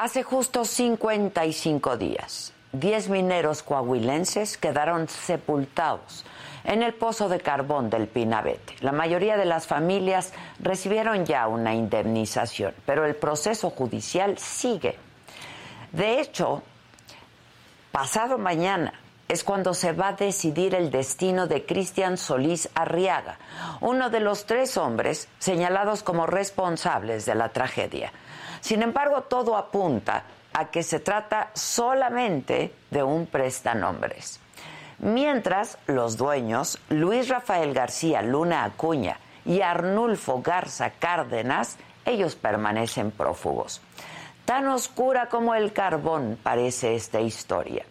[0.00, 6.24] Hace justo 55 días, 10 mineros coahuilenses quedaron sepultados
[6.62, 8.76] en el pozo de carbón del Pinabete.
[8.80, 14.96] La mayoría de las familias recibieron ya una indemnización, pero el proceso judicial sigue.
[15.90, 16.62] De hecho,
[17.90, 18.92] pasado mañana
[19.26, 23.36] es cuando se va a decidir el destino de Cristian Solís Arriaga,
[23.80, 28.12] uno de los tres hombres señalados como responsables de la tragedia.
[28.60, 34.40] Sin embargo, todo apunta a que se trata solamente de un prestanombres.
[34.98, 43.80] Mientras los dueños, Luis Rafael García Luna Acuña y Arnulfo Garza Cárdenas, ellos permanecen prófugos.
[44.44, 47.84] Tan oscura como el carbón parece esta historia.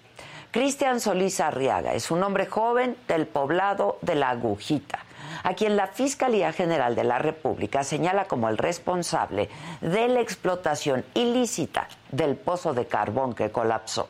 [0.52, 5.07] Cristian Solís Arriaga es un hombre joven del poblado de La Agujita
[5.44, 9.50] a quien la Fiscalía General de la República señala como el responsable
[9.82, 14.10] de la explotación ilícita del pozo de carbón que colapsó.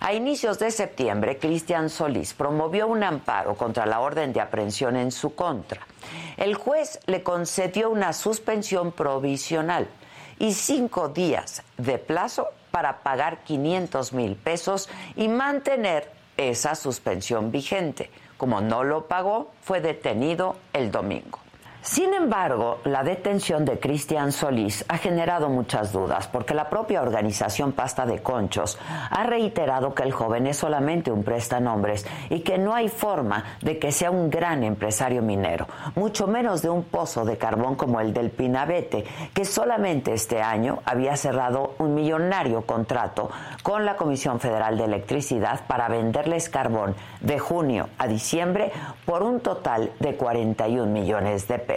[0.00, 5.12] A inicios de septiembre, Cristian Solís promovió un amparo contra la orden de aprehensión en
[5.12, 5.86] su contra.
[6.36, 9.86] El juez le concedió una suspensión provisional
[10.40, 18.10] y cinco días de plazo para pagar 500 mil pesos y mantener esa suspensión vigente.
[18.42, 21.38] Como no lo pagó, fue detenido el domingo.
[21.82, 27.72] Sin embargo, la detención de Cristian Solís ha generado muchas dudas porque la propia organización
[27.72, 28.78] Pasta de Conchos
[29.10, 33.80] ha reiterado que el joven es solamente un prestanombres y que no hay forma de
[33.80, 35.66] que sea un gran empresario minero,
[35.96, 39.04] mucho menos de un pozo de carbón como el del Pinabete,
[39.34, 43.28] que solamente este año había cerrado un millonario contrato
[43.64, 48.70] con la Comisión Federal de Electricidad para venderles carbón de junio a diciembre
[49.04, 51.71] por un total de 41 millones de pesos.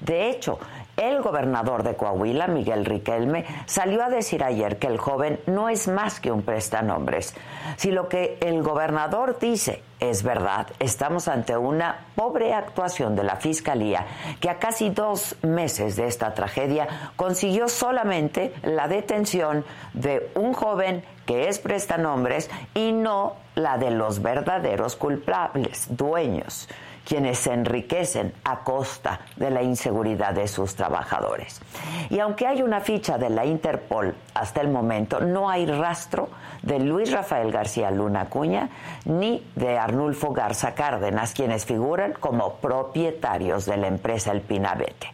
[0.00, 0.58] De hecho,
[0.96, 5.88] el gobernador de Coahuila, Miguel Riquelme, salió a decir ayer que el joven no es
[5.88, 7.34] más que un prestanombres.
[7.76, 13.36] Si lo que el gobernador dice es verdad, estamos ante una pobre actuación de la
[13.36, 14.06] Fiscalía
[14.40, 19.64] que a casi dos meses de esta tragedia consiguió solamente la detención
[19.94, 26.68] de un joven que es prestanombres y no la de los verdaderos culpables, dueños
[27.04, 31.60] quienes se enriquecen a costa de la inseguridad de sus trabajadores.
[32.08, 36.28] Y aunque hay una ficha de la Interpol hasta el momento, no hay rastro
[36.62, 38.68] de Luis Rafael García Luna Cuña
[39.04, 45.08] ni de Arnulfo Garza Cárdenas, quienes figuran como propietarios de la empresa El Pinabete.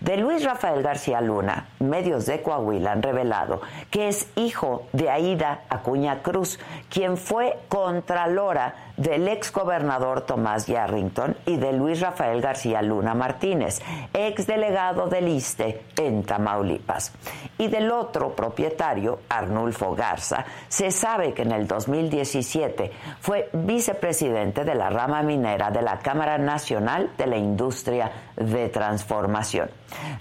[0.00, 5.64] De Luis Rafael García Luna, medios de Coahuila han revelado que es hijo de Aida
[5.68, 6.58] Acuña Cruz,
[6.88, 13.82] quien fue contralora del ex gobernador Tomás Yarrington y de Luis Rafael García Luna Martínez,
[14.14, 17.12] ex delegado del ISTE en Tamaulipas.
[17.58, 20.46] Y del otro propietario, Arnulfo Garza,
[20.80, 22.90] se sabe que en el 2017
[23.20, 29.70] fue vicepresidente de la rama minera de la Cámara Nacional de la Industria de Transformación.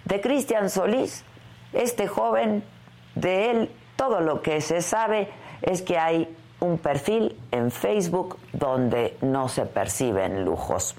[0.04, 1.24] De Cristian Solís,
[1.72, 2.62] este joven,
[3.16, 5.30] de él todo lo que se sabe
[5.62, 6.28] es que hay
[6.60, 10.94] un perfil en Facebook donde no se perciben lujos.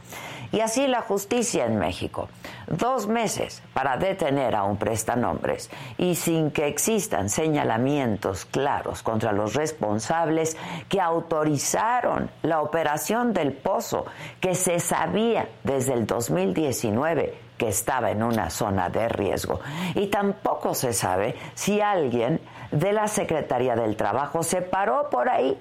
[0.52, 2.28] Y así la justicia en México.
[2.66, 9.54] Dos meses para detener a un prestanombres y sin que existan señalamientos claros contra los
[9.54, 10.56] responsables
[10.88, 14.06] que autorizaron la operación del pozo
[14.40, 19.60] que se sabía desde el 2019 que estaba en una zona de riesgo.
[19.94, 22.40] Y tampoco se sabe si alguien
[22.72, 25.58] de la Secretaría del Trabajo se paró por ahí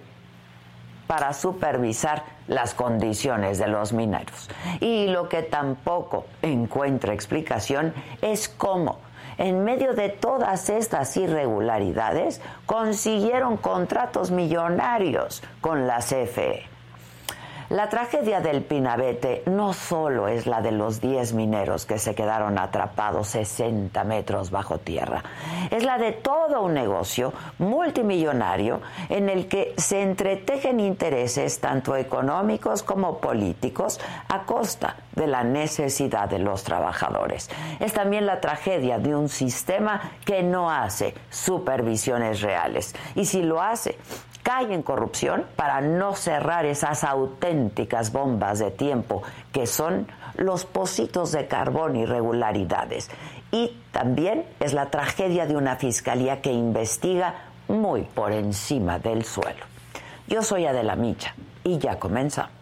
[1.10, 4.48] para supervisar las condiciones de los mineros.
[4.80, 9.00] Y lo que tampoco encuentra explicación es cómo
[9.40, 16.69] en medio de todas estas irregularidades, consiguieron contratos millonarios con la CFE.
[17.70, 22.58] La tragedia del Pinabete no solo es la de los 10 mineros que se quedaron
[22.58, 25.24] atrapados 60 metros bajo tierra,
[25.70, 32.82] es la de todo un negocio multimillonario en el que se entretejen intereses tanto económicos
[32.82, 34.00] como políticos
[34.30, 37.52] a costa de la necesidad de los trabajadores.
[37.80, 43.62] Es también la tragedia de un sistema que no hace supervisiones reales y si lo
[43.62, 43.96] hace,
[44.50, 50.08] cae en corrupción para no cerrar esas auténticas bombas de tiempo que son
[50.38, 53.12] los pocitos de carbón irregularidades.
[53.52, 57.36] Y también es la tragedia de una fiscalía que investiga
[57.68, 59.64] muy por encima del suelo.
[60.28, 62.59] Yo soy Adela Micha y ya comenzamos.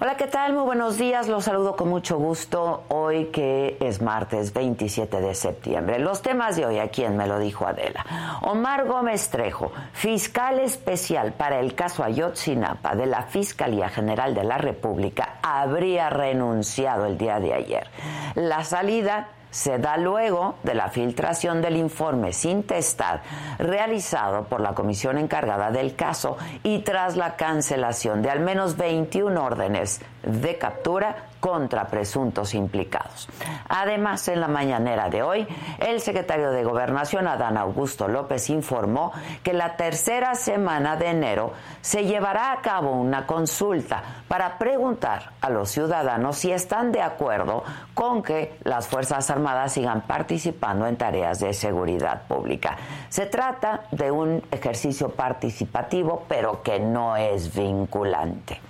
[0.00, 0.52] Hola, ¿qué tal?
[0.52, 1.26] Muy buenos días.
[1.26, 5.98] Los saludo con mucho gusto hoy que es martes 27 de septiembre.
[5.98, 8.38] Los temas de hoy, ¿a quién me lo dijo Adela?
[8.42, 14.56] Omar Gómez Trejo, fiscal especial para el caso Ayotzinapa de la Fiscalía General de la
[14.56, 17.88] República, habría renunciado el día de ayer.
[18.36, 23.22] La salida se da luego de la filtración del informe sin testar
[23.58, 29.42] realizado por la comisión encargada del caso y tras la cancelación de al menos 21
[29.42, 33.28] órdenes de captura contra presuntos implicados.
[33.68, 35.46] Además, en la mañanera de hoy,
[35.78, 39.12] el secretario de Gobernación, Adán Augusto López, informó
[39.42, 45.50] que la tercera semana de enero se llevará a cabo una consulta para preguntar a
[45.50, 47.64] los ciudadanos si están de acuerdo
[47.94, 52.76] con que las Fuerzas Armadas sigan participando en tareas de seguridad pública.
[53.08, 58.60] Se trata de un ejercicio participativo, pero que no es vinculante.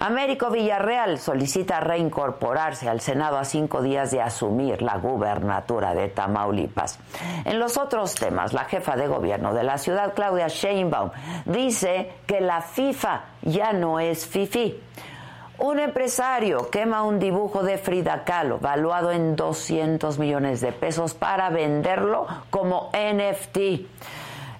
[0.00, 6.98] Américo Villarreal solicita reincorporarse al Senado a cinco días de asumir la gubernatura de Tamaulipas.
[7.44, 11.10] En los otros temas, la jefa de gobierno de la ciudad, Claudia Sheinbaum,
[11.44, 14.80] dice que la FIFA ya no es FIFI.
[15.58, 21.50] Un empresario quema un dibujo de Frida Kahlo valuado en 200 millones de pesos para
[21.50, 23.58] venderlo como NFT.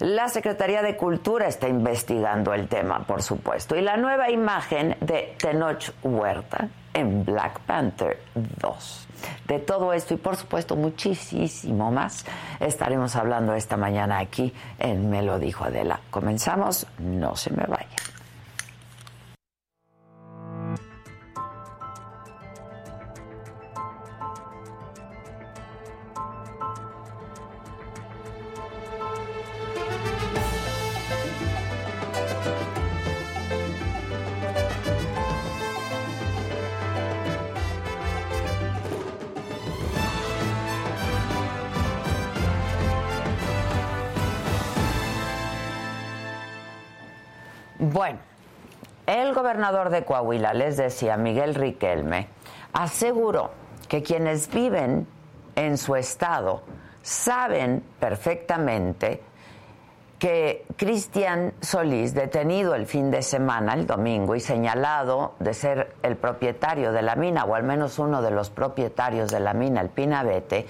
[0.00, 3.76] La Secretaría de Cultura está investigando el tema, por supuesto.
[3.76, 9.08] Y la nueva imagen de Tenoch Huerta en Black Panther 2.
[9.46, 12.24] De todo esto y por supuesto muchísimo más
[12.60, 16.00] estaremos hablando esta mañana aquí en Me lo dijo Adela.
[16.08, 17.96] Comenzamos, no se me vaya.
[49.50, 52.28] Gobernador de Coahuila, les decía, Miguel Riquelme,
[52.72, 53.50] aseguró
[53.88, 55.08] que quienes viven
[55.56, 56.62] en su estado
[57.02, 59.20] saben perfectamente
[60.20, 66.16] que Cristian Solís, detenido el fin de semana, el domingo, y señalado de ser el
[66.16, 69.88] propietario de la mina, o al menos uno de los propietarios de la mina, el
[69.88, 70.66] Pinabete,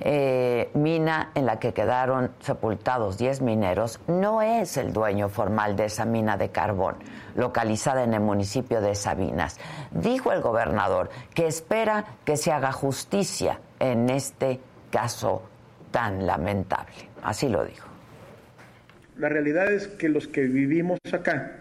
[0.00, 5.86] eh, mina en la que quedaron sepultados 10 mineros, no es el dueño formal de
[5.86, 6.96] esa mina de carbón,
[7.34, 9.58] localizada en el municipio de Sabinas.
[9.90, 14.60] Dijo el gobernador que espera que se haga justicia en este
[14.90, 15.42] caso
[15.90, 16.94] tan lamentable.
[17.22, 17.88] Así lo dijo.
[19.18, 21.52] La realidad es que los que vivimos acá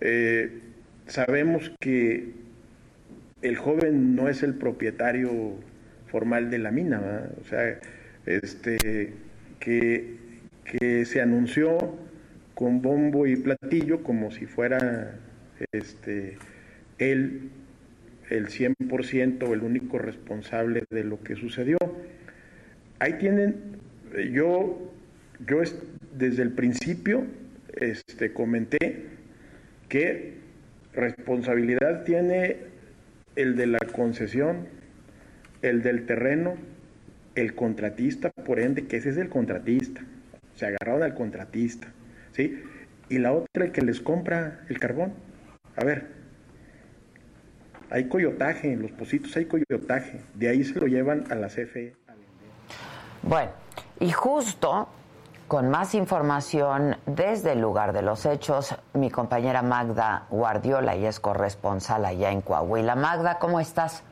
[0.00, 0.60] eh,
[1.06, 2.34] sabemos que
[3.42, 5.30] el joven no es el propietario
[6.10, 7.00] formal de la mina,
[7.40, 7.78] o sea,
[8.26, 9.12] este,
[9.58, 10.16] que,
[10.64, 11.98] que se anunció
[12.54, 15.18] con bombo y platillo como si fuera
[15.72, 16.36] este,
[16.98, 17.50] él
[18.30, 21.78] el 100% o el único responsable de lo que sucedió.
[22.98, 23.56] Ahí tienen,
[24.32, 24.92] yo,
[25.46, 25.62] yo
[26.16, 27.24] desde el principio
[27.76, 29.06] este, comenté
[29.88, 30.34] que
[30.94, 32.58] responsabilidad tiene
[33.36, 34.68] el de la concesión,
[35.62, 36.54] el del terreno,
[37.34, 40.02] el contratista, por ende, que ese es el contratista.
[40.54, 41.88] Se agarraron al contratista,
[42.32, 42.62] ¿sí?
[43.10, 45.12] y la otra el que les compra el carbón.
[45.76, 46.08] A ver,
[47.90, 51.94] hay coyotaje, en los positos hay coyotaje, de ahí se lo llevan a la CFE.
[53.22, 53.50] Bueno,
[53.98, 54.88] y justo
[55.48, 61.18] con más información desde el lugar de los hechos, mi compañera Magda Guardiola, y es
[61.18, 62.94] corresponsal allá en Coahuila.
[62.94, 64.04] Magda, ¿cómo estás?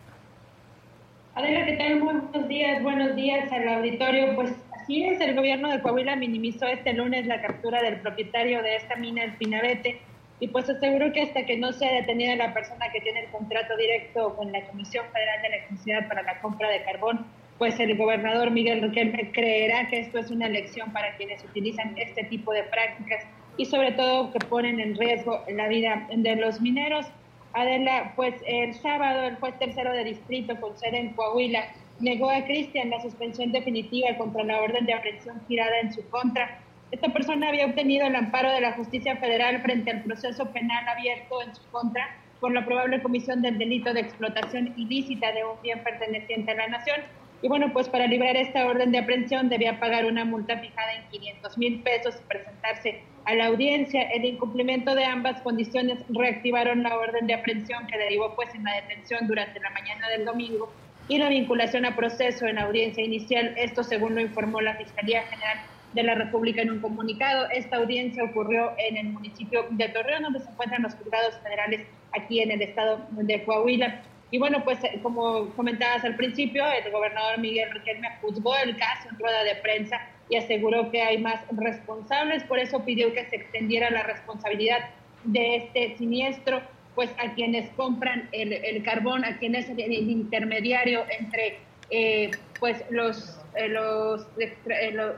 [1.38, 2.00] Adela, ¿qué tal?
[2.00, 4.35] Buenos días, buenos días al auditorio.
[4.35, 8.75] Pues así es, el gobierno de Coahuila minimizó este lunes la captura del propietario de
[8.75, 10.00] esta mina, el Pinabete,
[10.40, 13.76] y pues aseguró que hasta que no sea detenida la persona que tiene el contrato
[13.76, 17.25] directo con la Comisión Federal de Electricidad para la compra de carbón,
[17.57, 22.25] pues el gobernador Miguel Riquelme creerá que esto es una lección para quienes utilizan este
[22.25, 23.25] tipo de prácticas
[23.57, 27.07] y sobre todo que ponen en riesgo la vida de los mineros.
[27.52, 31.64] Adela, pues el sábado el juez tercero de distrito con sede en Coahuila
[32.00, 36.61] negó a Cristian la suspensión definitiva contra la orden de aprehensión girada en su contra.
[36.90, 41.43] Esta persona había obtenido el amparo de la justicia federal frente al proceso penal abierto
[41.43, 42.09] en su contra
[42.40, 46.69] por la probable comisión del delito de explotación ilícita de un bien perteneciente a la
[46.69, 47.00] nación
[47.40, 51.09] y bueno, pues para librar esta orden de aprehensión debía pagar una multa fijada en
[51.09, 54.02] 500 mil pesos y presentarse a la audiencia.
[54.11, 58.75] El incumplimiento de ambas condiciones reactivaron la orden de aprehensión que derivó pues en la
[58.75, 60.73] detención durante la mañana del domingo
[61.09, 63.54] y la vinculación a proceso en la audiencia inicial.
[63.57, 65.59] Esto según lo informó la Fiscalía General
[65.95, 67.49] de la República en un comunicado.
[67.50, 72.40] Esta audiencia ocurrió en el municipio de Torreón, donde se encuentran los juzgados federales aquí
[72.40, 74.02] en el estado de Coahuila.
[74.30, 79.08] Y bueno, pues eh, como comentabas al principio, el gobernador Miguel Riquelme juzgó el caso
[79.11, 83.37] en rueda de prensa y aseguró que hay más responsables, por eso pidió que se
[83.37, 84.90] extendiera la responsabilidad
[85.25, 86.61] de este siniestro
[86.94, 91.58] pues a quienes compran el, carbón, a quienes es el, intermediario entre
[91.90, 94.26] eh, pues los, eh, los,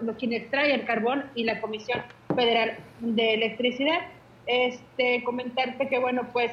[0.02, 2.02] los, quienes extrae el carbón y la Comisión
[2.36, 4.00] Federal de Electricidad.
[4.46, 6.52] Este, comentarte que bueno pues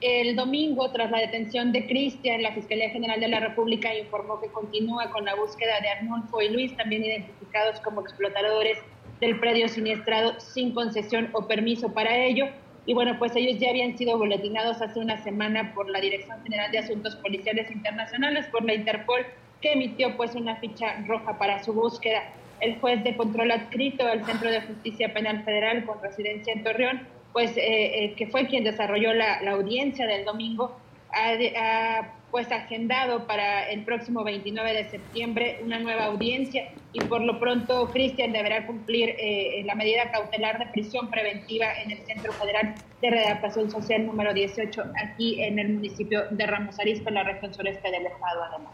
[0.00, 4.48] el domingo, tras la detención de Cristian, la Fiscalía General de la República informó que
[4.48, 8.78] continúa con la búsqueda de Arnulfo y Luis, también identificados como explotadores
[9.20, 12.46] del predio siniestrado sin concesión o permiso para ello.
[12.86, 16.70] Y bueno, pues ellos ya habían sido boletinados hace una semana por la Dirección General
[16.70, 19.26] de Asuntos Policiales Internacionales, por la Interpol,
[19.60, 22.22] que emitió pues una ficha roja para su búsqueda.
[22.60, 27.17] El juez de control adscrito al Centro de Justicia Penal Federal con residencia en Torreón
[27.38, 27.60] pues eh,
[28.04, 30.76] eh, que fue quien desarrolló la, audiencia del domingo,
[31.12, 37.38] ha, pues agendado para el próximo 29 de septiembre una nueva audiencia y por lo
[37.38, 42.74] pronto Cristian deberá cumplir eh, la medida cautelar de prisión preventiva en el Centro Federal
[43.00, 47.54] de Readaptación Social número 18 aquí en el municipio de Ramos Arizpe, en la región
[47.54, 48.72] sureste del estado además.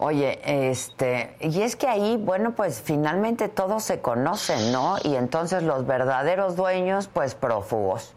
[0.00, 4.96] Oye, este, y es que ahí, bueno, pues finalmente todos se conocen, ¿no?
[5.02, 8.14] Y entonces los verdaderos dueños, pues prófugos.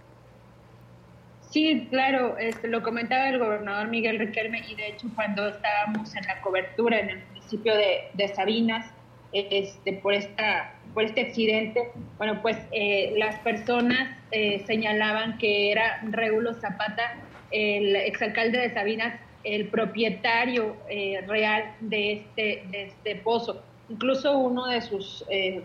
[1.49, 6.23] Sí, claro, este, lo comentaba el gobernador Miguel Riquelme y de hecho cuando estábamos en
[6.27, 8.85] la cobertura en el municipio de, Sabinas,
[9.33, 15.99] este, por, esta, por este accidente, bueno, pues eh, las personas eh, señalaban que era
[16.03, 17.15] Regulo Zapata,
[17.49, 23.61] el exalcalde de Sabinas, el propietario eh, real de este, de este pozo.
[23.89, 25.63] Incluso uno de sus eh,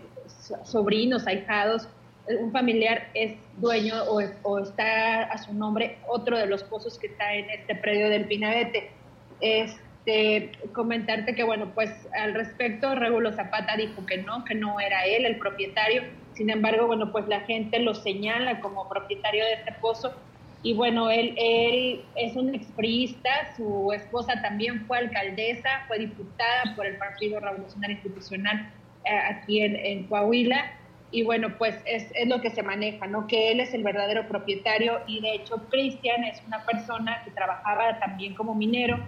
[0.63, 1.87] sobrinos, ahijados,
[2.27, 7.07] eh, un familiar es dueño o, está a su nombre otro de los pozos que
[7.07, 8.91] está en este predio del Pinabete.
[9.39, 15.05] Este, comentarte que, bueno, pues al respecto, Regulo Zapata dijo que no, que no era
[15.05, 16.03] él el propietario.
[16.33, 20.13] Sin embargo, bueno, pues la gente lo señala como propietario de este pozo
[20.63, 26.85] y bueno, él, él es un expriista, su esposa también fue alcaldesa, fue diputada por
[26.85, 28.71] el Partido Revolucionario Institucional
[29.05, 30.71] eh, aquí en, Coahuila,
[31.11, 33.27] y bueno, pues es, es, lo que se maneja, ¿no?
[33.27, 37.99] Que él es el verdadero propietario y de hecho Cristian es una persona que trabajaba
[37.99, 38.99] también como minero,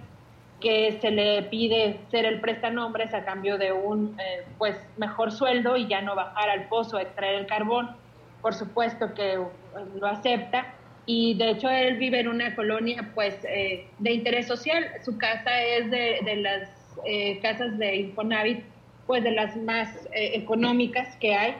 [0.61, 5.75] que se le pide ser el prestanombres a cambio de un eh, pues mejor sueldo
[5.75, 7.95] y ya no bajar al pozo a extraer el carbón.
[8.41, 9.37] Por supuesto que
[9.95, 10.75] lo acepta
[11.05, 14.85] y de hecho él vive en una colonia pues eh, de interés social.
[15.03, 16.69] Su casa es de, de las
[17.05, 18.63] eh, casas de Infonavit,
[19.07, 21.55] pues de las más eh, económicas que hay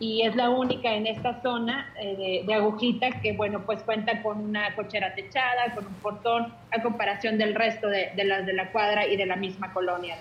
[0.00, 4.38] y es la única en esta zona de, de, Agujita que, bueno, pues cuenta con
[4.40, 8.70] una cochera techada, con un portón, a comparación del resto de, de las de la
[8.70, 10.16] cuadra y de la misma colonia.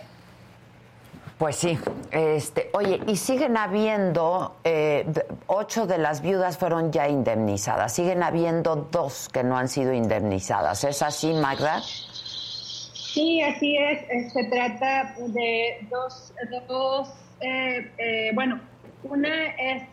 [1.38, 1.78] Pues sí,
[2.10, 5.06] este, oye, y siguen habiendo, eh,
[5.46, 10.84] ocho de las viudas fueron ya indemnizadas, siguen habiendo dos que no han sido indemnizadas,
[10.84, 11.82] ¿es así, Magda?
[11.82, 16.34] Sí, así es, se trata de dos,
[16.68, 17.10] dos
[17.42, 18.60] eh, eh, bueno,
[19.04, 19.84] una es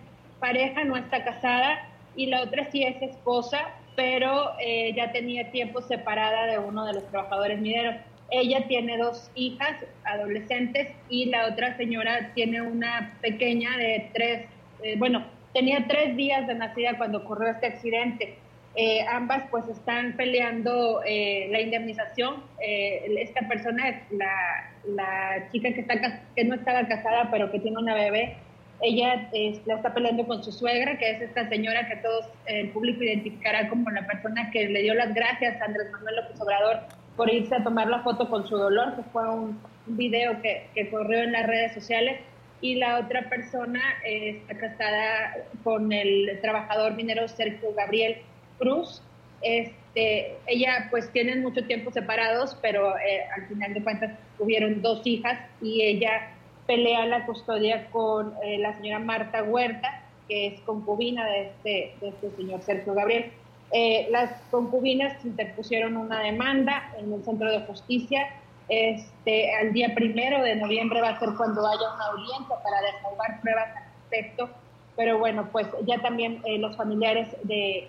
[0.40, 5.82] pareja, no está casada, y la otra sí es esposa, pero eh, ya tenía tiempo
[5.82, 7.96] separada de uno de los trabajadores mineros.
[8.36, 14.46] Ella tiene dos hijas adolescentes y la otra señora tiene una pequeña de tres,
[14.82, 18.36] eh, bueno, tenía tres días de nacida cuando ocurrió este accidente.
[18.74, 22.42] Eh, ambas pues están peleando la indemnización.
[22.58, 27.94] esta persona, la, la chica que, está, que no estaba casada pero que tiene una
[27.94, 28.36] bebé,
[28.80, 29.28] ella
[29.66, 33.68] la está peleando con su suegra, que es esta señora que todos el público identificará
[33.68, 36.80] como la persona que le dio las gracias a Andrés Manuel López Obrador
[37.16, 40.88] por irse a tomar la foto con su dolor, que fue un, video que, que,
[40.88, 42.20] corrió en las redes sociales.
[42.62, 48.22] Y la otra persona está casada con el trabajador minero Sergio Gabriel
[48.58, 49.02] Cruz.
[49.42, 55.06] Este, ella pues tienen mucho tiempo separados, pero eh, al final de cuentas tuvieron dos
[55.06, 56.30] hijas y ella
[56.66, 62.08] pelea la custodia con eh, la señora Marta Huerta, que es concubina de este, de
[62.08, 63.32] este señor Sergio Gabriel.
[63.72, 68.28] Eh, las concubinas interpusieron una demanda en el Centro de Justicia.
[68.68, 73.40] Este, al día primero de noviembre va a ser cuando haya una audiencia para desahogar
[73.40, 74.50] pruebas al respecto.
[74.96, 77.88] Pero bueno, pues ya también eh, los familiares de,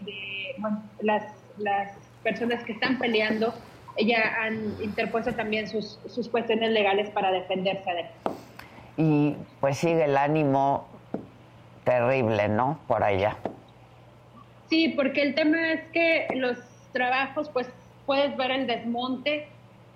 [0.58, 1.24] bueno, las,
[1.60, 1.92] las
[2.24, 3.54] personas que están peleando
[4.00, 8.06] ya han interpuesto también sus, sus cuestiones legales para defenderse de
[8.98, 10.86] y pues sigue el ánimo
[11.84, 12.80] terrible, ¿no?
[12.88, 13.38] Por allá.
[14.70, 16.58] Sí, porque el tema es que los
[16.92, 17.68] trabajos, pues
[18.06, 19.48] puedes ver el desmonte,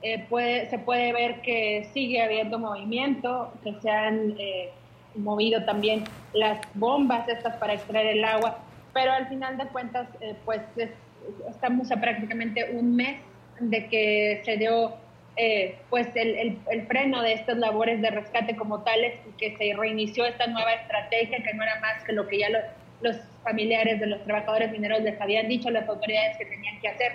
[0.02, 4.70] eh, se puede ver que sigue habiendo movimiento, que se han eh,
[5.16, 8.60] movido también las bombas estas para extraer el agua,
[8.94, 10.62] pero al final de cuentas, eh, pues
[11.50, 13.20] estamos a prácticamente un mes
[13.60, 14.94] de que se dio
[15.36, 19.78] eh, pues el, el, freno de estas labores de rescate como tales y que se
[19.78, 22.50] reinició esta nueva estrategia que no era más que lo que ya
[23.01, 27.12] los familiares de los trabajadores mineros les habían dicho las autoridades que tenían que hacer.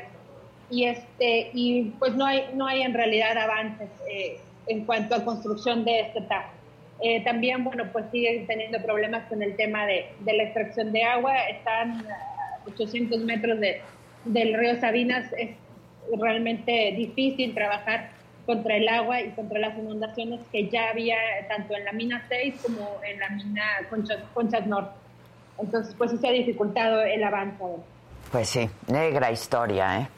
[0.70, 5.24] Y este y pues no hay no hay en realidad avances eh, en cuanto a
[5.24, 6.50] construcción de este tajo
[7.00, 11.02] eh, también bueno pues siguen teniendo problemas con el tema de, de la extracción de
[11.02, 11.35] agua.
[11.48, 13.80] Están a 800 metros de,
[14.24, 15.30] del río Sabinas.
[15.37, 15.50] Es
[16.18, 18.11] realmente difícil trabajar
[18.46, 21.16] contra el agua y contra las inundaciones que ya había
[21.48, 23.64] tanto en la mina 6 como en la mina
[24.35, 25.03] Conchas, Norte.
[25.58, 27.64] Entonces, pues sí se ha dificultado el avance.
[28.32, 30.08] Pues sí, negra historia, ¿eh?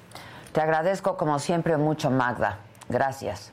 [0.52, 2.58] Te agradezco como siempre mucho, Magda.
[2.88, 3.52] Gracias.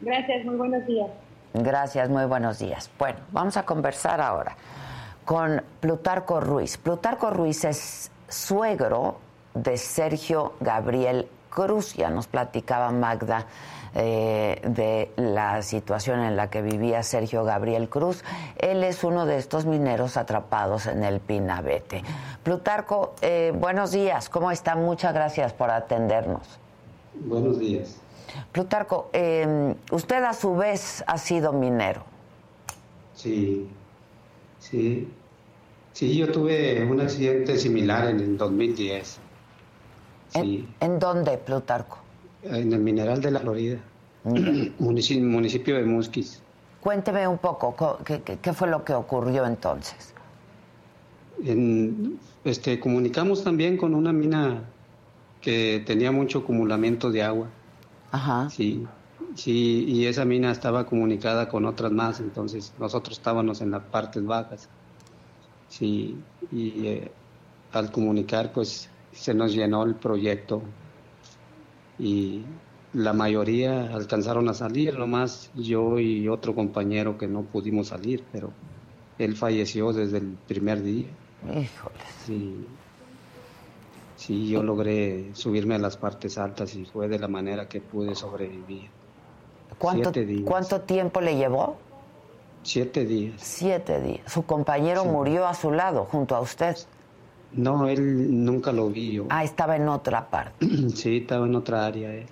[0.00, 1.10] Gracias, muy buenos días.
[1.52, 2.90] Gracias, muy buenos días.
[2.98, 4.56] Bueno, vamos a conversar ahora
[5.24, 6.78] con Plutarco Ruiz.
[6.78, 9.18] Plutarco Ruiz es suegro
[9.54, 13.46] de Sergio Gabriel Cruz, ya nos platicaba Magda
[13.94, 18.22] eh, de la situación en la que vivía Sergio Gabriel Cruz.
[18.58, 22.02] Él es uno de estos mineros atrapados en el Pinabete.
[22.42, 24.76] Plutarco, eh, buenos días, ¿cómo está?
[24.76, 26.58] Muchas gracias por atendernos.
[27.14, 27.96] Buenos días.
[28.52, 32.04] Plutarco, em, usted a su vez ha sido minero.
[33.14, 33.68] Sí,
[34.58, 35.12] sí.
[35.92, 39.18] Sí, yo tuve un accidente similar en el 2010.
[40.34, 41.98] ¿En, dónde, Plutarco?
[42.42, 43.78] En el Mineral de la Florida,
[44.78, 46.42] municipio, municipio, de Musquis.
[46.80, 50.14] Cuénteme un poco, ¿qué, fue lo que ocurrió entonces?
[52.44, 54.62] este, comunicamos también con una mina
[55.40, 57.48] que tenía mucho acumulamiento de agua.
[58.10, 58.50] Ajá.
[58.50, 58.86] Sí,
[59.34, 64.24] sí, y esa mina estaba comunicada con otras más, entonces nosotros estábamos en las partes
[64.24, 64.68] bajas.
[65.68, 66.18] Sí,
[66.50, 67.10] y eh,
[67.72, 70.62] al comunicar, pues se nos llenó el proyecto
[72.00, 72.44] y
[72.92, 78.50] la mayoría alcanzaron a salir, nomás yo y otro compañero que no pudimos salir, pero
[79.18, 81.06] él falleció desde el primer día.
[82.26, 82.66] Sí,
[84.16, 88.14] sí, yo logré subirme a las partes altas y fue de la manera que pude
[88.14, 88.88] sobrevivir.
[89.78, 90.12] ¿Cuánto,
[90.44, 91.76] ¿cuánto tiempo le llevó?
[92.62, 93.40] Siete días.
[93.40, 94.20] Siete días.
[94.30, 96.76] Su compañero murió a su lado, junto a usted.
[97.52, 99.26] No, él nunca lo vio.
[99.30, 100.66] Ah, estaba en otra parte.
[100.94, 102.12] sí, estaba en otra área.
[102.12, 102.26] Eh.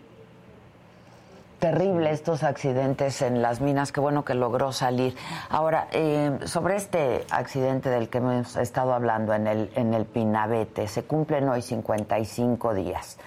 [1.58, 5.16] Terrible estos accidentes en las minas, qué bueno que logró salir.
[5.50, 10.86] Ahora, eh, sobre este accidente del que hemos estado hablando en el, en el Pinabete,
[10.86, 13.18] se cumplen hoy 55 días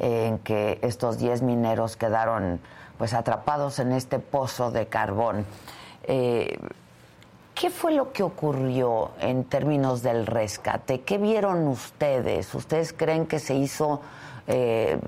[0.00, 2.60] en que estos 10 mineros quedaron
[2.98, 5.44] pues atrapados en este pozo de carbón.
[6.04, 6.58] Eh,
[7.58, 11.00] ¿Qué fue lo que ocurrió en términos del rescate?
[11.00, 12.54] ¿Qué vieron ustedes?
[12.54, 14.02] ¿Ustedes creen que se hizo,
[14.46, 14.98] eh,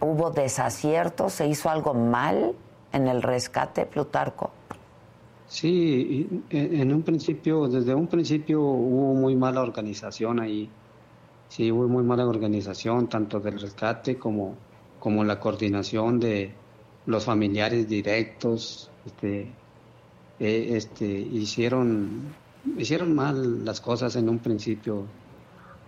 [0.00, 2.54] hubo desaciertos, se hizo algo mal
[2.92, 4.52] en el rescate, Plutarco?
[5.48, 10.70] Sí, en un principio, desde un principio hubo muy mala organización ahí.
[11.48, 14.54] Sí, hubo muy mala organización, tanto del rescate como,
[15.00, 16.52] como la coordinación de
[17.06, 18.92] los familiares directos.
[19.04, 19.50] Este,
[20.40, 22.22] eh, este, hicieron,
[22.76, 25.04] hicieron mal las cosas en un principio.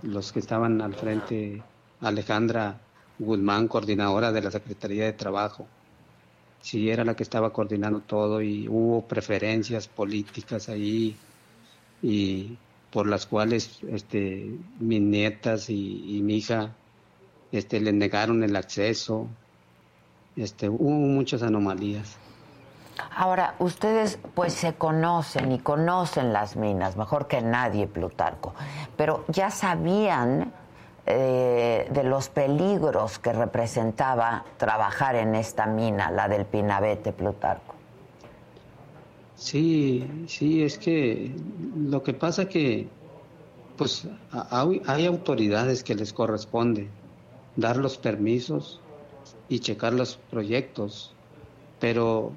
[0.03, 1.63] Los que estaban al frente,
[2.01, 2.81] Alejandra
[3.19, 5.67] Guzmán, coordinadora de la Secretaría de Trabajo
[6.63, 11.17] sí era la que estaba coordinando todo y hubo preferencias políticas ahí
[12.03, 12.57] y
[12.91, 16.73] por las cuales este mis nietas y, mi hija
[17.51, 19.27] este le negaron el acceso
[20.37, 22.17] este hubo muchas anomalías
[23.15, 28.55] Ahora, ustedes pues se conocen y conocen las minas, mejor que nadie, Plutarco,
[28.97, 30.53] pero ya sabían
[31.07, 37.75] eh, de los peligros que representaba trabajar en esta mina, la del Pinabete, Plutarco.
[39.35, 41.35] Sí, sí, es que
[41.77, 42.89] lo que pasa que
[43.77, 46.89] pues hay, autoridades que les corresponde
[47.57, 48.81] dar los permisos
[49.49, 51.13] y checar los proyectos,
[51.81, 52.31] pero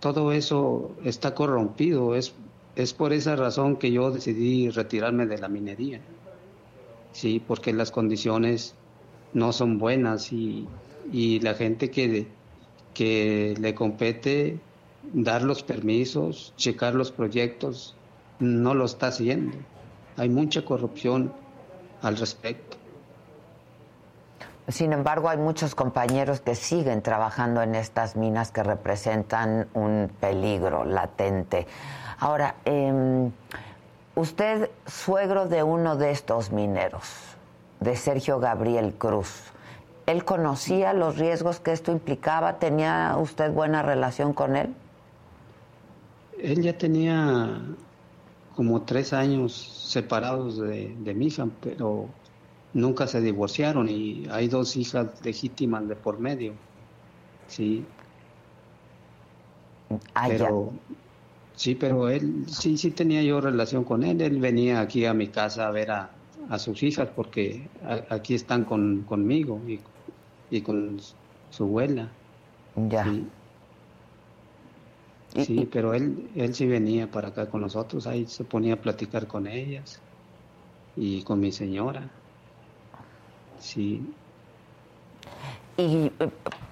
[0.00, 2.34] todo eso está corrompido, es,
[2.76, 6.00] es por esa razón que yo decidí retirarme de la minería
[7.12, 8.74] sí, porque las condiciones
[9.32, 10.66] no son buenas y,
[11.40, 12.26] la gente que,
[12.94, 14.60] que le compete
[15.12, 17.96] dar los permisos, checar los proyectos,
[18.38, 19.56] no lo está haciendo.
[20.16, 21.32] Hay mucha corrupción
[22.02, 22.69] al respecto.
[24.70, 30.84] Sin embargo, hay muchos compañeros que siguen trabajando en estas minas que representan un peligro
[30.84, 31.66] latente.
[32.18, 33.30] Ahora, eh,
[34.16, 37.04] Usted, suegro de uno de estos mineros,
[37.78, 39.44] de Sergio Gabriel Cruz,
[40.06, 42.58] ¿él conocía los riesgos que esto implicaba?
[42.58, 44.74] ¿Tenía usted buena relación con él?
[46.38, 47.62] Él ya tenía
[48.56, 49.54] como tres años
[49.88, 52.06] separados de, de mi hija, pero
[52.72, 56.54] nunca se divorciaron y hay dos hijas legítimas de por medio.
[57.48, 57.84] Sí.
[60.14, 60.72] Ah, pero,
[61.60, 64.22] Sí, pero él, sí, sí tenía yo relación con él.
[64.22, 66.10] Él venía aquí a mi casa a ver a,
[66.58, 67.68] sus hijas porque
[68.08, 69.78] aquí están con, conmigo y,
[70.50, 70.98] y, con
[71.50, 72.08] su abuela.
[72.88, 73.04] Ya.
[75.36, 75.68] Sí.
[75.70, 79.46] pero él, él sí venía para acá con nosotros, ahí se ponía a platicar con
[79.46, 80.00] ellas
[80.96, 82.10] y con mi señora.
[83.60, 84.14] Sí.
[85.76, 86.30] Y eh,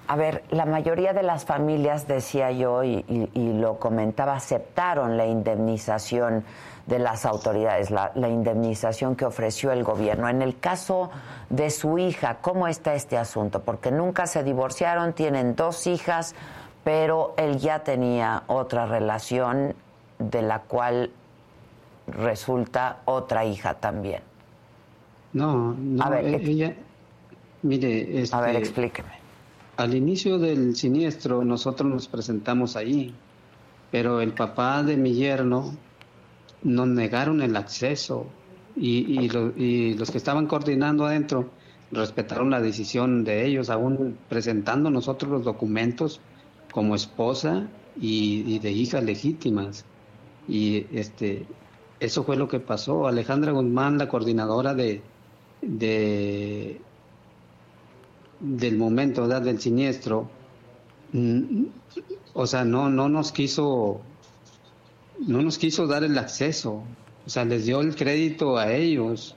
[0.08, 6.44] a ver, la mayoría de las familias, decía yo, y, lo comentaba, aceptaron la indemnización
[6.86, 10.26] de las autoridades, la, indemnización que ofreció el gobierno.
[10.30, 11.10] En el caso
[11.50, 13.62] de su hija, ¿cómo está este asunto?
[13.62, 16.34] Porque nunca se divorciaron, tienen dos hijas,
[16.84, 19.74] pero él ya tenía otra relación
[20.18, 21.10] de la cual
[22.06, 24.27] resulta otra hija también.
[25.32, 26.74] No, no, a ver, ella,
[27.62, 29.18] mire, a ver, este, explíqueme
[29.78, 33.14] al inicio del siniestro nosotros nos presentamos ahí,
[33.92, 35.76] pero el papá de mi yerno
[36.64, 38.26] nos negaron el acceso
[38.74, 41.50] y, los que estaban coordinando adentro
[41.92, 46.20] respetaron la decisión de ellos, aún presentando nosotros los documentos
[46.72, 47.68] como esposa
[48.00, 49.84] y, de hijas legítimas.
[50.48, 51.46] Y este,
[52.00, 53.06] eso fue lo que pasó.
[53.06, 55.02] Alejandra Guzmán, la coordinadora de,
[55.62, 56.80] de
[58.40, 59.26] del momento.
[59.28, 60.28] Del siniestro,
[61.12, 61.64] mm,
[62.34, 64.00] o sea, no, no nos quiso,
[65.26, 66.82] no nos quiso dar el acceso,
[67.26, 69.34] o sea, les dio el crédito a ellos,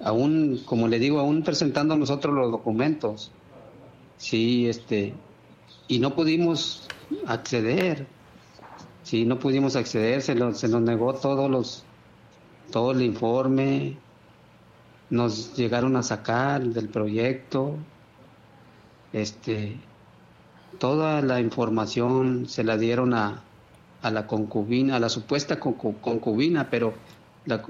[0.00, 3.30] aún, como le digo, aún presentando nosotros los documentos,
[4.16, 5.14] sí, este,
[5.88, 6.88] y no pudimos
[7.26, 8.06] acceder,
[9.02, 11.84] sí, no pudimos acceder, se, se nos negó todos los,
[12.70, 13.96] todo el informe,
[15.12, 17.74] nos llegaron a sacar del proyecto,
[19.12, 19.76] este,
[20.78, 23.42] toda la información se la dieron a,
[24.00, 26.94] a la concubina, a la supuesta concubina, pero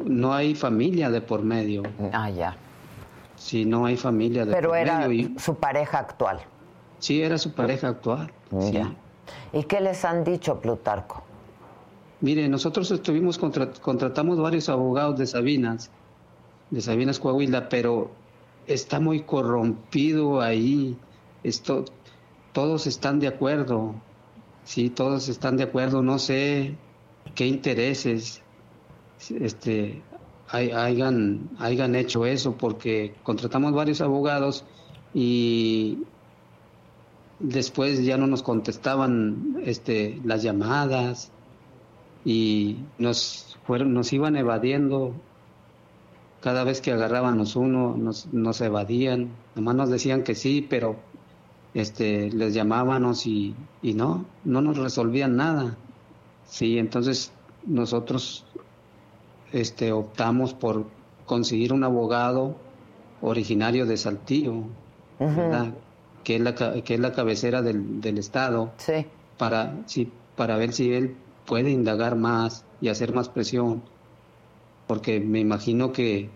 [0.04, 1.82] no hay familia de por medio.
[2.12, 2.54] Ah, ya.
[3.34, 4.86] Sí, no hay familia de pero por medio.
[4.86, 6.38] Pero era su pareja actual.
[7.00, 8.30] Sí, era su pareja actual.
[8.70, 8.94] Ya.
[9.52, 11.24] ¿Y qué les han dicho, Plutarco?
[12.20, 15.90] Mire, nosotros estuvimos, contratamos varios abogados de Sabinas
[16.72, 18.10] de Sabinas Coahuila, pero
[18.66, 20.96] está muy corrompido ahí.
[21.44, 21.84] Esto,
[22.52, 23.94] todos están de acuerdo,
[24.64, 26.02] sí, todos están de acuerdo.
[26.02, 26.74] No sé
[27.36, 28.42] qué intereses
[29.30, 30.02] este,
[30.48, 34.64] hayan, hayan hecho eso, porque contratamos varios abogados
[35.14, 35.98] y
[37.38, 41.30] después ya no nos contestaban este, las llamadas,
[42.24, 45.14] y nos fueron, nos iban evadiendo
[46.42, 50.96] cada vez que agarrábamos uno, nos, nos evadían, nomás nos decían que sí, pero
[51.72, 55.76] este, les llamábamos y, y no, no nos resolvían nada.
[56.44, 57.32] Sí, entonces
[57.64, 58.44] nosotros
[59.52, 60.86] este, optamos por
[61.26, 62.56] conseguir un abogado
[63.20, 64.64] originario de Saltillo,
[66.24, 69.06] que, es la, que es la cabecera del, del Estado, sí.
[69.38, 71.14] para, sí, para ver si él
[71.46, 73.82] puede indagar más y hacer más presión,
[74.92, 76.28] porque me imagino que,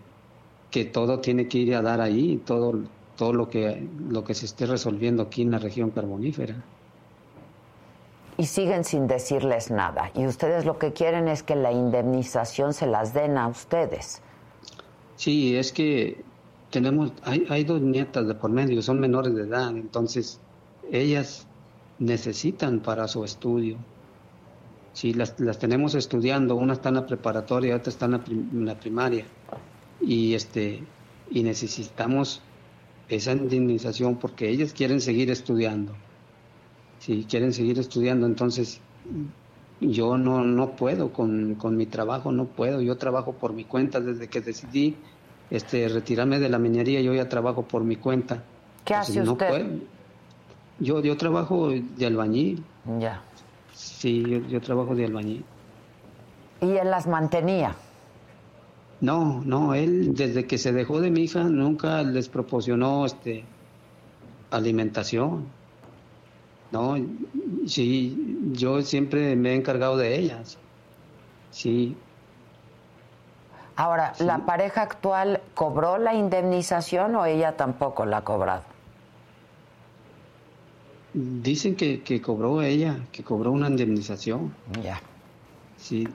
[0.71, 2.79] que todo tiene que ir a dar ahí, todo,
[3.15, 6.55] todo lo, que, lo que se esté resolviendo aquí en la región carbonífera.
[8.35, 10.09] Y siguen sin decirles nada.
[10.15, 14.23] Y ustedes lo que quieren es que la indemnización se las den a ustedes.
[15.17, 16.23] Sí, es que
[16.71, 20.39] tenemos, hay, hay dos nietas de por medio, son menores de edad, entonces
[20.91, 21.45] ellas
[21.99, 23.77] necesitan para su estudio.
[24.97, 28.65] Sí, las, las tenemos estudiando, una está en la preparatoria, otra está en la, en
[28.65, 29.25] la primaria.
[30.01, 30.81] Y, este,
[31.29, 32.41] y necesitamos
[33.07, 35.93] esa indemnización porque ellas quieren seguir estudiando.
[36.97, 38.81] Si quieren seguir estudiando, entonces
[39.81, 42.81] yo no, no puedo con, con mi trabajo, no puedo.
[42.81, 44.95] Yo trabajo por mi cuenta desde que decidí
[45.51, 48.41] este, retirarme de la minería, yo ya trabajo por mi cuenta.
[48.83, 49.77] ¿Qué hace usted?
[50.79, 52.63] Yo, yo trabajo de albañil.
[52.99, 53.21] Ya.
[53.77, 55.45] Sí, yo, yo trabajo de albañil.
[56.61, 57.75] ¿Y él las mantenía?
[59.01, 63.43] No, no, él desde que se dejó de mi hija nunca les proporcionó este
[64.49, 65.45] alimentación.
[66.71, 66.95] No,
[67.67, 70.57] sí, yo siempre me he encargado de ellas.
[71.51, 71.95] Sí.
[73.75, 78.63] Ahora, ¿la pareja actual cobró la indemnización o ella tampoco la ha cobrado?
[81.19, 84.53] Dicen que, que cobró ella, que cobró una indemnización.
[84.83, 85.01] Ya.
[85.75, 86.07] Sí.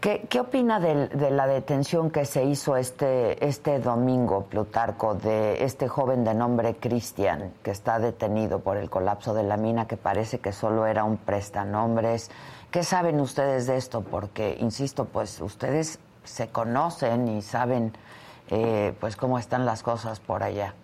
[0.00, 5.64] ¿Qué, qué opina de, de, la detención que se hizo este, este domingo, Plutarco, de
[5.64, 9.96] este joven de nombre Cristian, que está detenido por el colapso de la mina, que
[9.96, 12.30] parece que solo era un prestanombres?
[12.70, 14.02] ¿Qué saben ustedes de esto?
[14.02, 17.92] Porque, insisto, pues ustedes se conocen y saben
[18.50, 20.74] eh, pues cómo están las cosas por allá.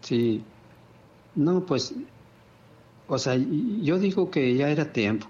[0.00, 0.44] Sí,
[1.36, 1.94] no, pues,
[3.08, 5.26] o sea, yo digo que ya era tiempo,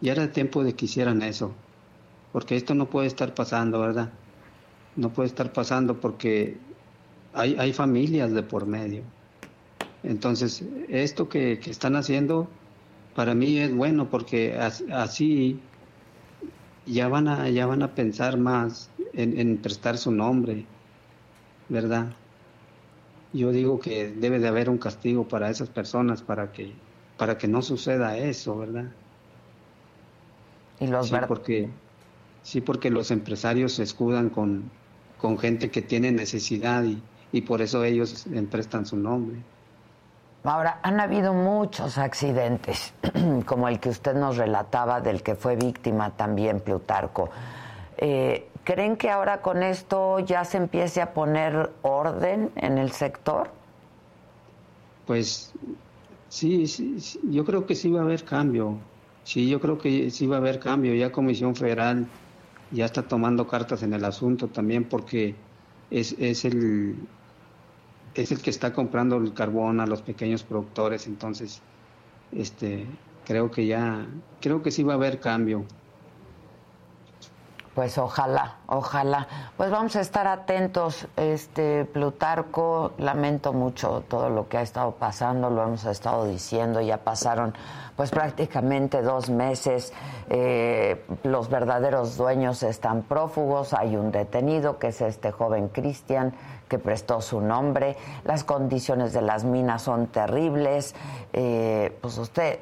[0.00, 1.54] ya era tiempo de que hicieran eso
[2.34, 4.10] porque esto no puede estar pasando, ¿verdad?
[4.96, 6.56] No puede estar pasando porque
[7.32, 9.02] hay, hay familias de por medio.
[10.02, 12.48] Entonces, esto que, que, están haciendo
[13.14, 15.60] para mí es bueno porque así
[16.86, 20.66] ya van a, ya van a pensar más en, en prestar su nombre,
[21.68, 22.08] ¿verdad?
[23.34, 26.72] Yo digo que debe de haber un castigo para esas personas para que,
[27.18, 28.86] para que no suceda eso, ¿verdad?
[30.80, 31.68] Y los sí, porque
[32.44, 34.70] Sí, porque los empresarios se escudan con,
[35.18, 39.38] con gente que tiene necesidad y, y por eso ellos prestan su nombre.
[40.44, 42.92] Ahora, han habido muchos accidentes,
[43.46, 47.30] como el que usted nos relataba, del que fue víctima también Plutarco.
[47.96, 53.50] Eh, ¿Creen que ahora con esto ya se empiece a poner orden en el sector?
[55.06, 55.52] Pues
[56.28, 56.96] sí, sí,
[57.30, 58.78] yo creo que sí va a haber cambio.
[59.24, 60.94] Sí, yo creo que sí va a haber cambio.
[60.94, 62.06] Ya Comisión Federal
[62.70, 65.34] ya está tomando cartas en el asunto también porque
[65.90, 66.96] es, es el
[68.14, 71.62] es el que está comprando el carbón a los pequeños productores entonces
[72.32, 72.86] este
[73.24, 74.06] creo que ya
[74.40, 75.64] creo que sí va a haber cambio
[77.74, 79.26] pues ojalá, ojalá.
[79.56, 85.50] Pues vamos a estar atentos, este Plutarco, lamento mucho todo lo que ha estado pasando,
[85.50, 87.54] lo hemos estado diciendo, ya pasaron
[87.96, 89.92] pues prácticamente dos meses,
[90.28, 96.34] eh, los verdaderos dueños están prófugos, hay un detenido que es este joven Cristian
[96.68, 100.94] que prestó su nombre, las condiciones de las minas son terribles,
[101.32, 102.58] eh, pues usted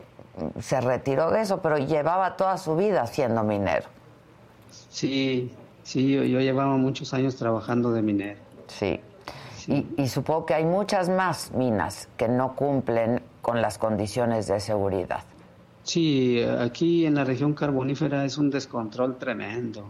[0.61, 4.02] se retiró de eso, pero llevaba toda su vida siendo minero.
[4.93, 5.51] Sí,
[5.83, 8.39] sí, yo, yo, llevaba muchos años trabajando de minero.
[8.67, 9.01] Sí.
[9.57, 9.87] sí.
[9.97, 14.61] Y, y, supongo que hay muchas más minas que no cumplen con las condiciones de
[14.61, 15.25] seguridad.
[15.83, 19.87] Sí, aquí en la región carbonífera es un descontrol tremendo.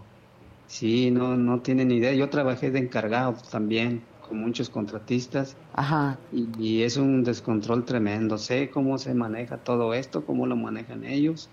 [0.69, 2.13] Sí, no, no tienen idea.
[2.13, 5.57] Yo trabajé de encargado también con muchos contratistas.
[5.75, 6.17] Ajá.
[6.33, 8.39] Y, y es un descontrol tremendo.
[8.39, 11.49] Sé cómo se maneja todo esto, cómo lo manejan ellos,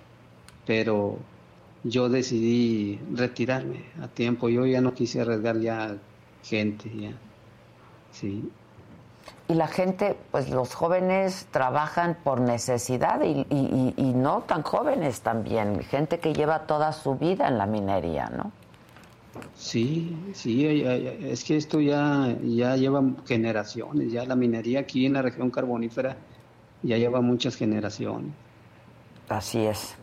[0.67, 1.17] pero
[1.83, 4.49] yo decidí retirarme a tiempo.
[4.49, 5.97] Yo ya no quise arriesgar ya
[6.43, 7.11] gente, ya.
[8.11, 8.49] Sí.
[9.47, 15.79] y la gente, pues los jóvenes trabajan por necesidad y, y, no tan jóvenes también,
[15.81, 18.51] gente que lleva toda su vida en la minería, ¿no?
[19.55, 25.21] Sí, sí, es que esto ya, ya lleva generaciones, ya la minería aquí en la
[25.21, 26.17] región carbonífera
[26.81, 28.31] ya lleva muchas generaciones.
[29.27, 29.95] Así es.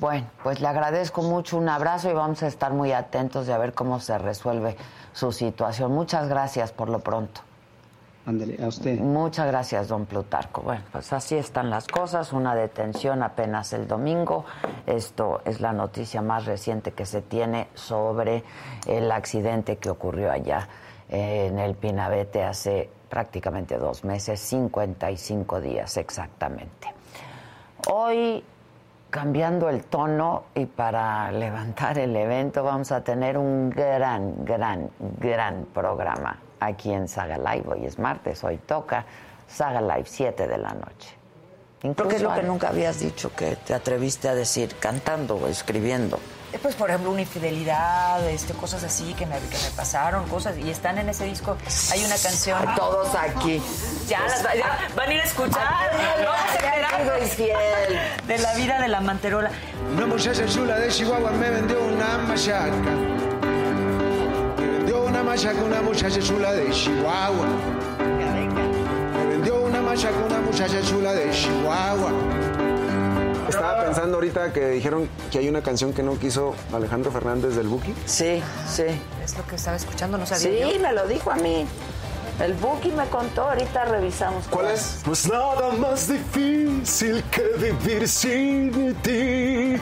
[0.00, 3.58] Bueno, pues le agradezco mucho, un abrazo y vamos a estar muy atentos de a
[3.58, 4.76] ver cómo se resuelve
[5.12, 5.92] su situación.
[5.92, 7.42] Muchas gracias por lo pronto.
[8.26, 8.98] Ándale, a usted.
[8.98, 10.62] Muchas gracias, don Plutarco.
[10.62, 12.32] Bueno, pues así están las cosas.
[12.32, 14.44] Una detención apenas el domingo.
[14.86, 18.44] Esto es la noticia más reciente que se tiene sobre
[18.86, 20.68] el accidente que ocurrió allá
[21.08, 26.94] en el Pinabete hace prácticamente dos meses, 55 días exactamente.
[27.88, 28.44] Hoy,
[29.10, 35.66] cambiando el tono y para levantar el evento, vamos a tener un gran, gran, gran
[35.74, 37.64] programa aquí en Saga Live.
[37.68, 39.04] Hoy es martes, hoy toca
[39.48, 41.16] Saga Live, 7 de la noche.
[41.80, 46.18] ¿Qué es lo que nunca habías dicho que te atreviste a decir cantando o escribiendo?
[46.52, 50.58] Eh, pues por ejemplo una infidelidad, este, cosas así que me, que me pasaron, cosas,
[50.58, 51.56] y están en ese disco,
[51.92, 52.58] hay una canción.
[52.76, 53.62] Todos aquí.
[54.08, 54.42] Ya, las,
[54.94, 55.90] van a ir a escuchar.
[58.26, 59.50] De la vida de la manterola.
[59.96, 63.20] Una muchacha chula de Chihuahua me vendió una machaca
[65.30, 67.46] machaca una muchacha chula de Chihuahua.
[69.16, 72.10] Me vendió una machaca una muchacha chula de Chihuahua.
[73.50, 77.68] Estaba pensando ahorita que dijeron que hay una canción que no quiso Alejandro Fernández del
[77.68, 77.94] Buki.
[78.06, 78.84] Sí, sí.
[79.22, 80.68] Es lo que estaba escuchando, no sabía.
[80.68, 81.66] Sí, me lo dijo a mí.
[82.40, 84.46] El Buki me contó, ahorita revisamos.
[84.48, 85.00] ¿Cuál es?
[85.04, 89.76] Pues nada más difícil que vivir sin ti.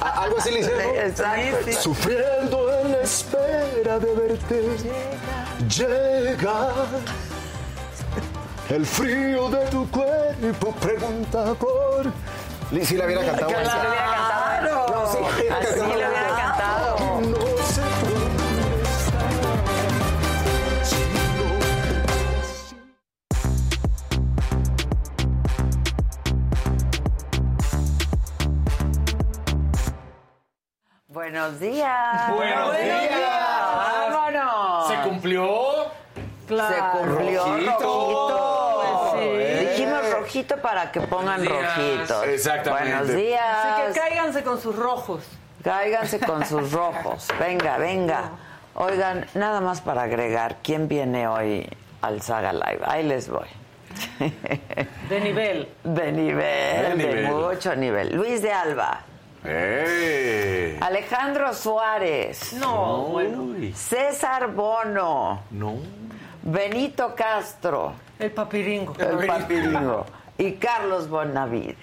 [0.00, 0.82] Algo así le hicieron.
[0.94, 1.72] Exacto.
[1.72, 4.62] Sufriendo en la espera de verte.
[5.68, 6.68] Llega.
[8.70, 12.12] El frío de tu cuerpo pregunta por.
[12.82, 13.48] Si la hubiera cantado.
[13.48, 13.64] Claro.
[13.64, 14.90] la hubiera cantado.
[14.90, 17.20] No, sí, Así la hubiera cantado.
[17.20, 17.54] No
[31.06, 32.34] Buenos días.
[32.34, 33.10] Buenos, días.
[34.10, 34.88] Vámonos.
[34.88, 35.86] ¿Se cumplió?
[36.48, 36.74] Claro.
[36.74, 37.93] Se cumplió rojito.
[40.34, 42.26] Rojito para que pongan rojitos.
[42.26, 42.90] Exactamente.
[42.90, 43.40] Buenos días.
[43.40, 45.22] Así que cáiganse con sus rojos.
[45.62, 47.28] Cáiganse con sus rojos.
[47.38, 48.30] Venga, venga.
[48.74, 51.68] Oigan, nada más para agregar, ¿quién viene hoy
[52.02, 52.80] al Saga Live?
[52.84, 53.46] Ahí les voy.
[55.08, 55.68] De nivel.
[55.84, 58.16] De nivel, de, de mucho nivel.
[58.16, 59.02] Luis de Alba.
[59.44, 60.76] ¡Eh!
[60.80, 62.54] Alejandro Suárez.
[62.54, 63.54] No, bueno.
[63.72, 65.42] César Bono.
[65.52, 65.76] No.
[66.42, 67.92] Benito Castro.
[68.18, 68.96] El papiringo.
[68.98, 70.04] El papiringo.
[70.36, 71.76] Y Carlos Bonavides.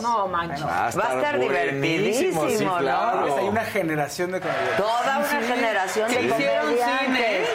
[0.00, 0.66] No, manches.
[0.66, 3.26] va, a estar, divertidísimo, sí, claro.
[3.26, 3.36] ¿no?
[3.36, 4.76] Hay una generación de comediantes.
[4.76, 7.48] Toda una generación de comediantes.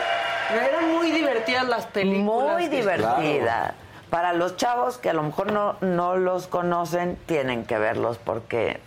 [0.51, 2.51] Eran muy divertidas las películas.
[2.53, 3.73] Muy divertidas.
[4.11, 8.79] Para los chavos que a lo mejor no, no los conocen, tienen que verlos porque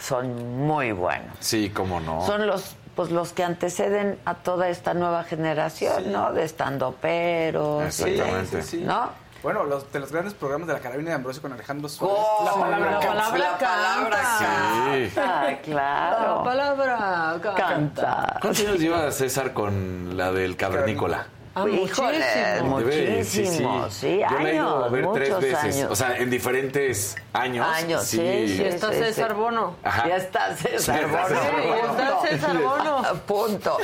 [0.00, 1.36] son muy buenos.
[1.38, 2.26] Sí, cómo no.
[2.26, 6.32] Son los pues los que anteceden a toda esta nueva generación, ¿no?
[6.32, 7.84] De estando peros.
[7.84, 8.62] Exactamente.
[8.62, 9.10] Sí, ¿No?
[9.44, 12.16] Bueno, los, de los grandes programas de la Carabina de Ambrosio con Alejandro Suárez.
[12.18, 15.46] Oh, la palabra, la palabra, la palabra canta.
[15.50, 15.56] Sí.
[15.70, 16.36] claro.
[16.38, 17.54] La palabra canta.
[17.54, 18.38] canta.
[18.40, 21.26] ¿Cuántos años lleva César con la del cavernícola?
[21.56, 24.18] Ah, Híjole, muchísimo, sí, sí.
[24.18, 25.90] Yo años, la he ido a ver tres veces, años.
[25.92, 27.68] o sea, en diferentes años.
[27.68, 28.16] Años, sí,
[28.48, 28.62] sí.
[28.62, 29.76] Y está César Bono.
[29.84, 30.08] Ajá.
[30.08, 31.28] Ya está César Bono.
[31.28, 33.02] Sí, ya está César Bono.
[33.26, 33.76] Punto.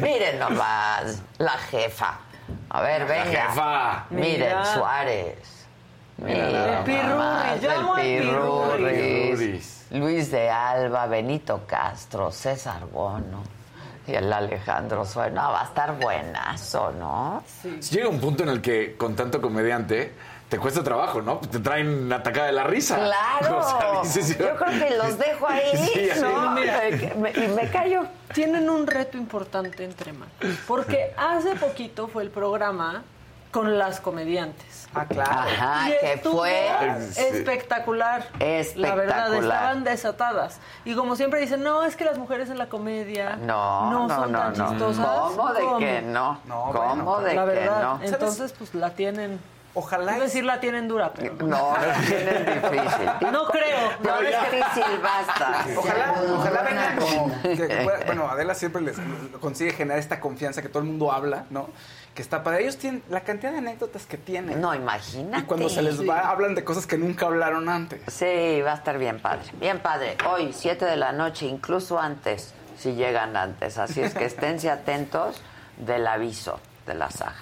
[0.00, 2.20] Miren nomás, la jefa.
[2.70, 3.24] A ver, venga.
[3.48, 4.04] Jefa.
[4.10, 4.64] Miren, Mira.
[4.74, 5.66] Suárez.
[6.18, 9.86] Mira, Pirurris, nomás, yo amo el Pirurris.
[9.90, 13.42] Luis de Alba, Benito Castro, César Bono.
[14.06, 15.34] Y el Alejandro Suárez.
[15.34, 17.42] No, va a estar buenazo, ¿no?
[17.90, 20.14] Llega un punto en el que con tanto comediante
[20.48, 21.38] te cuesta trabajo, ¿no?
[21.38, 22.96] Te traen atacada de la risa.
[22.96, 23.58] Claro.
[23.58, 26.08] O sea, dices, Yo creo que los dejo ahí, Sí,
[27.42, 28.06] y me callo.
[28.36, 30.28] Tienen un reto importante entre manos.
[30.68, 33.02] Porque hace poquito fue el programa
[33.50, 34.86] con las comediantes.
[34.94, 35.30] Ah, claro.
[35.32, 36.68] Ajá, y que estuvo fue
[37.00, 37.20] Sí.
[37.22, 38.26] espectacular.
[38.32, 39.42] La verdad, Espectacular.
[39.42, 40.60] estaban desatadas.
[40.84, 44.32] Y como siempre dicen, no, es que las mujeres en la comedia No, no, son
[44.32, 44.68] no, tan no.
[44.70, 45.06] chistosas.
[45.34, 46.38] ¿Cómo de como- que no?
[46.44, 47.82] No, ¿Cómo bueno, de La que verdad.
[47.82, 48.00] no?
[48.02, 49.40] Entonces, pues la tienen
[49.78, 50.14] Ojalá.
[50.16, 51.34] Es decir, la tienen dura, pero.
[51.46, 53.10] No, la tienen difícil.
[53.30, 53.90] No creo.
[54.02, 55.66] No, difícil, basta.
[55.76, 57.42] Ojalá, ojalá vengan como.
[57.42, 58.96] que bueno, Adela siempre les
[59.38, 61.68] consigue generar esta confianza que todo el mundo habla, ¿no?
[62.14, 64.62] Que está para ellos tienen la cantidad de anécdotas que tienen.
[64.62, 65.42] No, imagínate.
[65.42, 68.00] Y cuando se les va, hablan de cosas que nunca hablaron antes.
[68.06, 69.44] Sí, va a estar bien padre.
[69.60, 70.16] Bien padre.
[70.26, 73.76] Hoy, 7 de la noche, incluso antes, si llegan antes.
[73.76, 75.42] Así es que esténse atentos
[75.76, 77.36] del aviso de la saga.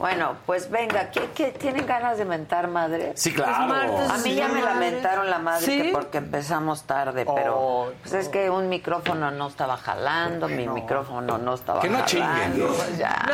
[0.00, 3.12] Bueno, pues venga, ¿qué, qué- tienen ganas de mentar madre?
[3.16, 3.52] Sí, claro.
[3.52, 5.82] Es martes, A mí ya me lamentaron la madre ¿Sí?
[5.82, 10.66] que porque empezamos tarde, pero Oh, pues es que un micrófono no estaba jalando, mi
[10.66, 12.06] micrófono no estaba Que no jalando.
[12.46, 12.66] chinguen.
[12.76, 13.22] pues ya.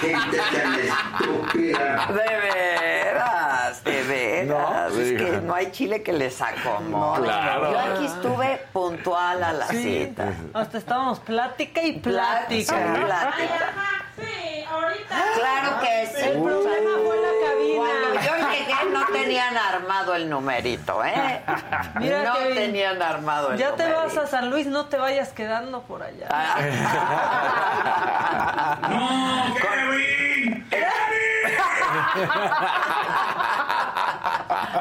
[1.54, 4.92] De veras, de veras.
[4.92, 7.22] No, es que no hay chile que les acomode.
[7.24, 7.72] Claro.
[7.72, 9.82] Yo aquí estuve puntual a la Sí.
[10.06, 10.32] cita.
[10.54, 13.04] Hasta estábamos plática y Plática, plática.
[13.06, 13.74] plática.
[14.20, 15.16] Sí, ahorita.
[15.34, 16.22] Claro que sí.
[16.26, 17.76] El problema fue la cabina.
[17.76, 21.40] Cuando yo llegué no tenían armado el numerito, ¿eh?
[21.96, 24.20] Mira no tenían armado el Ya te vas numerito.
[24.22, 26.28] a San Luis, no te vayas quedando por allá.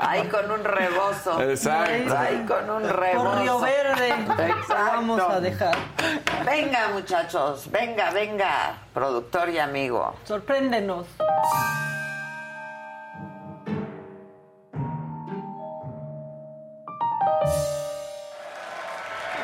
[0.02, 1.42] Ahí con un rebozo.
[1.42, 2.18] Exacto.
[2.18, 3.30] Ahí con un rebozo.
[3.30, 4.10] Por Río Verde.
[4.10, 4.74] Exacto.
[4.74, 5.78] Vamos a dejar.
[6.46, 7.70] Venga, muchachos.
[7.72, 8.78] Venga, venga.
[8.94, 10.16] Productor y amigo.
[10.26, 11.08] Sorpréndenos.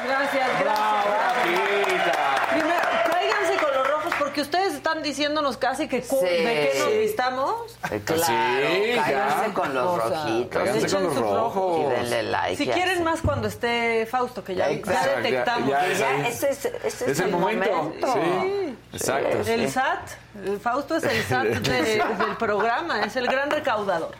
[0.05, 1.05] Gracias, gracias.
[1.43, 2.17] gracias.
[2.51, 6.25] Primero, cáiganse con los rojos porque ustedes están diciéndonos casi que cu- Sí.
[6.25, 6.97] de qué nos Sí.
[6.99, 7.77] vistamos.
[7.91, 10.47] Eh, Claro, Sí, cáiganse con los O sea, rojitos.
[10.49, 11.79] cáiganse echen con los sus rojos.
[11.79, 12.55] Y denle like.
[12.57, 13.03] Si y quieren así.
[13.03, 15.69] más cuando esté Fausto, que ya, ya Exacto, ya- detectamos.
[15.69, 16.21] ya es ya ahí.
[16.27, 17.71] ese es, ese es Es el el momento.
[17.75, 18.13] momento.
[18.13, 18.75] Sí.
[18.93, 19.43] Exacto.
[19.43, 19.51] Sí.
[19.51, 20.09] El SAT,
[20.45, 24.11] el Fausto es el SAT de- del programa, es el gran recaudador.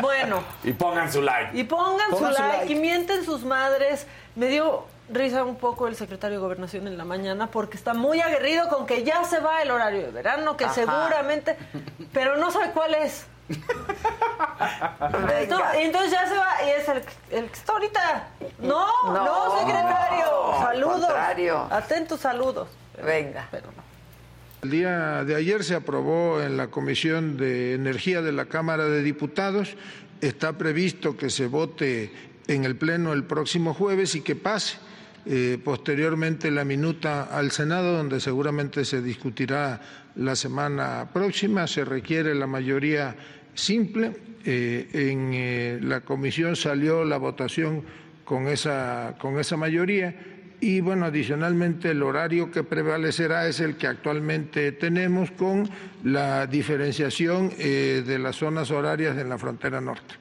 [0.00, 1.56] Bueno, Y pongan su like.
[1.58, 2.72] y pongan, Pongan su, su like, like.
[2.72, 4.06] y mienten sus madres.
[4.34, 8.20] Me dio risa un poco el secretario de Gobernación en la mañana porque está muy
[8.20, 10.74] aguerrido con que ya se va el horario de verano, que Ajá.
[10.74, 11.56] seguramente,
[12.12, 13.26] pero no sabe cuál es.
[15.40, 18.28] Entonces, entonces ya se va y es el, el que está ahorita.
[18.60, 20.54] No, no, No, secretario.
[20.54, 21.00] al Saludos.
[21.00, 21.66] contrario.
[21.70, 22.68] Atentos saludos.
[23.04, 23.48] Venga.
[23.50, 23.82] Pero no.
[24.62, 29.02] El día de ayer se aprobó en la Comisión de Energía de la Cámara de
[29.02, 29.74] Diputados.
[30.20, 32.14] Está previsto que se vote
[32.46, 34.78] en el Pleno el próximo jueves y que pase
[35.24, 39.80] eh, posteriormente la minuta al Senado, donde seguramente se discutirá
[40.16, 41.66] la semana próxima.
[41.66, 43.16] Se requiere la mayoría
[43.54, 44.12] simple.
[44.44, 47.84] Eh, en eh, la comisión salió la votación
[48.24, 50.14] con esa, con esa mayoría.
[50.60, 55.68] Y bueno, adicionalmente el horario que prevalecerá es el que actualmente tenemos con
[56.04, 60.14] la diferenciación eh, de las zonas horarias en la frontera norte.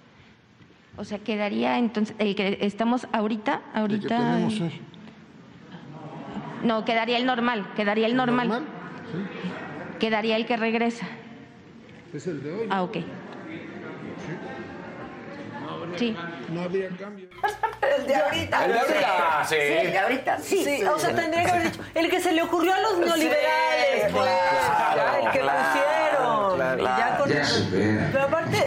[0.98, 4.18] O sea, quedaría entonces el que estamos ahorita, ahorita.
[4.18, 4.82] tenemos hoy.
[6.64, 8.48] No, quedaría el normal, quedaría el normal.
[8.48, 8.70] ¿Normal?
[10.00, 11.08] Quedaría el que regresa.
[12.14, 12.68] Es el de hoy.
[12.70, 12.98] Ah, ok.
[15.98, 16.16] Sí.
[16.50, 17.28] No habría cambio.
[17.98, 18.66] El de ahorita.
[18.66, 19.56] El de ahorita, sí.
[19.56, 20.64] el de ahorita, sí.
[20.64, 24.06] Sí, o sea, tendría que haber dicho, el que se le ocurrió a los neoliberales,
[24.08, 24.30] Sí, pues,
[24.94, 26.01] claro, el que claro, pusieron.
[26.62, 26.82] Claro.
[26.82, 27.66] y ya con eso.
[28.12, 28.66] Pero aparte,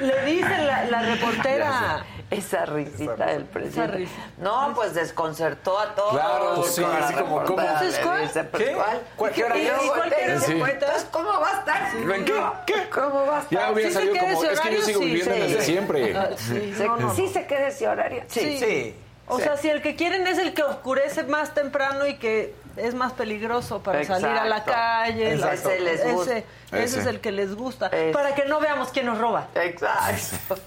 [0.00, 2.04] le dice la, la reportera.
[2.30, 3.94] Esa risita del presidente.
[3.98, 4.12] risa.
[4.38, 6.12] No, pues desconcertó a todos.
[6.12, 7.60] Claro, pues sí, así como, ¿cómo?
[7.60, 8.22] Entonces, ¿cuál?
[8.22, 8.72] dice, ¿Qué?
[8.72, 9.02] ¿cuál?
[9.16, 9.68] ¿Cuál- qué hora Y es?
[9.76, 10.54] luego ¿Cuál te que dice, Sí.
[10.58, 11.92] pues, entonces, ¿cómo va a estar?
[12.06, 12.42] ¿Ven qué?
[12.66, 12.88] ¿Qué?
[12.88, 13.58] ¿Cómo va a estar?
[13.60, 14.32] Ya hubiera ¿Sí se salido como.
[14.44, 14.82] ese Es que yo horario?
[14.86, 15.40] sigo Sí, viviendo sí.
[15.42, 16.16] desde siempre.
[16.16, 17.32] Ah, sí, ¿Se- no, no, ¿Sí no.
[17.34, 18.22] se queda ese horario?
[18.28, 18.58] Sí.
[18.58, 18.96] Sí.
[19.28, 22.94] O sea, si el que quieren es el que oscurece más temprano y que es
[22.94, 25.34] más peligroso para salir a la calle.
[25.34, 25.70] Exacto.
[25.70, 26.32] Ese les gusta.
[26.38, 27.00] Ese, ese Ese.
[27.00, 27.86] es el que les gusta.
[27.88, 28.12] Ese.
[28.12, 29.46] Para que no veamos quién nos roba.
[29.54, 30.56] Exacto.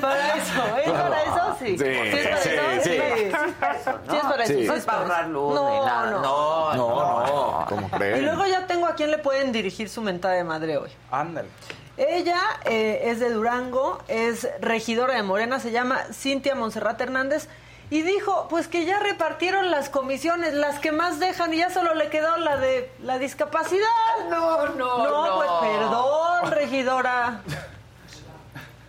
[0.00, 1.56] Para eso, ¿es para eso?
[1.58, 1.78] Sí.
[1.78, 2.82] Sí, es para sí, eso?
[2.84, 2.90] sí.
[2.96, 4.12] Eso, ¿no?
[4.12, 4.52] Sí, es para eso.
[4.52, 4.60] Sí.
[4.62, 6.10] sí No es para ahorrar luz No, ni nada.
[6.10, 6.20] no.
[6.20, 10.34] No, No, no, ¿cómo Y luego ya tengo a quién le pueden dirigir su mentada
[10.34, 10.90] de madre hoy.
[11.10, 11.48] Ándale.
[11.96, 17.48] Ella eh, es de Durango, es regidora de Morena, se llama Cintia Monserrat Hernández.
[17.90, 21.94] Y dijo, pues que ya repartieron las comisiones, las que más dejan, y ya solo
[21.94, 23.86] le quedó la de la discapacidad.
[24.30, 25.36] No, no, no.
[25.36, 27.42] pues perdón, regidora.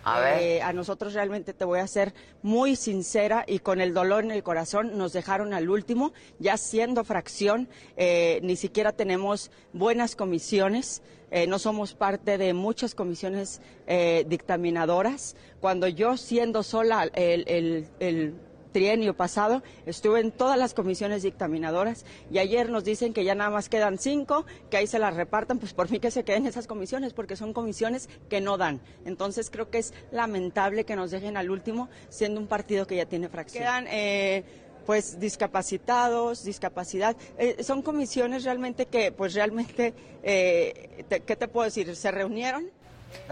[0.04, 0.42] A ver.
[0.42, 4.30] Eh, a nosotros realmente te voy a ser muy sincera y con el dolor en
[4.30, 11.02] el corazón nos dejaron al último, ya siendo fracción, eh, ni siquiera tenemos buenas comisiones,
[11.30, 15.36] eh, no somos parte de muchas comisiones eh, dictaminadoras.
[15.60, 18.34] Cuando yo siendo sola el,
[18.72, 23.50] trienio pasado, estuve en todas las comisiones dictaminadoras y ayer nos dicen que ya nada
[23.50, 26.66] más quedan cinco, que ahí se las repartan, pues por mí que se queden esas
[26.66, 28.80] comisiones, porque son comisiones que no dan.
[29.04, 33.06] Entonces creo que es lamentable que nos dejen al último, siendo un partido que ya
[33.06, 33.62] tiene fracción.
[33.62, 34.42] Quedan, eh,
[34.86, 37.16] pues discapacitados, discapacidad.
[37.38, 41.94] Eh, son comisiones realmente que, pues realmente, eh, te- ¿qué te puedo decir?
[41.96, 42.66] Se reunieron.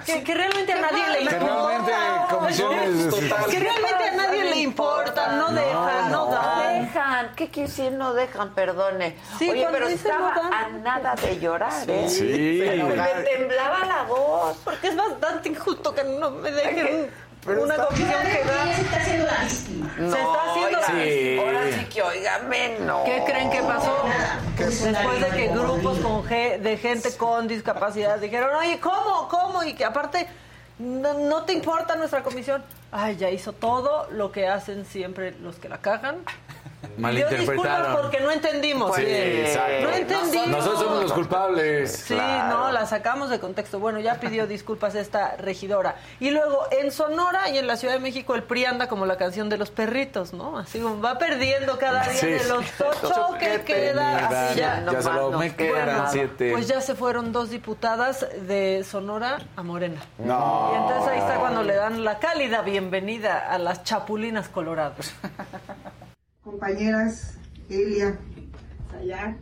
[0.07, 1.83] Que, que realmente a nadie le Que importa.
[1.85, 3.51] realmente comisiones- Total.
[3.51, 6.83] Que realmente a nadie le importa, no dejan, no, no dan.
[6.85, 7.35] dejan.
[7.35, 8.55] ¿Qué quiere decir no dejan?
[8.55, 9.17] Perdone.
[9.41, 10.53] Sí, Oye, pero estaba no dan.
[10.55, 12.09] a nada de llorar, ¿eh?
[12.09, 12.61] Sí.
[12.65, 12.95] Pero me
[13.25, 14.57] temblaba la voz.
[14.63, 17.11] Porque es bastante injusto que no me dejen
[17.45, 18.75] Pero una comisión que da.
[18.75, 19.95] Se está haciendo la víctima.
[19.97, 21.39] Se está haciendo la Sí.
[21.39, 23.05] Ahora sí que, óigame, no.
[23.05, 24.05] ¿Qué creen que pasó?
[24.59, 29.29] Después de que grupos con ge- de gente con discapacidad dijeron, oye, ¿cómo?
[29.29, 29.63] ¿Cómo?
[29.65, 30.29] Y que aparte
[30.79, 32.63] no, no te importa nuestra comisión.
[32.93, 36.19] Ay, ya hizo todo lo que hacen siempre los que la cagan.
[36.83, 37.97] Yo disculpas Malinterpretaron.
[38.03, 38.97] porque no entendimos.
[38.97, 39.47] Sí, bien.
[39.47, 39.83] exacto.
[39.83, 40.49] No entendimos.
[40.49, 41.93] Nosotros somos los culpables.
[41.93, 43.79] Sí, no, la sacamos de contexto.
[43.79, 45.97] Bueno, ya pidió disculpas esta regidora.
[46.21, 49.17] Y luego, en Sonora y en la Ciudad de México, el PRI anda como la
[49.17, 50.59] canción de los perritos, ¿no?
[50.59, 52.27] Así como va perdiendo cada día Sí.
[52.27, 54.29] de los ocho que queda.
[54.49, 54.85] Así ya.
[54.91, 56.51] Ya solo me quedan siete.
[56.53, 60.01] Pues ya se fueron dos diputadas de Sonora a Morena.
[60.19, 60.71] No.
[60.75, 65.13] Y entonces ahí está cuando le dan la cálida bienvenida a las chapulinas coloradas.
[66.43, 67.35] compañeras
[67.69, 68.19] Elia
[68.91, 69.37] Sayar,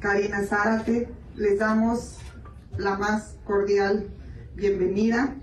[0.00, 2.18] Karina Zárate, les damos
[2.76, 4.06] la más cordial
[4.54, 5.34] bienvenida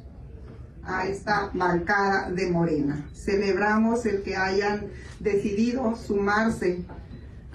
[0.83, 3.09] a esta bancada de Morena.
[3.13, 4.87] Celebramos el que hayan
[5.19, 6.85] decidido sumarse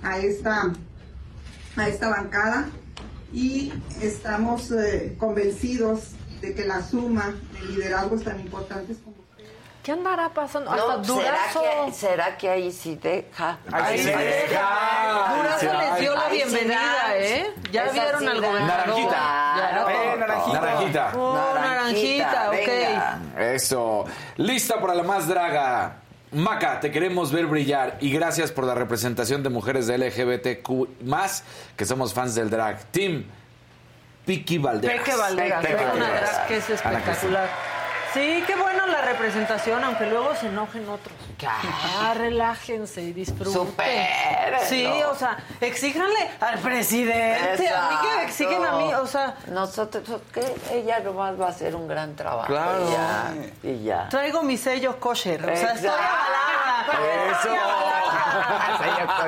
[0.03, 0.73] a esta,
[1.77, 2.69] a esta bancada
[3.33, 9.28] y estamos eh, convencidos de que la suma de liderazgos tan importantes como
[9.89, 10.71] ¿Qué andará pasando?
[10.71, 11.63] Hasta No, ¿será Durazo.
[11.87, 13.57] que, ¿Será que ahí sí deja?
[13.73, 15.35] Ahí sí deja.
[15.35, 16.77] Durazo les dio la sí bienvenida,
[17.07, 17.17] da.
[17.17, 17.55] ¿eh?
[17.73, 18.41] Ya Esa vieron sí al.
[18.43, 19.17] Naranjita.
[19.57, 20.61] Eh, naranjita.
[20.61, 21.13] Naranjita.
[21.17, 22.55] Oh, naranjita, ok.
[22.55, 23.21] venga.
[23.39, 24.05] Eso.
[24.37, 25.95] Lista para la más draga.
[26.33, 31.45] Maca, te queremos ver brillar y gracias por la representación de mujeres de LGBTQ más
[31.79, 32.85] que somos fans del drag.
[32.91, 33.25] Team
[34.27, 34.99] Piki Valderas.
[34.99, 36.31] Peque Valderas, Peque es una Valderas.
[36.33, 37.49] drag que es espectacular.
[38.15, 41.15] Sí, qué buena la representación, aunque luego se enojen otros.
[41.39, 43.53] Ya, relájense y disfruten.
[43.53, 44.59] Supérenlo.
[44.67, 49.37] Sí, o sea, exíjanle al presidente, a mí que me exigen a mí, o sea,
[49.49, 50.43] Nosotros, que
[50.73, 52.47] ella nomás va a hacer un gran trabajo.
[52.47, 52.89] Claro.
[52.89, 53.35] Y ya.
[53.63, 54.09] Y ya.
[54.09, 55.91] traigo mi sello kosher, o sea, estoy Exacto.
[55.91, 57.31] avalada.
[57.31, 57.49] Eso.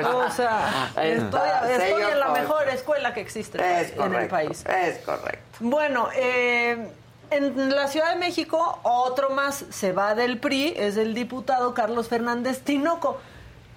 [0.03, 4.65] O sea, estoy, sello en la mejor escuela que existe Es en el país.
[4.65, 5.57] Es correcto.
[5.59, 6.91] Bueno, eh,
[7.31, 12.07] en la Ciudad de México, otro más se va del PRI, es el diputado Carlos
[12.07, 13.19] Fernández Tinoco.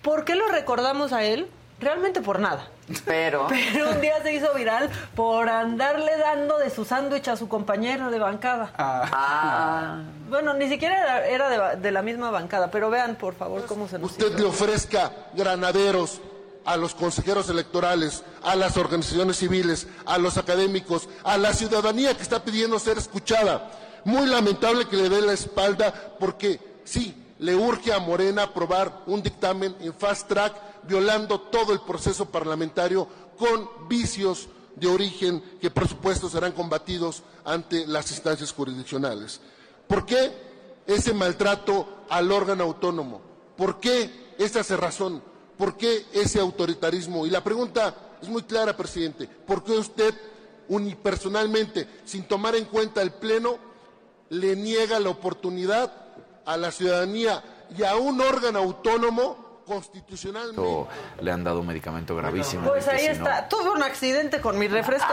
[0.02, 1.48] ¿Por qué lo recordamos a él?
[1.80, 2.68] Realmente por nada.
[3.04, 3.46] Pero.
[3.72, 8.10] Pero un día se hizo viral por andarle dando de su sándwich a su compañero
[8.10, 8.72] de bancada.
[8.78, 10.02] Ah.
[10.28, 13.88] Bueno, ni siquiera era, era de, de la misma bancada, pero vean por favor cómo
[13.88, 14.38] se nos usted hizo.
[14.38, 16.20] le ofrezca granaderos
[16.64, 22.22] a los consejeros electorales, a las organizaciones civiles, a los académicos, a la ciudadanía que
[22.22, 23.70] está pidiendo ser escuchada.
[24.04, 29.22] Muy lamentable que le dé la espalda porque sí, le urge a Morena aprobar un
[29.22, 30.54] dictamen en fast track
[30.86, 33.08] violando todo el proceso parlamentario
[33.38, 39.40] con vicios de origen que por supuesto serán combatidos ante las instancias jurisdiccionales.
[39.86, 40.32] ¿Por qué
[40.86, 43.20] ese maltrato al órgano autónomo?
[43.56, 45.22] ¿Por qué esa cerrazón?
[45.56, 47.26] ¿Por qué ese autoritarismo?
[47.26, 49.28] Y la pregunta es muy clara, presidente.
[49.28, 50.14] ¿Por qué usted
[50.68, 53.58] unipersonalmente, sin tomar en cuenta el Pleno,
[54.30, 55.92] le niega la oportunidad
[56.44, 57.42] a la ciudadanía
[57.76, 60.86] y a un órgano autónomo constitucionalmente?
[61.20, 62.68] Le han dado un medicamento gravísimo.
[62.68, 63.48] Pues ahí si no- está.
[63.48, 65.12] Tuve un accidente con mi refresco,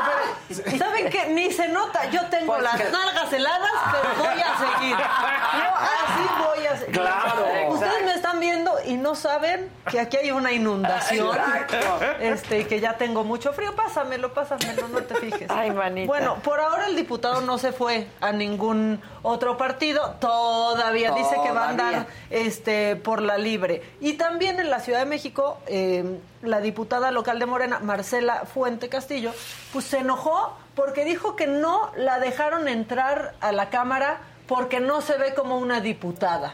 [0.49, 1.27] pero ¿saben qué?
[1.29, 2.09] Ni se nota.
[2.09, 4.95] Yo tengo Pues las que- nalgas heladas, pero voy a seguir.
[4.97, 6.93] Yo así voy a seguir.
[6.99, 7.45] Claro.
[7.69, 11.35] Ustedes me están viendo y no saben que aquí hay una inundación.
[11.35, 11.77] Exacto.
[12.19, 13.75] Este, y que ya tengo mucho frío.
[13.75, 15.49] Pásamelo, pásamelo, no te fijes.
[15.49, 16.07] Ay, manita.
[16.07, 20.15] Bueno, por ahora el diputado no se fue a ningún otro partido.
[20.19, 22.07] Todavía, dice que va a andar Todavía.
[22.29, 23.81] este, por la libre.
[24.01, 28.89] Y también en la Ciudad de México, eh, la diputada local de Morena, Marcela Fuente
[28.89, 29.31] Castillo,
[29.73, 35.01] pues se enojó porque dijo que no la dejaron entrar a la Cámara porque no
[35.01, 36.53] se ve como una diputada.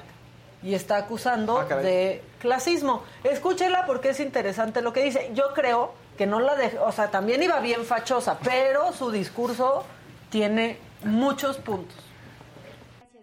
[0.64, 3.04] Y está acusando Ah, de clasismo.
[3.24, 5.32] Escúchela porque es interesante lo que dice.
[5.34, 9.84] Yo creo que no la dejó, o sea, también iba bien fachosa, pero su discurso
[10.32, 11.96] tiene muchos puntos.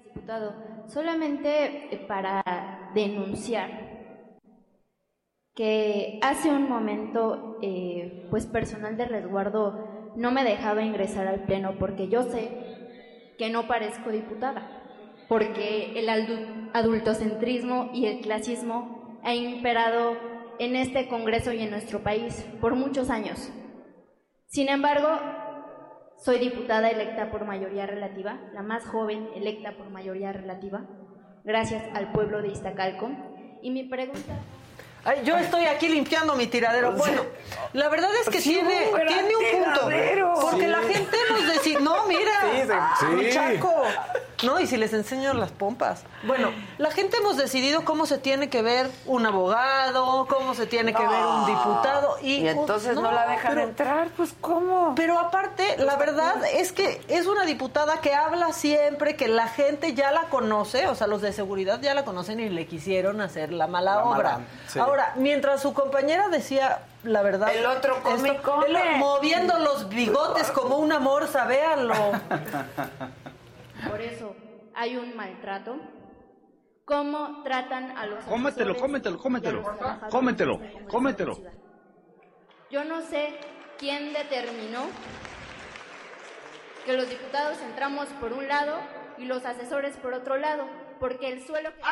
[0.05, 0.55] diputado.
[0.93, 2.43] Solamente eh, para
[2.95, 3.84] denunciar
[5.55, 11.77] que hace un momento, eh, pues personal de resguardo no me dejaba ingresar al pleno
[11.79, 12.51] porque yo sé
[13.39, 14.83] que no parezco diputada,
[15.29, 20.17] porque el adu- adultocentrismo y el clasismo ha imperado
[20.59, 23.53] en este Congreso y en nuestro país por muchos años.
[24.47, 25.09] Sin embargo,
[26.19, 30.87] soy diputada electa por mayoría relativa, la más joven electa por mayoría relativa,
[31.45, 33.11] gracias al pueblo de Iztacalco.
[33.63, 34.35] Y mi pregunta...
[35.05, 36.93] Ay, yo estoy aquí limpiando mi tiradero.
[36.93, 37.23] Bueno,
[37.75, 39.87] la verdad es que Sí, tiene, un tiene un punto.
[39.89, 40.35] tiradero.
[40.41, 40.67] Porque Sí.
[40.67, 41.81] la gente hemos decidido.
[41.81, 42.95] No, mira.
[42.99, 43.73] Sí, mi chaco.
[44.43, 46.03] No, y si les enseño las pompas.
[46.25, 50.93] Bueno, la gente hemos decidido cómo se tiene que ver un abogado, cómo se tiene
[50.93, 52.17] que ver un diputado.
[52.21, 54.95] Y, Y entonces no la dejan entrar, pues ¿cómo?
[54.97, 59.95] Pero aparte, la verdad es que es una diputada que habla siempre, que la gente
[59.95, 63.53] ya la conoce, o sea, los de seguridad ya la conocen y le quisieron hacer
[63.53, 64.33] la mala La obra.
[64.33, 64.79] mala, sí.
[64.95, 67.53] Ahora, mientras su compañera decía la verdad.
[67.53, 68.29] El otro come.
[68.69, 71.95] él moviendo los bigotes como una morsa, véanlo.
[73.91, 74.37] Por eso
[74.73, 75.79] hay un maltrato.
[76.85, 79.63] ¿Cómo tratan a los Cómetelo, asesores cómetelo, cómetelo.
[80.11, 81.35] Cómetelo, cómetelo.
[81.35, 81.53] ciudad?
[82.71, 83.41] Yo no sé
[83.77, 84.83] quién determinó
[86.87, 88.77] que los diputados entramos por un lado
[89.19, 90.67] y los asesores por otro lado,
[91.05, 91.83] porque el suelo que...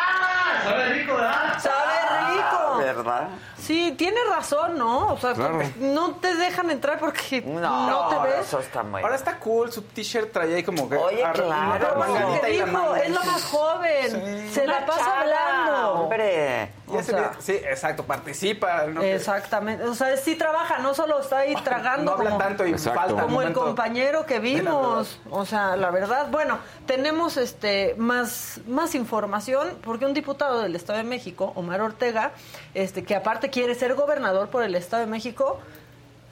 [0.65, 1.59] Sabe rico, ¿verdad?
[1.59, 2.79] Sabe rico.
[2.79, 3.29] ¿Verdad?
[3.63, 5.13] Sí, tiene razón, ¿no?
[5.13, 5.61] O sea, Claro.
[5.79, 8.47] no te dejan entrar porque no, te ves.
[8.49, 10.97] Eso está muy Ahora está cool, su t-shirt traía ahí como que...
[10.97, 11.95] Oye, ar- claro.
[12.05, 14.51] Lo dijo, es la más joven.
[14.53, 15.93] Se la pasa hablando.
[16.03, 16.73] hombre.
[16.93, 18.85] Y ese O sea, día- sí, exacto, participa.
[18.87, 19.01] ¿no?
[19.01, 19.85] Exactamente.
[19.85, 22.03] O sea, sí trabaja, no solo está ahí tragando.
[22.13, 23.01] No habla como, tanto y Exacto.
[23.01, 23.23] falta.
[23.23, 25.21] como el compañero que vimos.
[25.31, 26.27] O sea, la verdad.
[26.31, 32.33] Bueno, tenemos este más, más información porque un diputado del Estado de México, Omar Ortega,
[32.75, 35.61] este que aparte quiere ser gobernador por el Estado de México,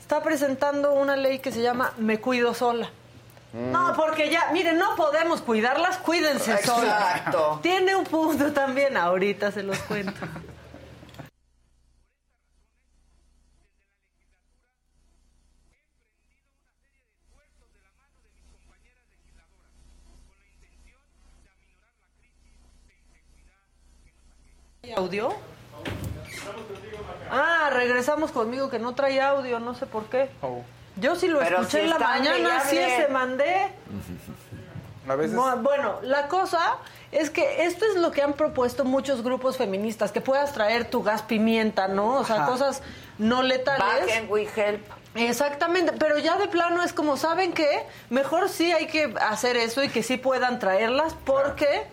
[0.00, 2.90] está presentando una ley que se llama Me cuido sola.
[3.52, 7.16] No, porque ya, miren, no podemos cuidarlas, cuídense solas.
[7.16, 7.60] Exacto.
[7.62, 10.12] Tiene un punto también, ahorita se los cuento.
[24.82, 25.49] ¿Hay audio?
[27.30, 30.28] Ah, regresamos conmigo que no trae audio, no sé por qué.
[30.96, 33.68] Yo sí lo Pero escuché si en la mañana, sí se mandé.
[35.08, 35.36] A veces...
[35.36, 36.76] Bu- Bueno, la cosa
[37.12, 41.02] es que esto es lo que han propuesto muchos grupos feministas, que puedas traer tu
[41.02, 42.14] gas pimienta, ¿no?
[42.18, 42.46] O sea, Ajá.
[42.46, 42.82] cosas
[43.18, 44.06] no letales.
[44.06, 44.80] Back and we help.
[45.14, 47.84] Exactamente, pero ya de plano es como, ¿saben qué?
[48.10, 51.84] Mejor sí hay que hacer eso y que sí puedan traerlas porque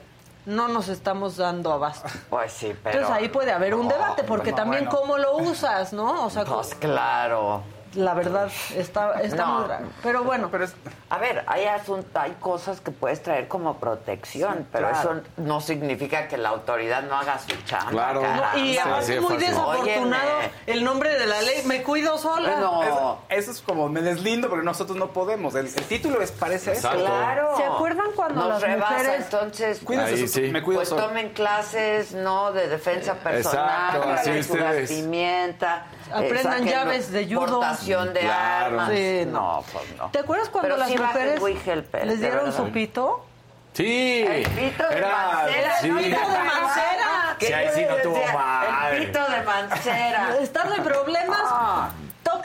[0.48, 2.10] no nos estamos dando abasto.
[2.30, 3.00] Pues sí, pero...
[3.00, 5.00] Entonces ahí puede haber un debate, porque no, también bueno.
[5.00, 6.26] cómo lo usas, ¿no?
[6.26, 7.64] O sea, Pues claro.
[7.98, 9.60] La verdad está, está No.
[9.60, 9.88] muy raro.
[10.04, 10.50] Pero bueno,
[11.10, 15.12] A ver, hay, asun- hay cosas que puedes traer como protección, pero claro.
[15.14, 17.90] eso no significa que la autoridad no haga su chamba.
[17.92, 18.22] Claro.
[18.22, 20.52] No, y aparte es muy desafortunado Óyeme.
[20.68, 22.52] el nombre de la ley, me cuido sola.
[22.54, 25.56] Eso, eso es como, me deslindo, pero nosotros no podemos.
[25.56, 26.90] El, el título es, parece eso.
[26.90, 27.56] Claro.
[27.58, 30.42] ¿Se acuerdan cuando Nos las rebasa, mujeres- entonces Cuídense Ahí sí.
[30.52, 31.04] me cuido pues solo.
[31.08, 32.52] tomen clases, ¿no?
[32.52, 34.92] De defensa personal, Exacto, de su gas ustedes.
[34.92, 35.86] pimienta.
[36.14, 37.60] Aprendan llaves de judo.
[37.60, 38.66] Portación de Claro.
[38.66, 38.90] armas.
[38.92, 40.10] Sí, no, pues no.
[40.12, 43.26] ¿Te acuerdas cuando Pero las sí mujeres We Help, eh, les dieron su pito?
[43.74, 44.26] Sí.
[44.28, 45.78] El pito de Era- Mancera.
[45.82, 45.88] sí.
[45.90, 47.38] el pito de Mancera.
[47.40, 48.98] Sí, ahí sí no tuvo madre.
[48.98, 50.30] El pito de Mancera.
[50.42, 51.40] ¿Estás en problemas?
[51.44, 51.90] Ah.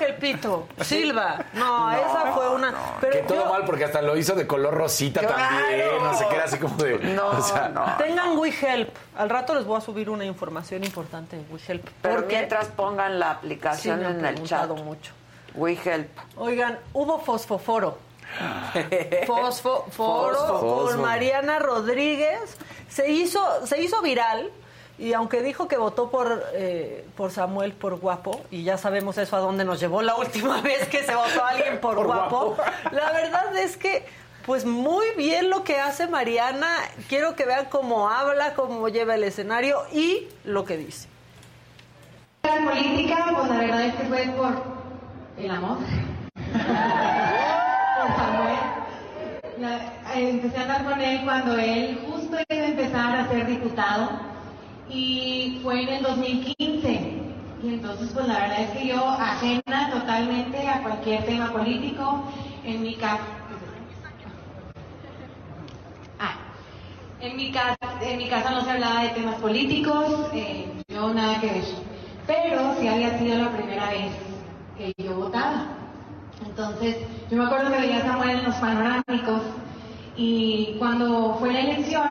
[0.03, 0.69] Toca el pito.
[0.81, 1.45] Silva.
[1.55, 2.75] No, esa fue una.
[3.01, 5.37] Pero que todo yo- mal porque hasta lo hizo de color rosita Claro.
[5.37, 5.87] también.
[6.03, 6.99] No sé qué era así como de.
[6.99, 7.85] No, o sea, no.
[7.99, 8.95] Tengan WeHelp.
[9.17, 11.87] Al rato les voy a subir una información importante de WeHelp.
[12.03, 14.69] Pero porque mientras pongan la aplicación en el chat.
[14.71, 15.13] mucho.
[15.55, 16.09] We Help.
[16.37, 17.99] Oigan, hubo fosfoforo.
[19.27, 20.85] Fosfo, foro Fosfo.
[20.87, 22.57] con Mariana Rodríguez.
[22.89, 24.51] Se hizo, se hizo viral.
[25.03, 29.35] Y aunque dijo que votó por, eh, por Samuel por guapo, y ya sabemos eso
[29.35, 32.55] a dónde nos llevó la última vez que se votó a alguien por, Por guapo,
[32.55, 32.63] guapo.
[32.93, 34.07] la verdad es que,
[34.47, 36.69] pues muy bien lo que hace Mariana.
[37.09, 41.09] Quiero que vean cómo habla, cómo lleva el escenario y lo que dice.
[42.45, 44.53] La política, pues la verdad es que fue por
[45.37, 45.79] el amor.
[46.37, 48.59] por Samuel.
[49.59, 53.47] La- eh, empecé a andar con él cuando él justo iba a empezar a ser
[53.47, 54.31] diputado
[54.89, 57.22] y fue en el 2015.
[57.62, 62.28] Y entonces, pues la verdad es que yo ajena totalmente a cualquier tema político
[62.64, 63.22] en mi casa.
[66.18, 66.35] Ah,
[67.20, 67.53] en mi
[68.28, 71.64] casa no se hablaba de temas políticos, eh, yo nada que ver.
[72.26, 74.12] Pero sí había sido la primera vez
[74.76, 75.66] que yo votaba.
[76.45, 76.97] Entonces,
[77.30, 79.43] yo me acuerdo que veía a Samuel en los panorámicos
[80.16, 82.11] y cuando fue la elección,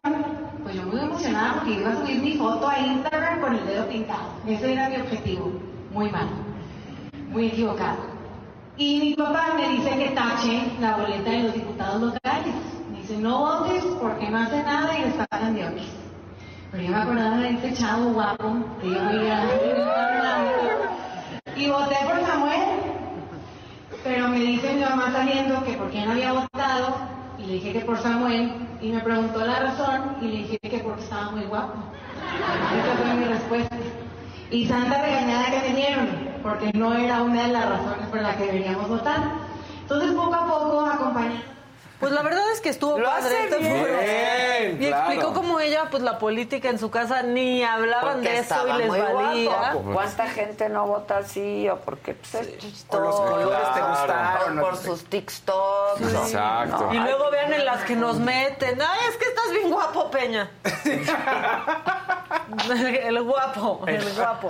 [0.72, 3.88] pues yo muy emocionada porque iba a subir mi foto a Instagram con el dedo
[3.88, 4.22] pintado.
[4.48, 5.52] Ese era mi objetivo.
[5.92, 6.30] Muy mal.
[7.30, 7.98] Muy equivocado.
[8.78, 12.56] Y mi papá me dice que tache la boleta de los diputados locales.
[12.96, 15.88] Dice, no votes porque no hace nada y les pagan de otros.
[16.72, 19.44] Pero yo me acordaba de ese chavo guapo que yo veía
[21.58, 22.62] y voté por Samuel.
[24.04, 27.74] Pero me dice mi mamá saliendo que por qué no había votado y le dije
[27.74, 31.44] que por Samuel y me preguntó la razón y le dije que porque estaba muy
[31.44, 31.74] guapo.
[32.38, 33.76] Esa fue mi respuesta.
[34.52, 36.08] Y santa regañada que me dieron,
[36.44, 39.20] porque no era una de las razones por las que deberíamos votar.
[39.82, 41.42] Entonces poco a poco acompañé.
[42.02, 43.38] Pues la verdad es que estuvo Lo padre.
[43.46, 44.78] hace bien.
[44.78, 48.40] Bien, y explicó cómo ella, pues la política en su casa ni hablaban Porque de
[48.40, 49.74] eso y les valía.
[49.74, 49.94] guapo.
[49.94, 51.70] ¿Cuánta gente no vota así?
[51.70, 53.02] O porque pues, es chistoso.
[53.04, 56.02] los colores te gustaron, por sus TikToks.
[56.02, 56.86] Exacto.
[56.88, 58.82] no, Y luego vean en las que nos meten.
[58.82, 60.50] Ay, es que estás bien guapo, Peña.
[63.04, 64.50] el guapo, el guapo.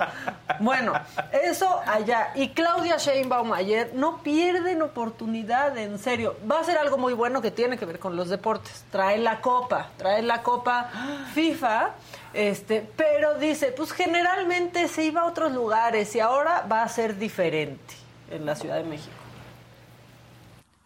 [0.60, 0.92] Bueno,
[1.32, 2.30] eso allá.
[2.34, 6.36] Y Claudia Sheinbaum ayer no pierden oportunidad, en serio.
[6.50, 8.84] Va a ser algo muy bueno que tiene que ver con los deportes.
[8.90, 10.90] Trae la copa, trae la copa
[11.34, 11.94] FIFA.
[12.32, 17.18] Este, pero dice, pues generalmente se iba a otros lugares y ahora va a ser
[17.18, 17.94] diferente
[18.30, 19.12] en la Ciudad de México.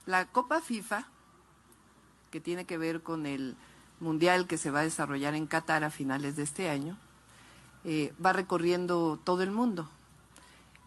[0.07, 1.07] La Copa FIFA,
[2.31, 3.57] que tiene que ver con el
[3.99, 6.99] Mundial que se va a desarrollar en Qatar a finales de este año,
[7.85, 9.89] eh, va recorriendo todo el mundo.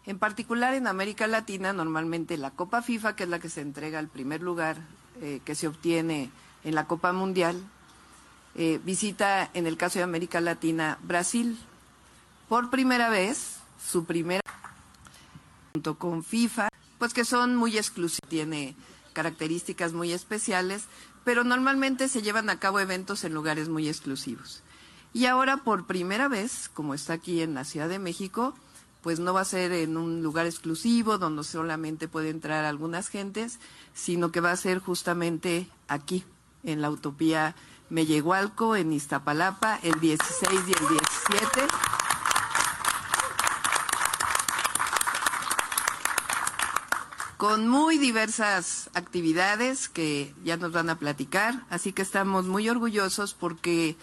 [0.06, 3.98] En particular en América Latina, normalmente la Copa FIFA, que es la que se entrega
[3.98, 4.76] al primer lugar
[5.20, 6.30] eh, que se obtiene
[6.64, 7.56] en la Copa Mundial,
[8.54, 11.58] eh, visita, en el caso de América Latina, Brasil.
[12.48, 14.42] Por primera vez, su primera
[15.72, 16.68] junto con FIFA,
[16.98, 18.74] pues que son muy exclusivos, tiene
[19.12, 20.84] características muy especiales,
[21.24, 24.62] pero normalmente se llevan a cabo eventos en lugares muy exclusivos.
[25.12, 28.54] Y ahora por primera vez, como está aquí en la Ciudad de México,
[29.02, 33.58] pues no va a ser en un lugar exclusivo donde solamente puede entrar algunas gentes,
[33.94, 36.24] sino que va a ser justamente aquí,
[36.62, 37.54] en la Utopía
[37.88, 41.60] Mellehualco, en Iztapalapa, el 16 y el 17.
[47.40, 53.32] con muy diversas actividades que ya nos van a platicar, así que estamos muy orgullosos
[53.32, 53.96] porque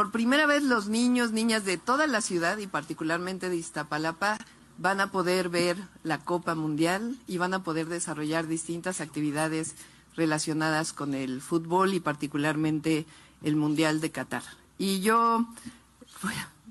[0.00, 4.38] por primera vez los niños, niñas de toda la ciudad y particularmente de Iztapalapa
[4.78, 9.74] van a poder ver la Copa Mundial y van a poder desarrollar distintas actividades
[10.16, 13.04] relacionadas con el fútbol y particularmente
[13.42, 14.42] el Mundial de Qatar.
[14.78, 15.46] Y yo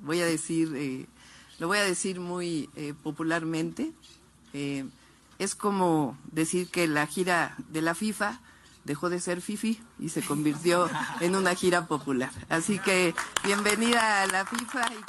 [0.01, 1.05] voy a, decir, eh,
[1.59, 3.91] lo voy a decir muy eh, popularmente,
[4.53, 4.85] eh,
[5.37, 8.39] es como decir que la gira de la FIFA
[8.89, 10.89] dejó de ser FIFI y se convirtió
[11.21, 12.31] en una gira popular.
[12.49, 13.13] Así que
[13.43, 14.81] bienvenida a la FIFA.
[14.91, 15.05] Y.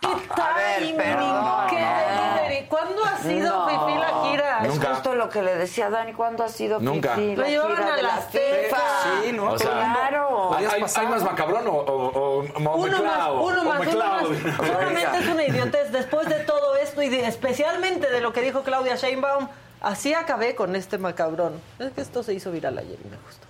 [2.68, 3.68] ¿Cuándo ha sido No.
[3.68, 4.59] Fifi la gira?
[4.64, 4.95] Es Nunca.
[4.95, 6.12] justo lo que le decía a Dani.
[6.12, 7.14] ¿Cuándo ha sido Nunca.
[7.14, 8.16] Fifi Lo la llevaban gira a de la.
[8.18, 8.76] FIFA?
[9.24, 9.45] Sí, ¿no?
[9.53, 10.55] O sea, claro.
[10.57, 12.41] ¿Hay, hay- más macabrón o, o, o, o
[12.76, 14.22] Uno más, uno O más, uno más.
[14.66, 15.91] Solamente es una idiotez.
[15.93, 19.49] Después de todo esto y de- especialmente de lo que dijo Claudia Sheinbaum,
[19.81, 21.55] así acabé con este macabrón.
[21.78, 23.47] Es que esto se hizo viral ayer y me gustó.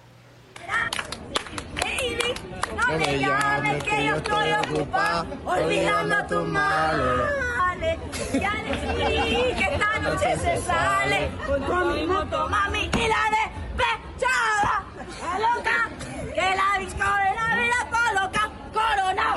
[2.77, 7.99] No me llames que yo estoy ocupada olvidando tus males.
[8.33, 11.31] Ya decidí que esta noche se sale
[11.66, 14.85] con mi moto, mami, y la despechada.
[15.23, 15.89] La loca,
[16.35, 18.43] que la disco de la vida coloca
[18.73, 19.29] corona.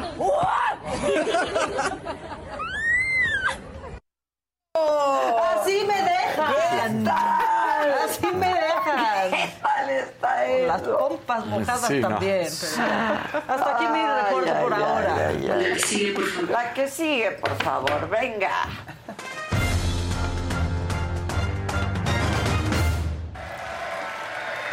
[4.75, 7.07] Así me dejan.
[7.07, 9.29] Así me dejan.
[9.31, 10.67] ¿Qué tal está eso?
[10.67, 12.09] Las pompas mojadas Sí, no.
[12.09, 12.47] también.
[12.59, 15.15] pero- Hasta aquí mi reporte por ay, ahora.
[15.27, 16.45] ay, ay.
[16.49, 18.49] La que sigue, por favor, venga.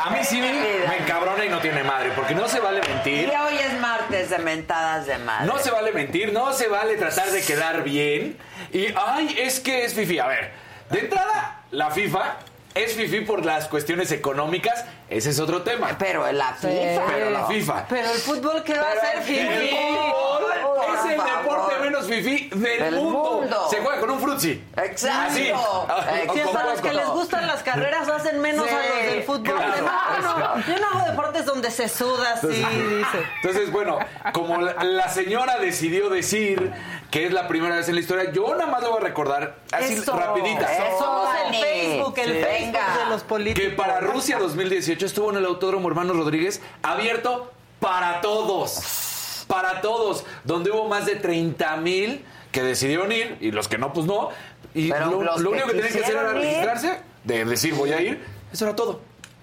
[0.03, 3.31] A mí sí me encabrona y no tiene madre, porque no se vale Y mentir.
[3.31, 5.47] hoy es martes de mentadas de madre.
[5.47, 8.39] No se vale mentir, no se vale tratar de quedar bien.
[8.73, 10.19] Y, ay, es que es fifi.
[10.19, 10.53] A ver,
[10.91, 12.37] de entrada, la FIFA
[12.75, 14.85] es fifi por las cuestiones económicas.
[15.09, 15.97] Ese es otro tema.
[15.99, 17.07] Pero la FIFA.
[17.09, 17.87] Pero la FIFA.
[17.89, 19.41] Pero el fútbol, ¿qué va a Pero el Fifi?
[19.41, 23.41] es el deporte menos fifi del, Del mundo.
[23.41, 23.67] mundo.
[23.71, 24.63] Se juega con un frutzi.
[24.77, 25.31] Exacto.
[25.31, 25.49] Así.
[25.49, 25.87] Exacto.
[25.93, 29.43] Hasta con los que les gustan las carreras hacen menos Sí, a los del fútbol.
[29.43, 29.91] claro.
[30.23, 33.27] No, no, yo no hago deportes donde se suda, sí, Entonces- dice.
[33.43, 33.99] Entonces, bueno,
[34.33, 36.73] como la, la señora decidió decir
[37.11, 39.57] que es la primera vez en la historia, yo nada más le voy a recordar
[39.73, 40.73] así Eso, rapidita.
[40.73, 41.55] eso, Somos el.
[41.55, 42.33] Facebook, el Sí.
[42.33, 42.99] Facebook Venga.
[43.05, 43.69] de los políticos.
[43.71, 47.51] Que para Rusia 2018 estuvo en el Autódromo Hermanos Rodríguez abierto
[47.81, 49.45] para todos.
[49.49, 50.25] Para todos.
[50.45, 54.29] Donde hubo más de 30 mil que decidieron ir y los que no, pues no.
[54.75, 57.93] Y Pero lo, lo que único que tenían que hacer era registrarse, de decir voy
[57.93, 58.25] a ir.
[58.53, 59.01] Eso era todo.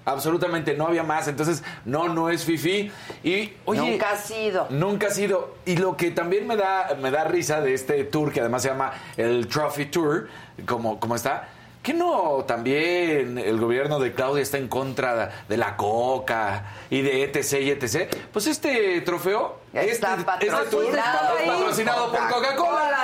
[0.08, 1.28] Absolutamente, no había más.
[1.28, 2.89] Entonces, no, no es fifi.
[3.26, 3.91] Y, oye.
[3.91, 4.68] Nunca ha sido.
[4.70, 5.55] Nunca ha sido.
[5.66, 8.70] Y lo que también me da, me da risa de este tour, que además se
[8.70, 10.30] llama el Trophy Tour,
[10.66, 11.49] como, como está,
[11.88, 17.23] que no también el gobierno de Claudia está en contra de la coca y de
[17.23, 17.61] etc.
[17.61, 18.13] y etc.
[18.33, 22.97] Pues este trofeo, Está este, este tour patrocinado patrocinado por Coca-Cola.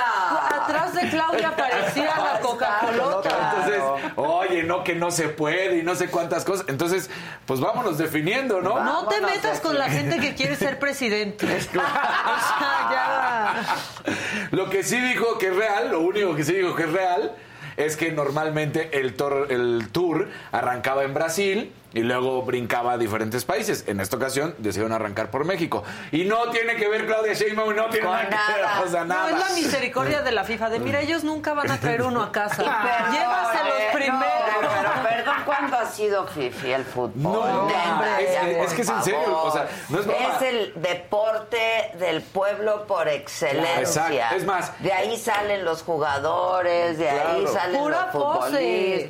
[0.50, 3.20] Atrás de Claudia aparecía la Coca-Cola.
[3.24, 3.82] Entonces,
[4.16, 6.66] oye, no que no se puede y no sé cuántas cosas.
[6.68, 7.08] Entonces,
[7.46, 8.84] pues vámonos definiendo, ¿no?
[8.84, 11.46] No te metas con la gente que quiere ser presidente.
[11.56, 13.64] o sea, ya.
[14.50, 17.34] Lo que sí dijo que es real, lo único que sí dijo que es real,
[17.76, 19.14] es que normalmente el,
[19.50, 23.84] el tour arrancaba en Brasil y luego brincaba a diferentes países.
[23.86, 25.84] En esta ocasión decidieron arrancar por México.
[26.12, 29.28] Y no tiene que ver Claudia Sheinbaum, no tiene nada, que ver, o sea, No,
[29.28, 30.70] es la misericordia de la FIFA.
[30.70, 32.62] De mira, ellos nunca van a traer uno a casa.
[33.12, 34.18] Llévaselos eh, primero.
[34.18, 37.12] no, pero perdón, ¿cuándo ha sido fifi el fútbol?
[37.16, 39.48] No, Neta, hombre, es- que es en serio, favor.
[39.48, 43.80] o sea, no es el deporte del pueblo por excelencia.
[43.80, 49.08] Exacto, es más- De ahí salen los jugadores, de ahí salen Pura los pose.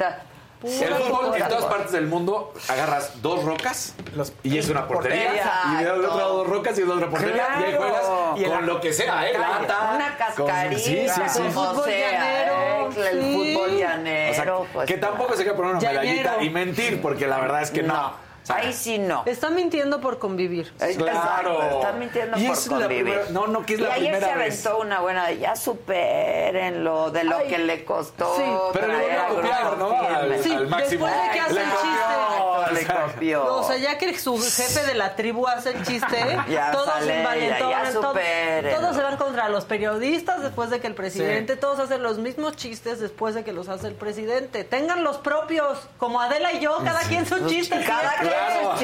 [0.64, 0.90] Futbolistas.
[0.90, 4.86] El fútbol en Pura todas partes del mundo agarras dos rocas Los- y es una
[4.86, 5.24] portería.
[5.28, 5.80] Portería.
[5.80, 7.48] Y de otro lado dos rocas y es otra portería.
[7.60, 8.02] Y ahí juegas
[8.36, 9.32] Y con la- lo que sea, ¿eh?
[9.32, 9.38] calle.
[9.62, 11.38] Lata, Una con- cascarita, Sí, sí, sí.
[11.38, 13.10] como Fútbol sea, llanero, ¿eh?
[13.10, 13.54] el sí.
[13.54, 14.34] fútbol O llanero.
[14.34, 16.00] sea, pues, que tampoco se queda poner una Llanero.
[16.02, 17.94] medallita y mentir, porque la verdad es que no.
[17.94, 18.23] no.
[18.44, 19.22] O sea, Ahí sí no.
[19.24, 20.70] Está mintiendo por convivir.
[20.98, 21.62] Claro.
[21.76, 23.04] Está mintiendo Y por es la convivir.
[23.04, 24.66] primera- no, no, que es la y ayer primera se vez.
[24.66, 28.36] aventó una buena de ya supérenlo, de lo Ay, que le costó.
[28.36, 28.42] sí.
[28.72, 29.90] Pero le volvió a copiar, ¿no?
[30.00, 30.42] Al.
[30.42, 31.06] Sí, al máximo.
[31.06, 33.54] después de que hace Le el copió, Exacto, le o sea, copió.
[33.56, 37.06] O sea, ya que su jefe de la tribu hace el chiste, Ya todos sale
[37.06, 38.80] se envalentonan, ya todos, supérenlo.
[38.80, 42.56] todos se van contra los periodistas después de que el presidente, todos hacen los mismos
[42.56, 44.64] chistes después de que los hace el presidente.
[44.64, 47.86] Tengan los propios, como Adela y yo, cada quien sus chistes.
[47.86, 48.33] Cada siempre.
[48.34, 48.76] Claro.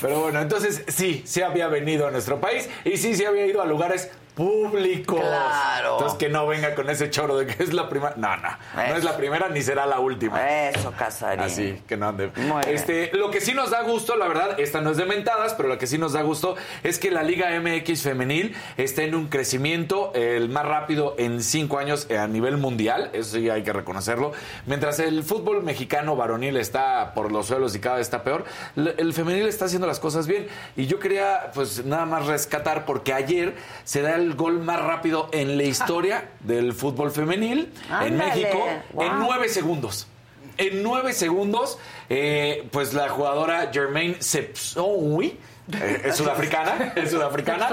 [0.00, 3.60] Pero bueno, entonces sí, sí había venido a nuestro país y sí, sí había ido
[3.62, 5.20] a lugares públicos.
[5.20, 5.92] Claro.
[5.94, 8.14] Entonces que no venga con ese choro de que es la primera.
[8.16, 8.48] No, no.
[8.74, 8.96] No Eso.
[8.96, 10.68] es la primera ni será la última.
[10.68, 11.44] Eso, Casarín.
[11.44, 12.30] Así que no ande.
[12.36, 12.74] Muy bien.
[12.74, 15.68] Este, lo que sí nos da gusto, la verdad, esta no es de mentadas, pero
[15.68, 19.28] lo que sí nos da gusto es que la Liga MX femenil está en un
[19.28, 24.32] crecimiento el más rápido en cinco años a nivel mundial, eso sí hay que reconocerlo.
[24.66, 28.44] Mientras el fútbol mexicano varonil está por los suelos y cada vez está peor,
[28.76, 30.46] el femenil está haciendo las cosas bien.
[30.76, 33.54] Y yo quería, pues, nada más rescatar porque ayer
[33.84, 37.72] se da el gol más rápido en la historia del fútbol femenil
[38.06, 38.66] en México
[39.00, 40.06] en nueve segundos.
[40.58, 41.78] En nueve segundos,
[42.10, 45.38] eh, pues la jugadora Jermaine Sepsowi,
[45.72, 47.66] eh, es sudafricana, es sudafricana.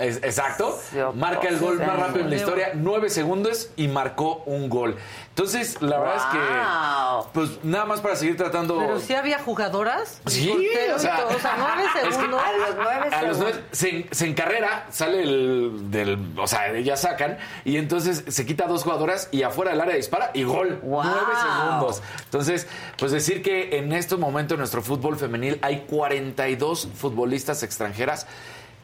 [0.00, 0.78] Es- exacto.
[1.14, 4.96] Marca el gol más rápido en la historia, nueve segundos y marcó un gol.
[5.34, 8.78] Entonces, la verdad es que, pues nada más para seguir tratando.
[8.78, 10.20] Pero sí había jugadoras.
[10.26, 11.26] Sí, porteros o sea.
[11.26, 12.42] O sea, nueve es que segundos.
[12.42, 13.38] A los nueve a los segundos.
[13.38, 18.66] nueve, se, se encarrera, sale el del, o sea, ellas sacan y entonces se quita
[18.66, 20.80] dos jugadoras y afuera del área dispara y gol.
[20.82, 21.02] Wow.
[21.02, 22.02] Nueve segundos.
[22.24, 22.66] Entonces,
[22.98, 28.26] pues decir que en estos momentos en nuestro fútbol femenil hay 42 futbolistas extranjeras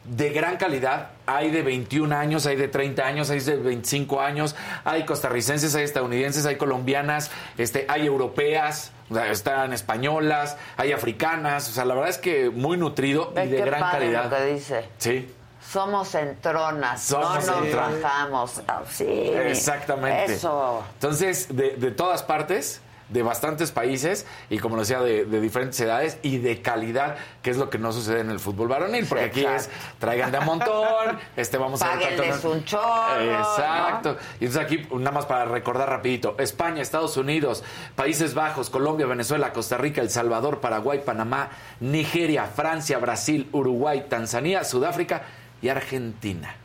[0.03, 1.09] de gran calidad.
[1.25, 5.83] Hay de 21 años, hay de 30 años, hay de 25 años, hay costarricenses, hay
[5.83, 11.69] estadounidenses, hay colombianas, este, hay europeas, o sea, están españolas, hay africanas.
[11.69, 14.25] O sea, la verdad es que muy nutrido y de gran calidad.
[14.31, 14.85] lo que dice.
[14.97, 15.33] Sí.
[15.71, 18.61] Somos entronas, Somos no nos bajamos.
[18.67, 19.05] Ah, Sí.
[19.05, 20.33] Exactamente.
[20.33, 20.83] Eso.
[20.95, 25.79] Entonces, de, de todas partes, de bastantes países, y como lo decía, de, de diferentes
[25.79, 29.25] edades y de calidad, que es lo que no sucede en el fútbol varonil, porque
[29.25, 34.17] aquí es traigan de a montón, este vamos a ver Páguenles tanto- un chorro, Exacto.
[34.39, 37.63] Y entonces aquí, nada más para recordar rapidito, España, Estados Unidos,
[37.95, 41.49] Países Bajos, Colombia, Venezuela, Costa Rica, El Salvador, Paraguay, Panamá,
[41.79, 45.23] Nigeria, Francia, Brasil, Uruguay, Tanzania, Sudáfrica
[45.61, 46.55] y Argentina.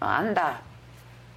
[0.00, 0.60] Anda.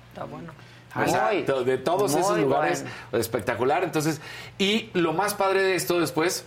[0.10, 0.54] Está bueno.
[1.00, 3.22] Exacto, de todos esos lugares bueno.
[3.24, 3.84] espectacular.
[3.84, 4.20] Entonces,
[4.58, 6.46] y lo más padre de esto después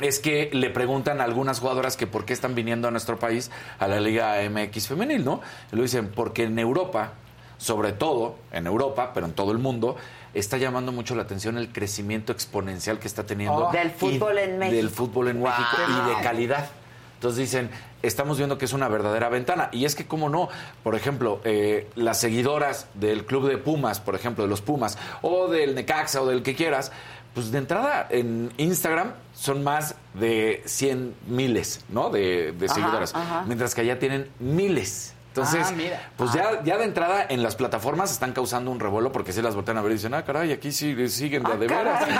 [0.00, 3.50] es que le preguntan a algunas jugadoras que por qué están viniendo a nuestro país
[3.78, 5.40] a la Liga MX femenil, ¿no?
[5.72, 7.12] Y lo dicen porque en Europa,
[7.58, 9.96] sobre todo en Europa, pero en todo el mundo,
[10.34, 13.68] está llamando mucho la atención el crecimiento exponencial que está teniendo.
[13.68, 13.72] Oh.
[13.72, 14.76] Del fútbol en México.
[14.76, 15.48] Del fútbol en Wow.
[15.48, 16.68] México y de calidad.
[17.14, 17.70] Entonces dicen,
[18.06, 19.68] estamos viendo que es una verdadera ventana.
[19.72, 20.48] Y es que, cómo no,
[20.82, 25.48] por ejemplo, eh, las seguidoras del club de Pumas, por ejemplo, de los Pumas, o
[25.48, 26.92] del Necaxa o del que quieras,
[27.34, 32.08] pues de entrada en Instagram son más de 100 miles, ¿no?
[32.08, 33.14] De, de Ajá, seguidores.
[33.14, 33.44] ajá.
[33.46, 35.12] Mientras que allá tienen miles.
[35.36, 36.00] Entonces, Ah, mira.
[36.16, 39.54] pues ya, ya de entrada en las plataformas están causando un revuelo porque si las
[39.54, 42.02] voltean a ver y dicen, ah, caray, aquí sí siguen de, de veras.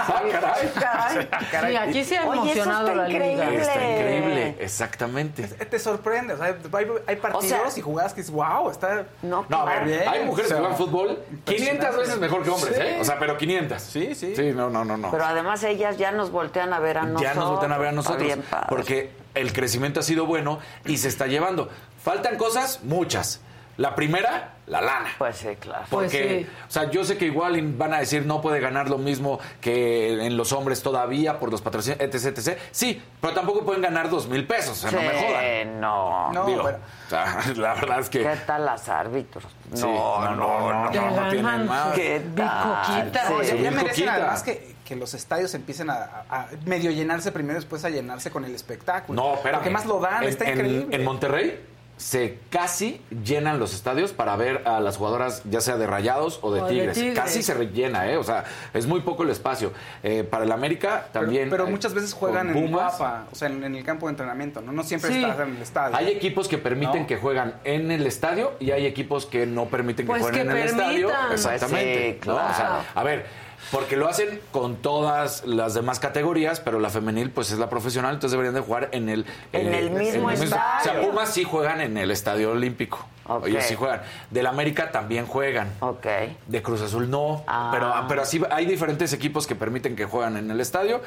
[0.86, 1.72] Ah, caray.
[1.72, 3.26] Sí, aquí se ha Oye, eso emocionado está la liga.
[3.26, 3.60] increíble.
[3.62, 5.42] Está increíble, exactamente.
[5.48, 9.06] Te sorprende, o sea, hay, hay partidos sea- y jugadas que dices, wow, está...
[9.22, 12.50] No, No, a ver, Bien, hay mujeres o que juegan fútbol 500 veces mejor que
[12.50, 12.82] hombres, Sí.
[12.82, 12.98] ¿eh?
[13.00, 13.80] O sea, pero 500.
[13.82, 14.34] Sí, sí.
[14.36, 15.10] Sí, no, no, no, no.
[15.10, 17.22] Pero además ellas ya nos voltean a ver a nosotros.
[17.22, 18.26] ya nos voltean a ver a Está nosotros.
[18.26, 18.66] bien padre.
[18.68, 21.68] Porque el crecimiento ha sido bueno y se está llevando.
[22.02, 23.40] Faltan cosas, muchas.
[23.76, 25.10] La primera, la lana.
[25.18, 25.84] Pues sí, claro.
[25.90, 29.38] Porque, o sea, yo sé que igual van a decir no puede ganar lo mismo
[29.60, 32.58] que en los hombres todavía por los patrocinios, etc, etc.
[32.70, 35.80] Sí, pero tampoco pueden ganar dos mil pesos, o sea, no me Sí, jodan.
[35.80, 36.32] no.
[36.32, 38.22] No, Digo, pero- o sea, la verdad es que...
[38.22, 39.44] ¿Qué tal las árbitros?
[39.74, 41.94] Sí, no, no, no, no, Te no, ganan tienen más.
[41.94, 42.86] ¿Qué tal?
[42.86, 43.26] Bicoquita.
[43.26, 43.32] Sí.
[43.34, 44.14] No, ya, merecen coquita.
[44.14, 48.54] además que, que los estadios empiecen a, medio llenarse primero, después a llenarse con el
[48.54, 49.20] espectáculo.
[49.22, 49.58] No, espérame.
[49.58, 50.96] Porque más lo dan, en, está en- increíble.
[50.96, 51.60] En Monterrey
[51.98, 56.52] se casi llenan los estadios para ver a las jugadoras, ya sea de Rayados o
[56.52, 57.14] de, O de tigres.
[57.14, 58.18] Casi se rellena, ¿eh?
[58.18, 59.72] O sea, es muy poco el espacio.
[60.02, 61.48] Eh, para el América Pero- también.
[61.48, 62.70] Pero, muchas veces juegan en.
[62.70, 64.72] Guapa, o sea, en, en el campo de entrenamiento, ¿no?
[64.72, 65.22] No siempre Sí.
[65.24, 65.96] estás en el estadio.
[65.96, 67.06] Hay equipos que permiten ¿No?
[67.06, 70.52] que juegan en el estadio y hay equipos que no permiten que Pues jueguen que
[70.52, 71.10] en el estadio.
[71.32, 72.18] Exactamente.
[72.22, 72.34] Pues sí, ¿no?
[72.34, 72.82] O sea, claro.
[72.94, 77.58] a ver, porque lo hacen con todas las demás categorías, pero la femenil pues es
[77.58, 81.08] la profesional, entonces deberían de jugar en el En el mismo O sea, estadio.
[81.08, 83.04] Pumas sí juegan en el estadio olímpico.
[83.28, 83.48] Ok.
[83.48, 84.02] Ellos sí juegan.
[84.30, 85.72] Del América también juegan.
[85.80, 86.06] Ok.
[86.46, 87.70] De Cruz Azul no, Ah.
[87.72, 91.02] pero, pero así hay diferentes equipos que permiten que juegan en el estadio.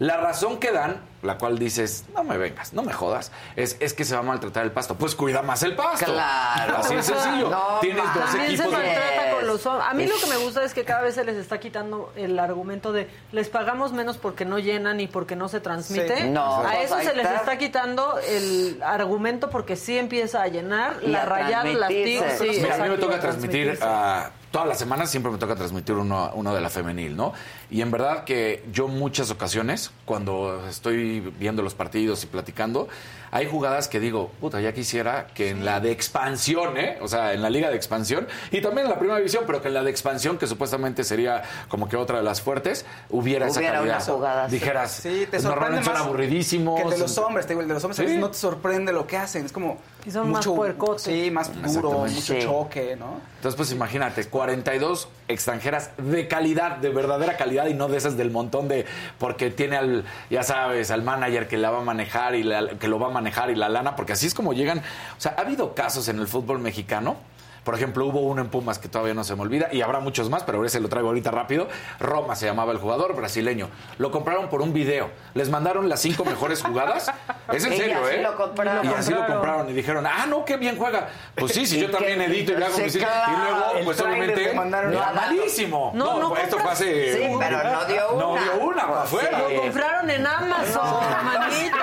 [0.00, 3.94] La razón que dan, la cual dices, no me vengas, no me jodas, es, es
[3.94, 4.96] que se va a maltratar el pasto.
[4.96, 6.06] Pues cuida más el pasto.
[6.06, 6.78] Claro.
[6.78, 7.50] Así de sencillo.
[7.50, 8.72] No Tienes dos También se equipos.
[8.80, 9.86] de- con los hombres.
[9.90, 12.38] A mí lo que me gusta es que cada vez se les está quitando el
[12.38, 16.16] argumento de les pagamos menos porque no llenan y porque no se transmite.
[16.16, 16.28] Sí.
[16.30, 17.58] No, a pues eso se les está.
[17.58, 22.36] quitando el argumento porque sí empieza a llenar Y la a rayada, las transmitirse.
[22.38, 22.56] tigres.
[22.56, 25.94] Sí, Mira, a mí me toca transmitir ah, todas las semanas, siempre me toca transmitir
[25.94, 27.32] uno, uno de la femenil, ¿no?
[27.70, 32.88] Y en verdad que yo muchas ocasiones, cuando estoy viendo los partidos y platicando,
[33.32, 36.98] hay jugadas que digo, puta, ya quisiera que en la de expansión, ¿eh?
[37.00, 39.68] O sea, en la liga de expansión y también en la primera división, pero que
[39.68, 43.60] en la de expansión, que supuestamente sería como que otra de las fuertes, hubiera, esa
[43.60, 44.02] Hubiera calidad.
[44.06, 44.48] una jugada.
[44.48, 46.76] Dijeras, Sí, te sorprende normalmente son aburridísimos.
[46.80, 48.06] Que el de los hombres, te digo, el de los hombres a Sí.
[48.06, 49.44] veces no te sorprende lo que hacen.
[49.46, 49.78] Es como.
[50.04, 51.02] Y son más puercotes.
[51.02, 52.38] Sí, más duro, mucho Sí.
[52.40, 53.20] choque, ¿no?
[53.36, 58.30] Entonces, pues imagínate, 42 extranjeras de calidad, de verdadera calidad y no de esas del
[58.30, 58.86] montón de
[59.18, 62.88] porque tiene al, ya sabes, al manager que la va a manejar y la- que
[62.88, 64.78] lo va a manejar y la lana, porque así es como llegan.
[64.78, 67.16] O sea, ha habido casos en el fútbol mexicano.
[67.64, 70.30] Por ejemplo, hubo uno en Pumas que todavía no se me olvida y habrá muchos
[70.30, 71.68] más, pero ahora se lo traigo ahorita rápido.
[72.00, 73.68] Roma se llamaba el jugador brasileño.
[73.98, 75.10] Lo compraron por un video.
[75.34, 77.12] Les mandaron las cinco mejores jugadas.
[77.52, 78.22] Es en Y serio, así ¿eh?
[78.22, 78.86] lo compraron.
[78.86, 79.68] Y así lo compraron.
[79.68, 81.08] y dijeron, ah, no, qué bien juega.
[81.34, 83.32] Pues sí, si Y yo también edito y le hago sí, mis claro.
[83.32, 85.12] Y luego, pues obviamente, No, no.
[85.14, 85.90] malísimo.
[85.94, 87.12] No, no esto compras- fue hace...
[87.14, 88.42] Sí, pero no dio No una.
[88.42, 89.38] dio una para afuera.
[89.50, 91.76] Lo compraron en Amazon, manito.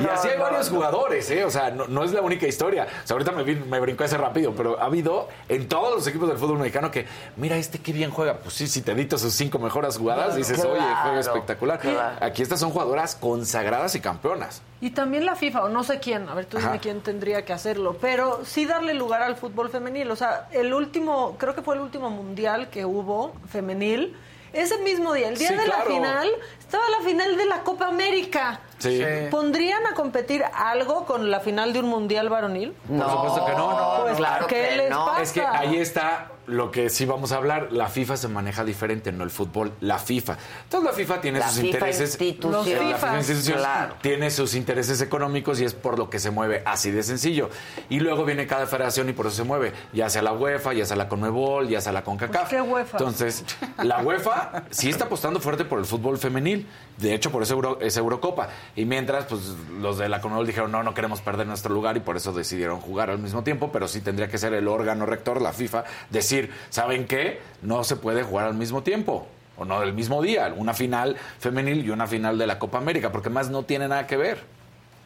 [0.00, 1.44] Y así hay varios jugadores, ¿eh?
[1.44, 2.86] O sea, no, no es la única historia.
[3.04, 6.38] O sea, ahorita me, brincó ese rápido, pero ha habido en todos los equipos del
[6.38, 8.38] fútbol mexicano que, mira, este qué bien juega.
[8.38, 11.78] Pues sí, si te edito sus cinco mejores jugadas, dices, oye, Claro, juega espectacular.
[11.80, 12.16] claro.
[12.24, 14.62] Aquí estas son jugadoras consagradas y campeonas.
[14.80, 16.66] Y también la FIFA, o no sé quién, a ver, tú Ajá.
[16.68, 20.10] dime quién tendría que hacerlo, pero sí darle lugar al fútbol femenil.
[20.10, 24.14] O sea, el último, creo que fue el último mundial que hubo femenil.
[24.52, 25.84] Ese mismo día, el día Sí, de claro.
[25.90, 26.28] la final,
[26.66, 28.60] estaba la final de la Copa América.
[28.78, 29.02] Sí.
[29.30, 32.74] ¿Pondrían a competir algo con la final de un mundial varonil?
[32.86, 35.06] Por supuesto que no, no, Pues, claro ¿qué que les no.
[35.06, 35.22] pasa?
[35.22, 37.68] Es que ahí está lo que sí vamos a hablar.
[37.72, 40.36] La FIFA se maneja diferente, no el fútbol, la FIFA.
[40.64, 42.20] Entonces la FIFA tiene La sus FIFA intereses.
[42.20, 42.52] institución.
[42.52, 42.96] Los La FIFA.
[42.98, 43.94] FIFA institución Claro.
[44.02, 47.48] tiene sus intereses económicos y es por lo que se mueve así de sencillo.
[47.88, 50.84] Y luego viene cada federación y por eso se mueve, ya sea la UEFA, ya
[50.84, 52.42] sea la CONMEBOL, ya sea la CONCACAF.
[52.42, 52.98] Pues, ¿qué UEFA?
[52.98, 53.42] Entonces,
[53.82, 56.55] la UEFA sí está apostando fuerte por el fútbol femenil.
[56.98, 58.48] De hecho, por eso Euro- es Eurocopa.
[58.74, 59.42] Y mientras, pues
[59.80, 62.80] los de la CONMEBOL dijeron, no, no queremos perder nuestro lugar y por eso decidieron
[62.80, 66.50] jugar al mismo tiempo, pero sí tendría que ser el órgano rector, la FIFA, decir,
[66.70, 67.40] ¿saben qué?
[67.62, 69.26] No se puede jugar al mismo tiempo.
[69.58, 73.10] O no del mismo día, una final femenil y una final de la Copa América,
[73.12, 74.42] porque más no tiene nada que ver.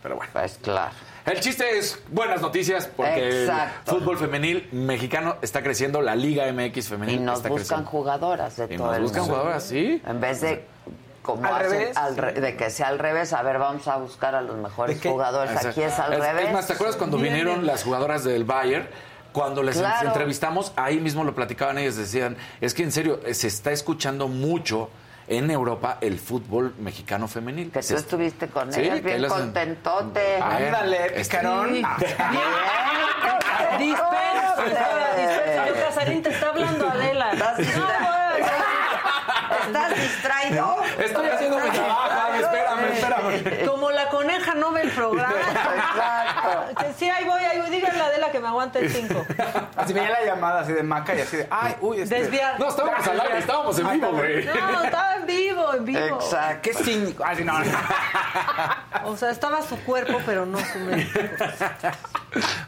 [0.03, 0.31] Pero bueno.
[0.33, 0.93] Pues claro.
[1.27, 3.95] El chiste es buenas noticias porque Exacto.
[3.95, 7.91] el fútbol femenil mexicano está creciendo, la Liga MX femenil Y nos está buscan creciendo.
[7.91, 9.35] jugadoras de Y todo nos el buscan mundo.
[9.37, 10.01] jugadoras, sí.
[10.07, 10.65] En vez de
[11.23, 11.97] como Al hacen revés.
[11.97, 15.01] al re- de que sea al revés, a ver, vamos a buscar a los mejores
[15.03, 15.51] jugadores.
[15.53, 15.69] Exacto.
[15.71, 16.47] Aquí es al es, revés.
[16.47, 18.89] Es más, ¿te acuerdas cuando vinieron las jugadoras del Bayern?
[19.33, 20.09] Cuando les Claro.
[20.09, 24.91] entrevistamos, ahí mismo lo platicaban ellos, decían, es que en serio, se está escuchando mucho
[25.29, 27.71] en Europa el fútbol mexicano femenil.
[27.71, 30.37] Que tú estuviste con Sí, ellas, bien las- contentote.
[30.43, 31.75] Ándale, este- picarón.
[31.75, 31.83] Sí.
[33.79, 34.65] Dispensa,
[35.17, 35.85] dispensa.
[35.87, 37.33] Casarín, te está hablando Adela.
[39.71, 40.77] Estás distraído.
[40.99, 43.67] Estoy haciendo mi trabajo, espérame, espérame.
[43.67, 45.35] Como la coneja no ve el programa.
[45.49, 46.81] Exacto.
[46.81, 47.71] Que Sí, ahí voy, ahí voy.
[47.71, 49.27] Díganle a Adela que me aguante el 5.
[49.77, 52.21] Así veía la llamada así de maca y así de, ay, uy, este...
[52.21, 52.61] Desviar.
[52.61, 54.45] No, estábamos al aire, estábamos en vivo, güey.
[54.45, 56.21] No, estaba en vivo, en vivo.
[56.21, 56.61] Exacto.
[56.63, 57.25] Qué cínico.
[57.27, 57.65] Ay, no, no.
[59.05, 61.31] O sea, estaba su cuerpo, pero no su mente.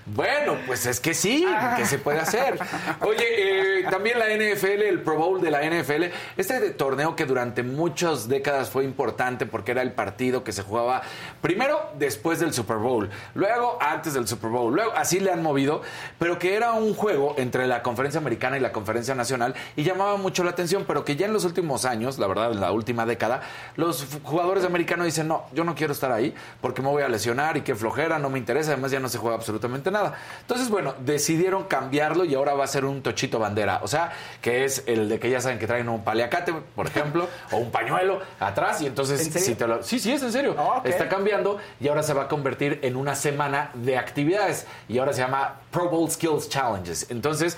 [0.07, 2.59] Bueno, pues es que sí, que se puede hacer.
[3.01, 6.05] Oye, eh, también la NFL, el Pro Bowl de la NFL,
[6.37, 11.03] este torneo que durante muchas décadas fue importante porque era el partido que se jugaba
[11.41, 15.83] primero después del Super Bowl, luego antes del Super Bowl, luego así le han movido,
[16.19, 20.17] pero que era un juego entre la conferencia americana y la conferencia nacional y llamaba
[20.17, 23.07] mucho la atención, pero que ya en los últimos años, la verdad, en la última
[23.07, 23.43] década,
[23.77, 27.57] los jugadores americanos dicen, no, yo no quiero estar ahí porque me voy a lesionar
[27.57, 30.15] y qué flojera, no me interesa, además ya no se juega absolutamente nada.
[30.41, 34.65] Entonces, bueno, decidieron cambiarlo y ahora va a ser un tochito bandera, o sea, que
[34.65, 38.21] es el de que ya saben que traen un paliacate, por ejemplo, o un pañuelo
[38.41, 39.47] atrás y entonces ¿En serio?
[39.47, 40.55] si te lo- sí, sí, es en serio.
[40.59, 40.81] Ah.
[40.85, 45.13] Está cambiando y ahora se va a convertir en una semana de actividades y ahora
[45.13, 47.11] se llama Pro Bowl Skills Challenges.
[47.11, 47.57] Entonces,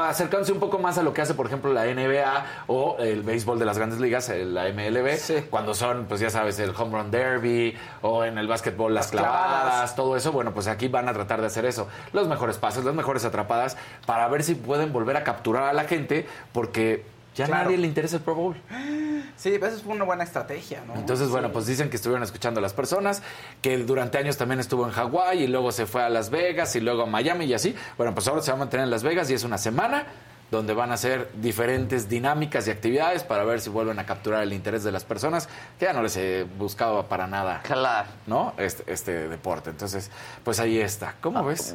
[0.00, 3.58] acercándose un poco más a lo que hace, por ejemplo, la NBA o el béisbol
[3.58, 7.10] de las grandes ligas, eh, la MLB, cuando son, pues ya sabes, el Home Run
[7.10, 9.96] Derby o en el básquetbol las clavadas, clavadas.
[9.96, 10.32] todo eso.
[10.32, 11.88] Bueno, pues aquí van a tratar de hacer eso.
[12.12, 15.84] Los mejores pases, las mejores atrapadas, para ver si pueden volver a capturar a la
[15.84, 17.04] gente porque
[17.34, 17.64] ya Claro.
[17.64, 18.56] nadie le interesa el Pro Bowl.
[19.36, 20.94] Sí, eso fue una buena estrategia, ¿no?
[20.94, 23.22] Entonces, bueno, pues dicen que estuvieron escuchando a las personas,
[23.60, 26.80] que durante años también estuvo en Hawái y luego se fue a Las Vegas y
[26.80, 27.74] luego a Miami y así.
[27.96, 30.06] Bueno, pues ahora se va a mantener en Las Vegas y es una semana
[30.52, 34.52] donde van a hacer diferentes dinámicas y actividades para ver si vuelven a capturar el
[34.52, 35.48] interés de las personas,
[35.78, 38.08] que ya no les he buscado para nada, Claro.
[38.26, 38.52] ¿no?
[38.58, 39.70] Este, este deporte.
[39.70, 40.10] Entonces,
[40.44, 41.14] pues ahí está.
[41.22, 41.74] ¿Cómo ves?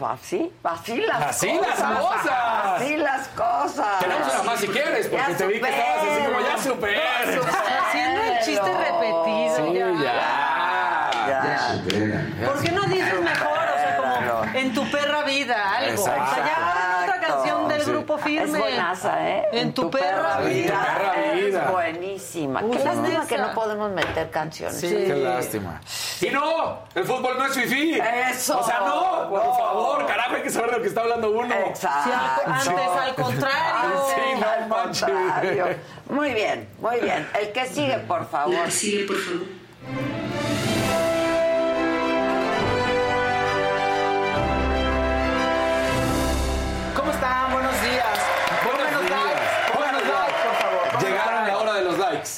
[0.00, 1.78] Así, así las Así cosas.
[1.80, 2.32] las cosas.
[2.76, 3.98] Así las cosas.
[3.98, 7.02] Tenemos una más si quieres, porque Ya te vi que estabas así como ya super.
[7.88, 9.56] Haciendo el chiste repetido.
[9.56, 11.10] Sí, ya.
[11.26, 12.46] Ya.
[12.46, 13.58] ¿Por qué no dices mejor?
[13.74, 16.00] O sea, como en tu perra vida, algo.
[16.02, 16.63] O sea, ya
[18.24, 18.58] firme.
[18.58, 19.48] Es buenaza, ¿eh?
[19.52, 20.80] En tu perra vida.
[20.84, 21.64] perra vida.
[21.64, 22.60] Es buenísima.
[22.60, 23.26] Qué lástima esa.
[23.28, 24.80] que no podemos meter canciones.
[24.80, 25.80] Sí, qué lástima.
[26.20, 27.98] Y no, el fútbol no es fifí.
[28.30, 28.58] Eso.
[28.58, 29.54] O sea, no, por No.
[29.54, 31.54] favor, carajo, hay que saber de lo que está hablando uno.
[31.54, 32.10] Exacto.
[32.62, 34.02] Sí, antes al contrario.
[34.14, 35.04] Sí, no Al manches.
[35.08, 35.66] contrario.
[36.08, 37.28] Muy bien, muy bien.
[37.40, 38.70] El que sigue, por favor.
[38.70, 40.23] sigue, por favor.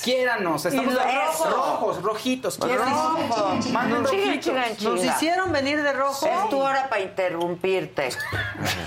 [0.06, 2.58] Quiéranos, estamos rojos, rojos, rojitos.
[2.60, 3.16] Rojo.
[4.04, 4.82] Rojitos.
[4.82, 6.24] Nos hicieron venir de rojo.
[6.26, 8.10] Es tu hora para interrumpirte.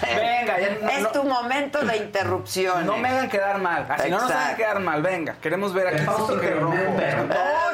[0.02, 2.86] Venga, ya no- Es tu momento de interrupción.
[2.86, 3.86] No me hagan quedar mal.
[3.90, 4.58] Así no nos hagan Exacto.
[4.64, 5.02] quedar mal.
[5.02, 6.74] Venga, queremos ver a Fausto que rojo.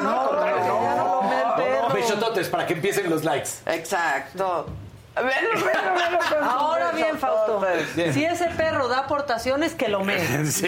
[0.00, 1.86] no, no.
[3.66, 4.66] Exacto.
[6.42, 7.64] Ahora bien, Fausto.
[8.12, 10.16] Si ese perro da aportaciones, que lo mee.
[10.46, 10.66] Sí.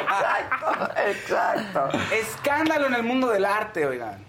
[0.00, 1.88] Exacto, exacto.
[2.12, 4.24] Escándalo en el mundo del arte, oigan.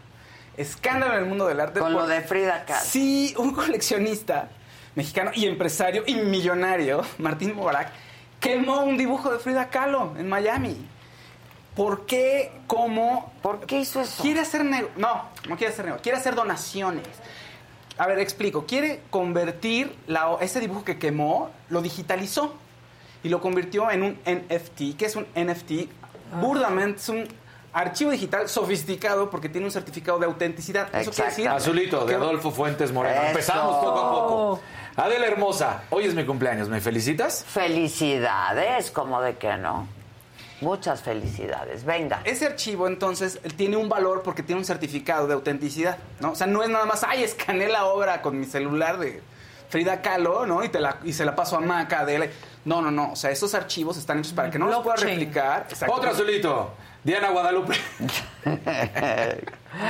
[0.57, 1.79] Escándalo en el mundo del arte.
[1.79, 2.85] Con lo de Frida Kahlo.
[2.85, 4.49] Sí, un coleccionista
[4.95, 7.89] mexicano y empresario y millonario, Martín Mobarak,
[8.39, 10.87] quemó un dibujo de Frida Kahlo en Miami.
[11.75, 12.53] ¿Por qué?
[12.67, 13.33] ¿Cómo?
[13.41, 14.23] ¿Por qué hizo eso?
[14.23, 16.01] Quiere hacer No, no quiere hacer negocio.
[16.03, 17.05] Quiere hacer donaciones.
[17.97, 18.65] A ver, explico.
[18.65, 22.53] Quiere convertir la- ese dibujo que quemó, lo digitalizó
[23.23, 24.95] y lo convirtió en un NFT.
[24.97, 25.89] ¿Qué es un NFT?
[26.41, 27.27] Burdamente es un
[27.71, 30.93] archivo digital sofisticado porque tiene un certificado de autenticidad.
[30.95, 33.15] Eso quiere decir Azulito, de Adolfo Fuentes Moreno.
[33.21, 33.27] Eso.
[33.29, 34.59] Empezamos poco a poco.
[34.97, 36.69] Adela Hermosa, hoy es mi cumpleaños.
[36.69, 37.43] ¿Me felicitas?
[37.47, 39.87] Felicidades, como de que no.
[40.61, 41.83] Muchas felicidades.
[41.83, 42.21] Venga.
[42.23, 46.31] Ese archivo, entonces, tiene un valor porque tiene un certificado de autenticidad, ¿no?
[46.31, 49.21] O sea, no es nada más, ay, escaneé la obra con mi celular de
[49.69, 50.63] Frida Kahlo, ¿no?
[50.63, 52.27] Y, te la, y se la paso a Maca, Adela.
[52.63, 53.11] No, no, no.
[53.11, 55.67] O sea, esos archivos están hechos para que no los pueda replicar.
[55.69, 55.93] Exacto.
[55.93, 56.71] Otro azulito.
[57.03, 57.75] Diana Guadalupe.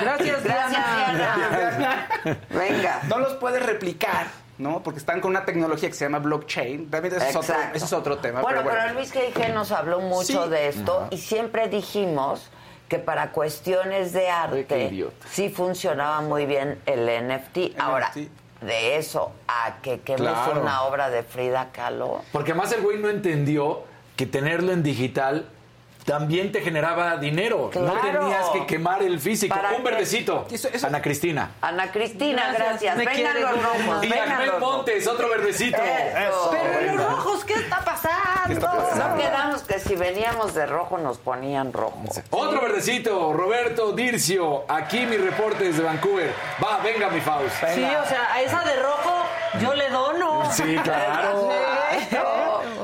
[0.01, 2.07] Gracias, Diana.
[2.49, 3.01] Venga.
[3.07, 4.27] No los puedes replicar,
[4.57, 4.82] ¿no?
[4.84, 6.90] Porque están con una tecnología que se llama blockchain.
[6.90, 8.41] También eso, es otro, eso es otro tema.
[8.41, 9.53] Bueno, pero pero, Luis G.I.G.
[9.53, 10.49] nos habló mucho Sí.
[10.49, 11.07] de esto Ajá.
[11.11, 12.49] y siempre dijimos
[12.88, 17.77] que para cuestiones de arte sí funcionaba muy bien el NFT.
[17.80, 18.11] Ahora,
[18.61, 20.61] de eso a que quemes Claro.
[20.61, 22.22] una obra de Frida Kahlo.
[22.32, 23.84] Porque además el güey no entendió
[24.15, 25.49] que tenerlo en digital
[26.06, 27.72] también te generaba dinero.
[27.73, 29.56] No tenías que quemar el físico.
[29.56, 30.45] ¿Para Un verdecito.
[30.84, 31.52] Ana Cristina.
[31.61, 32.95] Ana Cristina, gracias.
[32.95, 33.18] Gracias.
[33.18, 34.03] Vengan los rojos.
[34.03, 34.60] Y rojos.
[34.60, 35.77] Montes, otro verdecito.
[35.77, 36.52] Eso.
[36.52, 38.15] Pero los rojos, ¿qué está pasando?
[38.95, 41.99] No quedamos que si veníamos de rojo nos ponían rojo.
[42.30, 44.65] Otro verdecito, Roberto Dircio.
[44.68, 46.32] Aquí mi reporte desde Vancouver.
[46.64, 47.56] Va, venga, mi Faust.
[47.73, 49.26] Sí, o sea, a esa de rojo
[49.60, 50.52] yo le dono.
[50.52, 51.49] Sí, claro.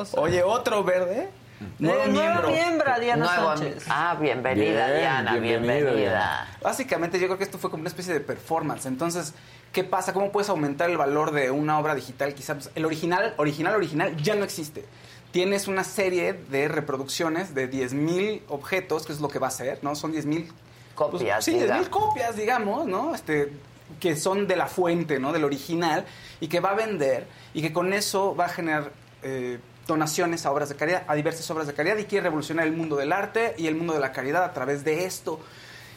[0.03, 0.15] Sí.
[0.18, 1.30] Oye, otro verde.
[1.79, 2.49] Nuevo Eh, nueva miembro.
[2.49, 3.85] miembro, Diana Nuevo Sánchez.
[3.89, 6.47] Ah, bienvenida, Bien, Diana, bienvenida.
[6.61, 8.85] Básicamente yo creo que esto fue como una especie de performance.
[8.85, 9.33] Entonces,
[9.71, 10.13] ¿qué pasa?
[10.13, 12.33] ¿Cómo puedes aumentar el valor de una obra digital?
[12.33, 14.85] Quizás el original, original, original ya no existe.
[15.31, 19.79] Tienes una serie de reproducciones de 10.000 objetos, que es lo que va a ser,
[19.81, 19.95] ¿no?
[19.95, 20.51] Son 10.000
[20.95, 21.79] Copias, sí, diga.
[21.79, 23.15] 10.000 copias, digamos, ¿no?
[23.15, 23.53] Este,
[23.99, 25.31] que son de la fuente, ¿no?
[25.31, 26.05] Del original
[26.39, 28.91] y que va a vender y que con eso va a generar
[29.23, 29.59] eh,
[29.91, 32.95] donaciones a obras de caridad, a diversas obras de caridad y quiere revolucionar el mundo
[32.95, 35.39] del arte y el mundo de la caridad a través de esto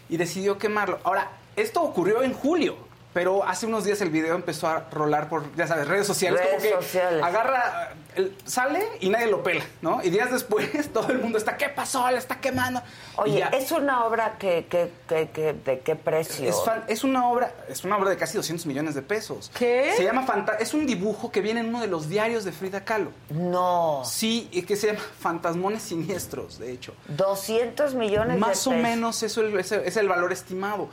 [0.08, 0.98] y decidió quemarlo.
[1.04, 2.76] Ahora, esto ocurrió en julio.
[3.14, 6.40] Pero hace unos días el video empezó a rolar por, ya sabes, redes sociales.
[6.40, 7.22] Redes como que sociales.
[7.22, 10.02] agarra, el- sale y nadie lo pela, ¿no?
[10.02, 12.10] Y días después todo el mundo está, ¿qué pasó?
[12.10, 12.82] Le está quemando.
[13.16, 13.46] Oye, ya.
[13.50, 16.48] es una obra que, que, que, que- ¿de qué precio?
[16.48, 19.48] Es, fan- es una obra, es una obra de casi 200 millones de pesos.
[19.56, 19.92] ¿Qué?
[19.96, 22.84] Se llama Fanta- es un dibujo que viene en uno de los diarios de Frida
[22.84, 23.12] Kahlo.
[23.30, 24.02] No.
[24.04, 26.94] Sí, y que se llama Fantasmones Siniestros, de hecho.
[27.06, 28.82] 200 millones de Más o pesos.
[28.82, 30.88] menos eso es, es el valor estimado.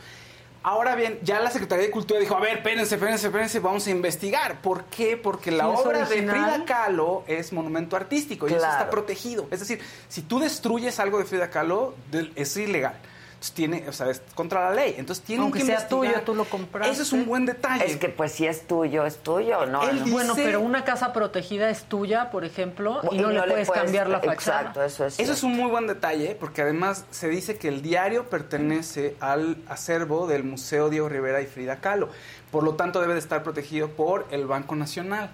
[0.64, 3.90] Ahora bien, ya la Secretaría de Cultura dijo, a ver, espérense, espérense, espérense, vamos a
[3.90, 4.62] investigar.
[4.62, 5.18] ¿Por qué?
[5.18, 6.06] Porque la ¿Sí es obra de?
[6.06, 9.48] Frida Kahlo es monumento artístico y eso está protegido.
[9.50, 11.96] Es decir, si tú destruyes algo de Frida Kahlo,
[12.36, 13.00] es ilegal.
[13.42, 14.94] Entonces tiene, o sea, es contra la ley.
[15.00, 16.14] Entonces tienen Aunque que sea investigar.
[16.14, 16.94] tuyo, tú lo compraste.
[16.94, 17.86] Eso es un buen detalle.
[17.88, 19.82] Es que pues si es tuyo, es tuyo, ¿no?
[19.82, 20.04] Él No.
[20.04, 23.54] dice- Bueno, pero una casa protegida es tuya, por ejemplo, y, Y no, no le
[23.54, 24.60] puedes- cambiar la fachada.
[24.60, 27.82] exacto, eso es Eso es un muy buen detalle, porque además se dice que el
[27.82, 32.10] diario pertenece al acervo del Museo Diego Rivera y Frida Kahlo.
[32.52, 35.32] Por lo tanto, debe de estar protegido por el Banco Nacional.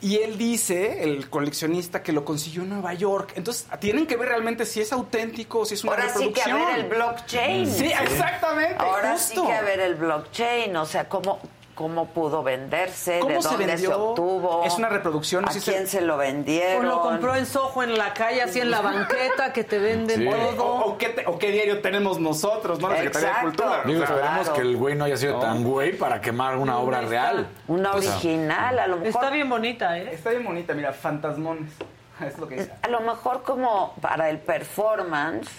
[0.00, 3.32] Y él dice, el coleccionista, que lo consiguió en Nueva York.
[3.34, 6.44] Entonces, tienen que ver realmente si es auténtico o si es una Ahora sí que
[6.44, 6.60] reproducción.
[6.60, 7.70] a ver el blockchain.
[7.72, 8.76] Sí, exactamente.
[8.78, 9.40] Ahora justo.
[9.40, 11.40] sí que a ver el blockchain, o sea, cómo,
[11.76, 13.98] cómo pudo venderse, ¿Cómo de dónde se, vendió?
[14.10, 14.64] obtuvo.
[14.64, 16.86] Es una reproducción, ¿A quién se lo vendieron?
[16.86, 20.20] O lo compró en Soho, en la calle, así en la banqueta, que te venden
[20.22, 20.26] Sí.
[20.26, 20.74] O, todo.
[20.86, 22.88] o qué te- o qué diario tenemos nosotros, ¿no?
[22.88, 23.62] La Secretaría de Exacto.
[23.62, 23.82] Cultura.
[23.84, 24.52] Digo, esperemos claro.
[24.54, 27.46] que el güey no haya sido tan güey para quemar una obra real.
[27.68, 29.08] Una sea, original, a lo mejor.
[29.22, 30.10] Está bien bonita, ¿eh?
[30.14, 31.70] Está bien bonita, mira, fantasmones.
[32.26, 32.72] Es lo que dice.
[32.80, 35.50] A lo mejor como para el performance,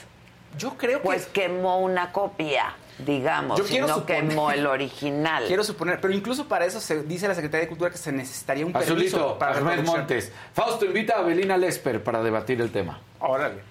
[0.57, 4.65] Yo creo que pues quemó una copia, digamos, Yo y quiero no suponer- quemó el
[4.67, 5.43] original.
[5.47, 8.65] Quiero suponer, pero incluso para eso se dice la Secretaría de Cultura que se necesitaría
[8.65, 9.97] un permiso Azulito, para Ahmed reproducción.
[9.99, 10.31] Montes.
[10.53, 12.99] Fausto invita a Belina Lesper para debatir el tema.
[13.19, 13.61] Órale.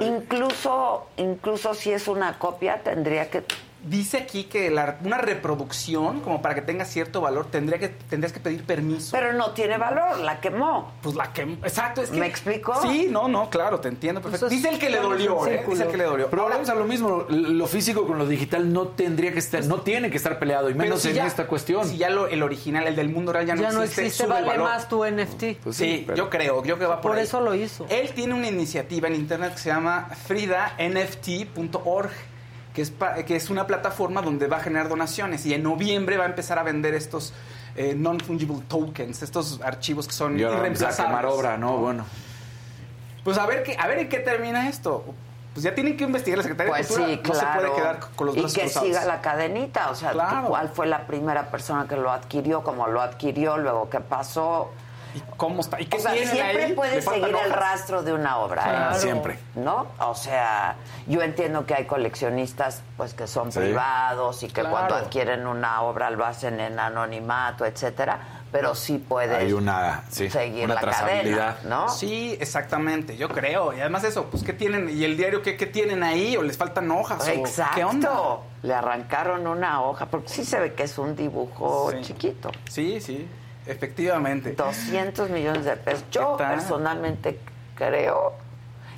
[0.00, 3.44] Incluso, incluso si es una copia, tendría que
[3.84, 8.32] Dice aquí que la- una reproducción, como para que tenga cierto valor, tendría que, tendrías
[8.32, 9.10] que pedir permiso.
[9.12, 10.92] Pero no tiene valor, la quemó.
[11.02, 11.42] Pues la que...
[11.42, 12.18] Exacto, es que...
[12.18, 12.74] ¿Me explico?
[12.82, 14.46] Sí, no, no, claro, te entiendo perfecto.
[14.46, 15.64] Pues es- Dice el que le dolió, ¿eh?
[15.68, 16.30] Dice el que le dolió.
[16.30, 19.80] Pero volvemos a lo mismo, lo físico con lo digital no tendría que estar, no
[19.82, 21.86] tiene que estar peleado, y menos si en ya- esta cuestión.
[21.86, 24.26] Si ya lo- el original, el del mundo real ya no ya no existe, existe,
[24.26, 24.64] vale valor.
[24.64, 25.58] más tu NFT.
[25.62, 27.24] Pues sí, pero- yo creo, yo creo que va por, Por ahí.
[27.24, 27.86] eso lo hizo.
[27.90, 32.10] Él tiene una iniciativa en internet que se llama fridanft.org,
[32.74, 36.16] que es, pa- que es una plataforma donde va a generar donaciones y en noviembre
[36.18, 37.32] va a empezar a vender estos
[37.76, 41.06] eh, non-fungible tokens, estos archivos que son Y ahora vamos a irreemplazables.
[41.06, 41.78] quemar obra, ¿no?
[41.78, 42.04] Bueno.
[43.22, 45.04] Pues a ver, qué, a ver en qué termina esto.
[45.54, 47.08] Pues ya tienen que investigar la Secretaría Pues de Cultura.
[47.14, 47.52] sí, No claro.
[47.52, 48.88] se puede quedar con los y brazos que cruzados.
[48.88, 50.48] siga la cadenita, o sea, Claro.
[50.48, 54.72] cuál fue la primera persona que lo adquirió, cómo lo adquirió, luego qué pasó.
[55.14, 55.80] ¿Y cómo está?
[55.80, 56.72] ¿Y qué O sea, siempre ahí?
[56.72, 58.98] Puedes seguir el rastro de una obra, ¿eh?
[58.98, 59.38] Siempre.
[59.54, 59.86] ¿no?
[60.00, 60.74] O sea,
[61.06, 63.60] yo entiendo que hay coleccionistas pues que son Sí.
[63.60, 64.70] privados y que Claro.
[64.70, 68.18] cuando adquieren una obra lo hacen en anonimato, etcétera,
[68.50, 71.56] pero sí puedes Hay una, sí, seguir una la trazabilidad.
[71.56, 71.88] cadena, ¿no?
[71.88, 73.72] Sí, exactamente, yo creo.
[73.72, 74.88] Y además eso, pues ¿qué tienen?
[74.90, 76.36] ¿Y el diario qué, qué tienen ahí?
[76.36, 77.26] ¿O les faltan hojas?
[77.26, 77.74] ¿O Exacto.
[77.76, 78.12] ¿Qué onda?
[78.62, 81.98] Le arrancaron una hoja, porque sí se ve que es un dibujo Sí.
[82.02, 82.50] chiquito.
[82.68, 83.28] Sí, sí,
[83.66, 84.52] efectivamente.
[84.52, 86.04] 200 millones de pesos.
[86.10, 87.38] Yo personalmente
[87.74, 88.32] creo,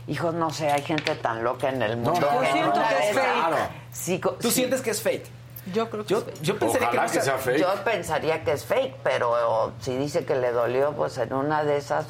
[0.06, 2.20] hijos, no sé, hay gente tan loca en el mundo.
[2.20, 3.34] no, que Yo siento que es fake.
[3.34, 3.56] Claro.
[3.92, 4.50] Sí, ¿Tú sí.
[4.50, 5.26] sientes que es fake?
[5.72, 7.58] Yo creo que Yo, yo pensaría que, que no sea fake.
[7.58, 11.76] Yo pensaría que es fake, pero si dice que le dolió, pues en una de
[11.78, 12.06] esas.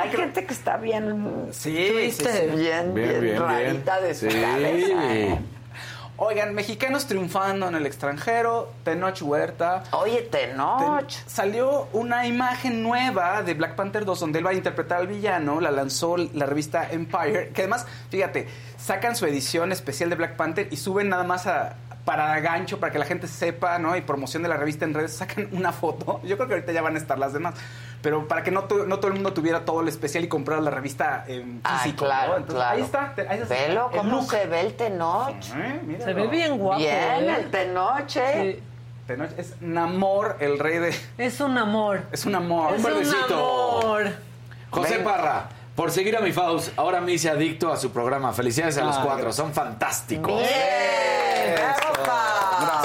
[0.00, 1.48] Hay gente que está bien.
[1.52, 2.56] Sí, triste, sí, sí.
[2.56, 4.40] Bien, bien, Bien, bien, rarita de su Sí.
[4.40, 5.14] cabeza.
[5.14, 5.38] ¿eh?
[6.18, 9.84] Oigan, mexicanos triunfando en el extranjero, Tenoch Huerta.
[9.90, 11.10] Oye, Tenoch.
[11.26, 15.60] Salió una imagen nueva de Black Panther 2 donde él va a interpretar al villano,
[15.60, 18.48] la lanzó la revista Empire, que además, fíjate,
[18.78, 21.76] sacan su edición especial de Black Panther y suben nada más a
[22.06, 23.96] para gancho, para que la gente sepa, ¿no?
[23.96, 26.20] Y promoción de la revista en redes, sacan una foto.
[26.22, 27.56] Yo creo que ahorita ya van a estar las demás.
[28.02, 30.60] Pero para que no, tu- no todo el mundo tuviera todo el especial y comprar
[30.60, 32.04] la revista en Ah, físico.
[32.04, 32.36] claro, ¿no?
[32.38, 32.76] Entonces, claro.
[32.76, 33.12] Ahí está.
[33.14, 34.30] te- ahí está Velo, el cómo look.
[34.30, 35.34] se ve el Tenoch.
[35.56, 35.98] Eh.
[36.04, 36.78] Se ve bien guapo.
[36.78, 37.36] Bien, ¿eh?
[37.40, 38.62] el Tenoch, ¿eh?
[39.06, 40.94] Tenoch es Namor, el rey de...
[41.18, 42.02] Es un amor.
[42.12, 42.74] Es un amor.
[42.74, 43.34] Es un verdecito.
[43.34, 44.12] amor.
[44.70, 45.04] José Ven.
[45.04, 48.32] Parra, por seguir a mi Faust, ahora me hice adicto a su programa.
[48.32, 50.40] Felicidades a los Ay, cuatro, son fantásticos.
[50.40, 52.75] Bien, bravo, Faust.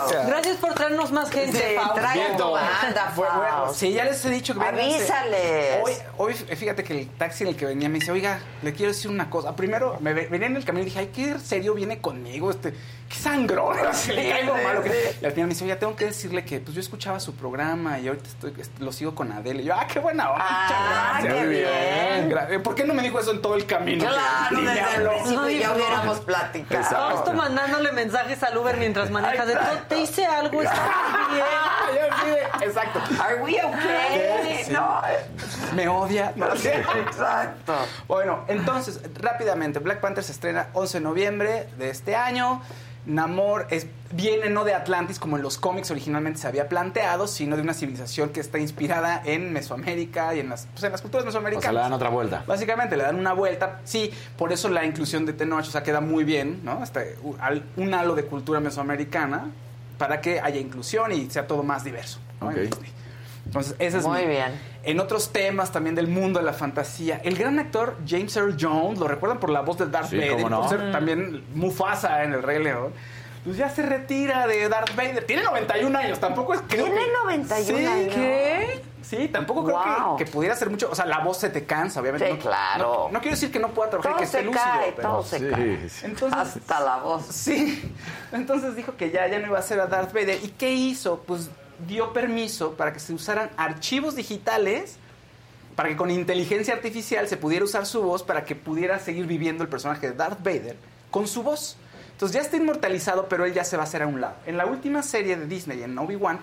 [0.41, 1.77] Gracias por traernos más gente,
[2.13, 2.51] Viendo.
[2.53, 3.79] banda, Faust.
[3.79, 4.95] sí, ya les he dicho que vénganse.
[4.95, 5.79] Avísales.
[5.83, 8.91] Hoy, hoy, fíjate que el taxi en el que venía me dice, oiga, le quiero
[8.91, 9.55] decir una cosa.
[9.55, 12.71] Primero, me ve- venía en el camino y dije, ay, qué serio viene conmigo, este,
[13.07, 14.81] qué sangrón, así le caigo sí, malo.
[14.83, 14.89] sí.
[15.21, 17.99] Y al final me dice, oiga, tengo que decirle que pues yo escuchaba su programa
[17.99, 19.61] y ahorita estoy, est- lo sigo con Adele.
[19.61, 21.33] Y yo, ah, qué buena onda, Ah, muchas gracias.
[21.33, 22.51] qué Muy bien.
[22.55, 24.05] Eh, ¿Por qué no me dijo eso en todo el camino?
[24.05, 25.75] Claro, Ni desde el principio ya no.
[25.75, 26.83] hubiéramos platicado.
[26.85, 29.45] Fausto mandándole mensajes al Uber mientras manejas.
[29.45, 29.83] De, Exacto.
[29.89, 30.81] "Te hice algo, está
[31.33, 32.37] bien.
[32.61, 32.99] Exacto.
[33.21, 34.63] Are we okay?
[34.65, 34.71] Sí.
[34.71, 35.01] No.
[35.75, 36.33] Me odia.
[36.35, 36.75] No sé.
[37.07, 37.73] Exacto.
[38.07, 42.61] Bueno, entonces, rápidamente, Black Panther se estrena 11 de noviembre de este año.
[43.03, 47.55] Namor es, viene no de Atlantis como en los cómics originalmente se había planteado, sino
[47.55, 51.25] de una civilización que está inspirada en Mesoamérica y en las, pues, en las culturas
[51.25, 51.73] O sea, mesoamericanas.
[51.73, 52.43] le dan otra vuelta.
[52.45, 55.99] Básicamente le dan una vuelta, sí, por eso la inclusión de Tenoch, o sea, queda
[55.99, 56.83] muy bien, ¿no?
[56.83, 59.45] Este, u- al- un halo de cultura mesoamericana
[60.01, 62.17] para que haya inclusión y sea todo más diverso.
[62.41, 62.49] ¿no?
[63.45, 64.47] Entonces, ese es Muy mi- bien.
[64.81, 68.97] En otros temas también del mundo de la fantasía, el gran actor James Earl Jones,
[68.97, 70.61] lo recuerdan por la voz de Darth Sí, Vader, cómo no.
[70.61, 72.93] por ser también Mufasa en El Rey León.
[73.43, 75.23] Pues ya se retira de Darth Vader.
[75.25, 78.15] Tiene 91 años, tampoco es creo Tiene que- 91 Sí, años.
[78.15, 78.81] ¿Qué?
[79.11, 80.15] Sí, tampoco creo Wow.
[80.17, 80.89] que, que pudiera ser mucho.
[80.89, 82.27] O sea, la voz se te cansa, obviamente.
[82.27, 82.83] Sí, No- claro.
[83.07, 84.63] No, no quiero decir que no pueda trabajar, Todo que esté se lúcido.
[84.63, 85.89] cae, pero- todo se Sí, cae.
[85.89, 86.05] sí.
[86.05, 87.25] Entonces, Hasta la voz.
[87.25, 87.93] Sí.
[88.31, 90.39] Entonces dijo que ya, ya no iba a ser a Darth Vader.
[90.43, 91.19] ¿Y qué hizo?
[91.27, 91.49] Pues
[91.87, 94.95] dio permiso para que se usaran archivos digitales
[95.75, 99.63] para que con inteligencia artificial se pudiera usar su voz para que pudiera seguir viviendo
[99.63, 100.77] el personaje de Darth Vader
[101.09, 101.75] con su voz.
[102.11, 104.35] Entonces ya está inmortalizado, pero él ya se va a hacer a un lado.
[104.45, 106.39] En la última serie de Disney, en Obi-Wan,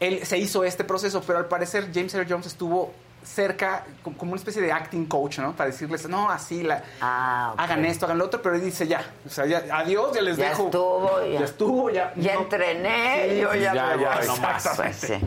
[0.00, 2.92] él se hizo este proceso, pero al parecer James Earl Jones estuvo
[3.22, 5.52] cerca, como una especie de acting coach, ¿no?
[5.56, 9.02] Para decirles, no, así, la, Ah, hagan esto, hagan lo otro, pero él dice ya,
[9.26, 10.64] o sea, ya, adiós, ya les Ya dejo.
[10.64, 11.38] estuvo, ya.
[11.38, 12.12] Ya estuvo, ya.
[12.16, 14.26] Ya no- entrené, Sí, yo ya, ya, me ya, voy.
[14.26, 14.68] no más.
[14.76, 15.14] Pues sí.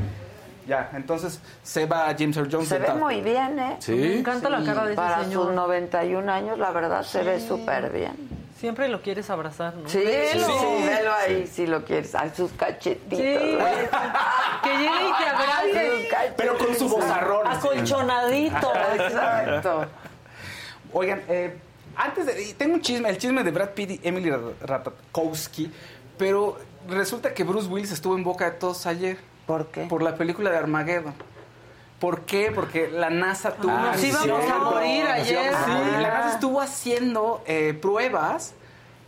[0.68, 2.68] Ya, entonces se va James Earl Jones.
[2.68, 3.77] Se ve muy bien, ¿eh?
[3.80, 3.94] Sí.
[3.94, 5.45] Me encanta la cara de ese Para señor.
[5.45, 8.11] sus 91 años, la verdad, se ve súper bien.
[8.59, 9.88] Siempre lo quieres abrazar, ¿no?
[9.88, 10.45] Sí, Velo.
[10.47, 12.15] sí, velo ahí si lo quieres.
[12.15, 13.19] A sus cachetitos.
[13.19, 13.23] Sí.
[13.23, 16.09] Que llegue y te abrace.
[16.35, 17.45] Pero con su vozarrón.
[17.47, 18.73] Acolchonadito.
[18.95, 19.85] Exacto.
[20.91, 21.55] Oigan, eh,
[21.95, 22.53] antes de.
[22.55, 24.31] Tengo un chisme, el chisme de Brad Pitt y Emily
[24.61, 25.71] Ratajkowski,
[26.17, 26.57] pero
[26.89, 29.17] resulta que Bruce Willis estuvo en boca de todos ayer.
[29.45, 29.84] ¿Por qué?
[29.85, 31.13] Por la película de Armageddon.
[31.99, 32.51] ¿Por qué?
[32.53, 33.71] Porque la NASA tuvo.
[33.71, 35.51] Ah, Nos íbamos a morir ayer.
[35.53, 38.53] Sí, la NASA estuvo haciendo eh, pruebas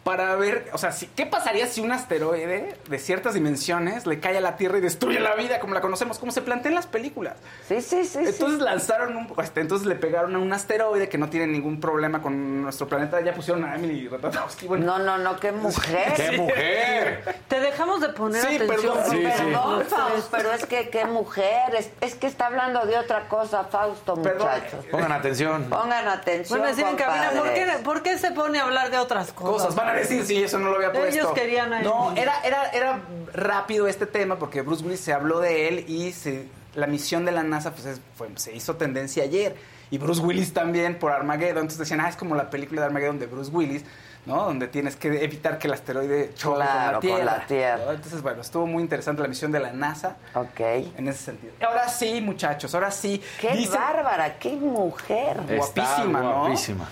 [0.04, 4.38] para ver, o sea, si- ¿qué pasaría si un asteroide de ciertas dimensiones le cae
[4.38, 6.88] a la Tierra y destruye la vida como la conocemos, como se plantea en las
[6.88, 7.36] películas?
[7.68, 8.20] Sí, sí, sí.
[8.26, 12.22] Entonces lanzaron un, este, entonces le pegaron a un asteroide que no tiene ningún problema
[12.22, 14.86] con nuestro planeta, ya pusieron a Emily Ratajkowski, bueno.
[14.86, 16.14] No, no, no, qué mujer.
[16.16, 17.36] ¡Qué mujer!
[17.48, 18.80] Te dejamos de poner Sí, atención.
[18.98, 19.12] perdón.
[19.12, 19.44] Sí, sí.
[19.44, 21.76] Perdón, Fausto, pero es que qué mujer.
[21.76, 24.48] Es, es que está hablando de otra cosa, Fausto, Perdón.
[24.48, 24.86] muchachos.
[24.90, 25.66] Pongan atención.
[25.70, 26.64] Pongan atención.
[26.64, 27.82] A decir en cabina, ¿por qué, compadres.
[27.84, 29.50] ¿por qué se pone a hablar de otras cosas?
[29.50, 31.08] Cosas, van a decir, sí, eso no lo había puesto.
[31.20, 33.00] Ellos querían a No, era, era, era
[33.34, 37.32] rápido este tema porque Bruce Willis se habló de él y se- la misión de
[37.32, 39.56] la NASA pues, es- fue- se hizo tendencia ayer.
[39.92, 41.58] Y Bruce Willis también por Armageddon.
[41.64, 43.84] Entonces decían, ah, es como la película de Armageddon de Bruce Willis,
[44.28, 44.44] ¿no?
[44.46, 47.24] Donde tienes que evitar que el asteroide choque Claro, con la con Tierra.
[47.26, 47.86] la Tierra.
[47.86, 47.92] ¿no?
[47.94, 50.60] Entonces, bueno, estuvo muy interesante la misión de la NASA Ok.
[50.60, 51.54] en ese sentido.
[51.68, 53.20] Ahora sí, muchachos, ahora sí.
[53.42, 55.38] Qué Dicen- bárbara, qué mujer.
[55.48, 56.40] Guapísima, Está ¿no?
[56.42, 56.88] guapísima.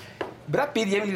[0.48, 1.16] Brad Pitt y Emily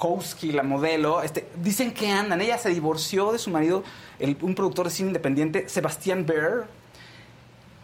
[0.00, 2.40] Ratajkowski, la modelo, este, dicen que andan.
[2.40, 3.84] Ella se divorció de su marido,
[4.18, 6.66] el- un productor de cine independiente, Sebastián Bear.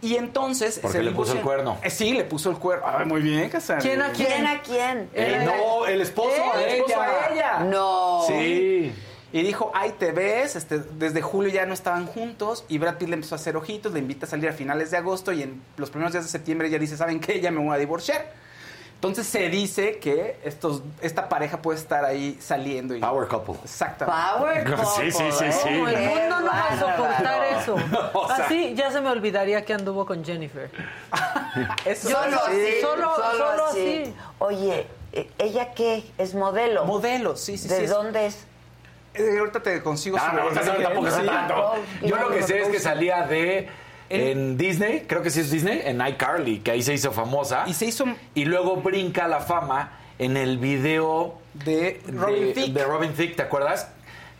[0.03, 0.79] Y entonces...
[0.81, 1.79] Porque se le puso el cuerno.
[1.83, 2.85] Eh, sí, le puso el cuerno.
[2.87, 3.83] Ah, muy bien, Cassandra.
[3.83, 4.25] ¿Quién aquí?
[4.25, 5.09] ¿Quién a quién?
[5.15, 7.29] Eh, no, el esposo El esposo ella.
[7.33, 7.59] ella.
[7.65, 8.23] No.
[8.27, 8.93] Sí.
[9.33, 13.09] Y dijo, ahí te ves, este, desde julio ya no estaban juntos y Brad Pitt
[13.09, 15.61] le empezó a hacer ojitos, le invita a salir a finales de agosto y en
[15.77, 17.41] los primeros días de septiembre ella dice, ¿saben qué?
[17.41, 18.33] Ya me voy a divorciar.
[19.09, 22.95] Entonces se dice que estos, esta pareja puede estar ahí saliendo.
[22.97, 23.01] Y...
[23.01, 23.55] Power couple.
[23.65, 24.23] Exactamente.
[24.39, 25.71] Power Sí, sí, sí, sí.
[25.71, 27.77] No, el mundo no va a soportar eso.
[28.15, 30.71] O sea- Así ya se me olvidaría que anduvo con Jennifer.
[31.85, 34.03] Eso Yo Solo así, solo, solo solo así.
[34.05, 34.15] así.
[34.39, 36.05] Oye, eh, ¿ella qué?
[36.19, 36.85] ¿Es modelo?
[36.85, 37.85] Modelo, sí, sí, ¿De sí.
[37.85, 38.45] es- dónde es?
[39.15, 41.27] Eh, ahorita te consigo Ah, no, no, tampoco sé Sí.
[41.27, 41.75] tanto.
[42.03, 43.67] Yo lo que sé es que salía de
[44.09, 47.65] en Disney, creo que sí es Disney, en iCarly, que ahí se hizo famosa.
[47.67, 48.05] Y se hizo
[48.35, 52.73] Y luego brinca la fama en el video de Robin de, Thicke.
[52.73, 53.91] de Robin Thicke, ¿te acuerdas?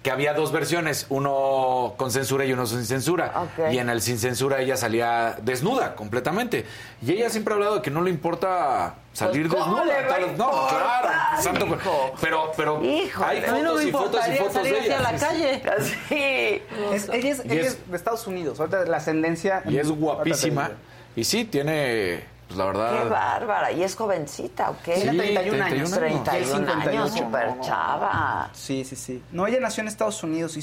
[0.07, 3.33] Que había dos versiones, uno con censura y uno sin censura.
[3.73, 6.65] Y en el sin censura ella salía desnuda completamente.
[7.05, 10.01] Y ella siempre ha hablado de que no le importa salir Pues, ¿cómo desnuda.
[10.03, 11.43] le va no, importar, claro.
[11.43, 11.79] santo-
[12.21, 13.27] pero pero Híjole.
[13.29, 15.01] hay A mí no fotos me y fotos y fotos salir de hacia ella.
[15.01, 15.27] la Sí, sí.
[15.27, 15.63] calle.
[16.09, 16.63] Sí.
[16.95, 19.65] Es- ella es, ella es- es de Estados Unidos, ahorita la ascendencia.
[19.69, 20.71] Y es guapísima.
[21.17, 22.23] Y sí, tiene,
[22.57, 23.03] pues la verdad.
[23.03, 23.73] Qué bárbara.
[23.73, 24.97] ¿Y es jovencita o qué?
[24.97, 25.91] Sí, Tiene 31 años.
[25.93, 26.89] 31 Y él 58.
[26.89, 28.51] años, súper chava.
[28.53, 29.23] Sí, sí, sí.
[29.33, 30.61] No, ella nació en Estados Unidos y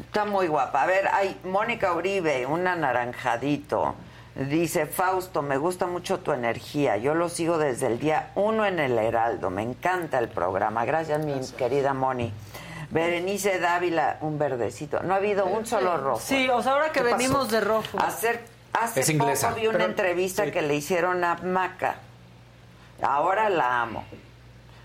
[0.00, 0.82] Está muy guapa.
[0.82, 3.94] A ver, hay Mónica Uribe, un anaranjadito.
[4.34, 6.96] Dice, Fausto, me gusta mucho tu energía.
[6.96, 9.50] Yo lo sigo desde el día uno en el Heraldo.
[9.50, 10.84] Me encanta el programa.
[10.84, 12.32] Gracias, mi querida Moni.
[12.90, 15.02] Berenice Dávila, un verdecito.
[15.02, 16.20] No ha habido un solo rojo.
[16.20, 17.98] Sí, o sea, ahora que venimos de rojo.
[17.98, 19.48] Hacer, hace Es inglesa.
[19.48, 20.50] poco vi una Pero- entrevista sí.
[20.50, 21.96] que le hicieron a Maca.
[23.02, 24.04] Ahora la amo.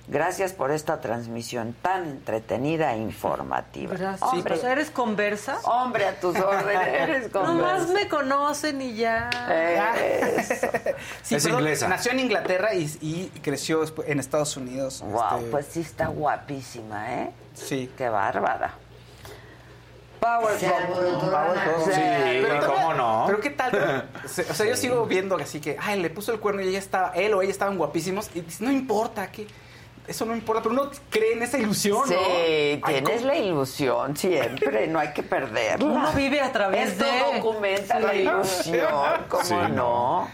[0.09, 3.93] Gracias por esta transmisión tan entretenida e informativa.
[3.97, 4.21] Gracias.
[4.31, 5.57] Hombre, sea, ¿eres conversa?
[5.65, 7.93] hombre, a tus órdenes, eres Nomás conversa.
[7.93, 9.29] me conocen y ya.
[10.37, 10.67] Eso.
[11.23, 11.89] Sí, Es perdón, inglesa.
[11.89, 15.01] Nació en Inglaterra y, y creció después en Estados Unidos.
[15.01, 17.31] Wow, Este, pues sí está guapísima, ¿eh?
[17.53, 17.91] Sí.
[17.97, 18.75] Qué bárbara.
[20.19, 21.53] Power Se alborotó la.
[21.85, 21.91] Sí,
[22.41, 23.23] Pero ¿cómo no?
[23.27, 26.61] Pero qué tal, o sea, yo sigo viendo así que, ay, le puso el cuerno
[26.61, 29.47] y ella estaba, él o ella estaban guapísimos y dice, no importa, que
[30.07, 32.19] eso no importa, pero uno cree en esa ilusión, Sí, ¿no?
[32.21, 33.25] Ay, tienes ¿cómo?
[33.27, 35.85] la ilusión siempre, no hay que perderla.
[35.85, 38.17] Uno vive a través Esto de- documenta la Sí.
[38.19, 40.29] ilusión, ¿cómo Sí, no?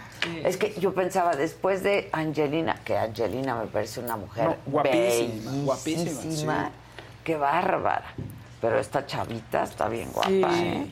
[0.45, 5.51] Es que yo pensaba, después de Angelina, que Angelina me parece una mujer No, guapísima,
[5.65, 7.03] guapísima, bellísima, sí.
[7.26, 8.05] qué bárbara.
[8.64, 10.41] Pero esta chavita está bien guapa, Sí.
[10.44, 10.91] ¿eh?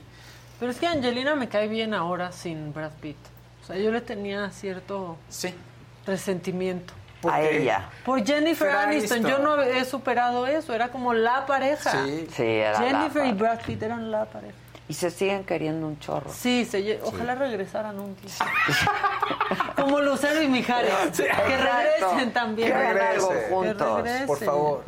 [0.59, 3.17] Pero es que Angelina me cae bien ahora sin Brad Pitt.
[3.63, 5.53] O sea, yo le tenía cierto Sí.
[6.05, 6.93] resentimiento.
[7.21, 7.61] ¿Por A qué?
[7.61, 7.89] ella.
[8.03, 9.31] Por Jennifer Aniston, Aniston.
[9.31, 11.91] yo no he superado eso, era como la pareja.
[12.05, 12.27] Sí.
[12.35, 14.53] Sí, era la Jennifer y Brad Pitt eran la pareja.
[14.87, 16.29] Y se siguen queriendo un chorro.
[16.33, 18.33] Sí, se ojalá regresaran un día.
[19.77, 20.91] Como Lucero y Mijares.
[21.15, 22.67] que regresen también.
[22.69, 23.49] Que hagan algo regrese.
[23.53, 23.87] juntos.
[23.87, 24.27] Que regresen.
[24.27, 24.83] Por favor.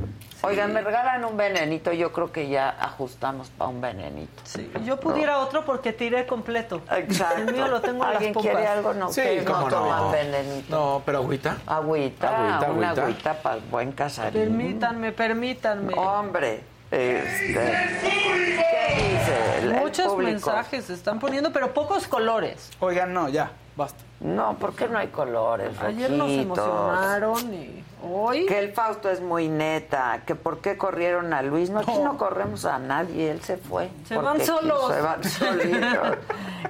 [0.46, 4.42] Oigan, me regalan un venenito, yo creo que ya ajustamos para un venenito.
[4.44, 6.82] Sí, yo pudiera otro porque tiré completo.
[6.92, 7.38] Exacto.
[7.42, 8.52] El mío lo tengo a las ¿Alguien pompas.
[8.52, 8.94] quiere algo?
[8.94, 10.12] No, Sí, no toman no.
[10.12, 10.76] venenito.
[10.76, 11.58] No, pero agüita.
[11.66, 13.02] Agüita, Agüita, una agüita.
[13.04, 14.42] agüita para el buen casarín.
[14.42, 15.94] Permítanme, permítanme.
[15.94, 16.62] Hombre,
[16.92, 22.70] este, ¿qué dice el, Muchos mensajes se están poniendo, pero pocos colores.
[22.82, 24.04] Oigan, no, ya, basta.
[24.20, 26.58] No, porque no hay colores, Ayer nos rojitos?
[26.58, 28.46] emocionaron y hoy...
[28.46, 31.70] Que el Fausto es muy neta, que por qué corrieron a Luis.
[31.70, 33.90] No, aquí no corremos a nadie, él se fue.
[34.08, 34.94] Se van solos.
[34.94, 36.18] Se van solitos.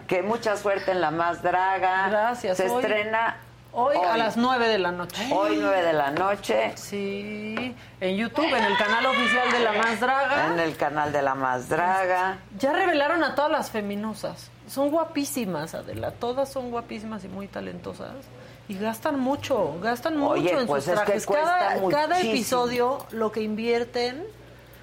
[0.08, 2.10] que mucha suerte en La Más Draga.
[2.10, 3.38] Gracias, Se hoy- estrena
[3.76, 5.28] Hoy, a las 9 de la noche.
[5.34, 10.00] Hoy 9 de la noche Sí, en YouTube, en el canal oficial de La Más
[10.00, 10.48] Draga.
[10.54, 12.38] en el canal de La Más Draga.
[12.60, 14.52] Ya revelaron a todas las feminosas.
[14.68, 16.12] Son guapísimas, Adela.
[16.12, 18.12] Todas son guapísimas y muy talentosas.
[18.68, 21.26] Y gastan mucho, gastan Oye, mucho en pues sus es que trajes.
[21.26, 24.24] cada, cada episodio, lo que invierten.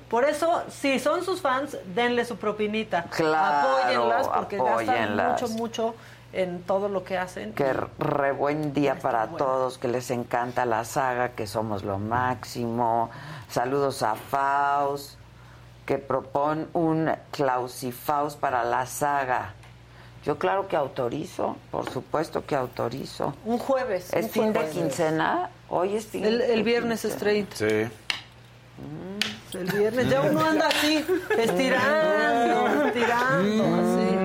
[0.09, 3.05] Por eso, si son sus fans, denle su propinita.
[3.05, 5.41] Claro, apóyenlas porque apóyenlas.
[5.41, 5.95] gastan mucho, mucho
[6.33, 7.53] en todo lo que hacen.
[7.55, 13.11] Que re buen día para todos, que les encanta la saga, que somos lo máximo.
[13.49, 15.17] Saludos a Faust,
[15.87, 19.55] que propone un Clausifaust para la saga.
[20.25, 23.33] Yo claro que autorizo, por supuesto que autorizo.
[23.47, 24.13] Un jueves.
[24.13, 25.49] ¿Es un fin de quincena?
[25.71, 27.47] Hoy es fin El, de el viernes es quincena.
[27.49, 27.57] 30.
[27.57, 27.91] Sí.
[29.59, 31.05] El viernes ya uno anda así,
[31.39, 33.81] estirando, estirando, Mm.
[33.81, 34.20] así.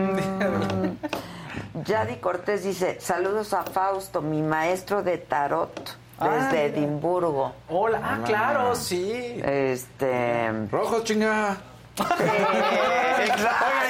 [1.86, 5.72] Yadi Cortés dice, saludos a Fausto, mi maestro de tarot
[6.20, 7.54] desde Ah, Edimburgo.
[7.70, 9.40] Hola, ah, claro, sí.
[9.44, 10.50] Este...
[10.72, 11.58] Rojo, chinga.
[11.98, 12.26] Exacto.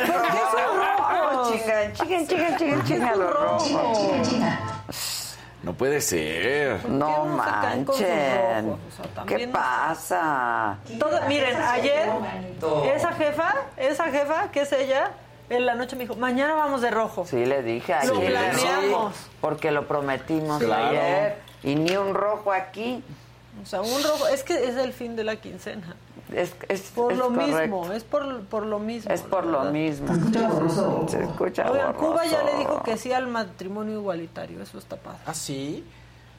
[0.08, 3.70] Rojo, Chingan, chingan, chingan, chingan, chingan los rojos.
[5.64, 6.88] No puede ser.
[6.90, 7.86] No manchen.
[7.88, 7.98] rojos?
[7.98, 8.64] O sea,
[9.26, 10.78] ¿Qué pasa?
[11.00, 12.10] Todo- miren, ayer
[12.96, 15.12] esa jefa, esa jefa, que es ella,
[15.50, 17.26] en la noche me dijo, mañana vamos de rojo.
[17.26, 19.14] Sí, le dije a Lo planeamos.
[19.42, 20.90] Porque lo prometimos Claro.
[20.90, 21.38] ayer.
[21.64, 23.04] Y ni un rojo aquí.
[23.62, 25.96] O sea, un rojo, es que es el fin de la quincena.
[26.34, 27.52] Es, es Por es lo correcto.
[27.62, 29.12] mismo, es por, por lo mismo.
[29.14, 30.08] Es por lo mismo.
[31.08, 35.20] Se escucha Oigan, Cuba ya le dijo que sí al matrimonio igualitario, eso está padre.
[35.26, 35.84] ¿Ah, sí?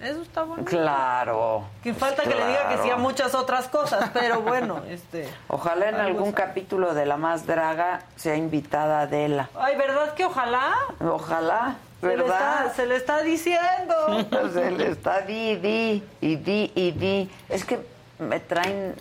[0.00, 0.64] Eso está bueno.
[0.64, 1.64] Claro.
[1.82, 5.28] Que falta que le diga que sí a muchas otras cosas, pero bueno, este...
[5.48, 9.48] Ojalá en algún capítulo de La Más Draga sea invitada Adela.
[9.58, 10.74] Ay, ¿verdad que ojalá?
[11.00, 12.66] Ojalá, Se le, ¿verdad?
[12.66, 13.94] está, se le está diciendo.
[14.52, 17.30] Se le está di, di, y di, y di.
[17.48, 17.80] Es que
[18.18, 18.94] me traen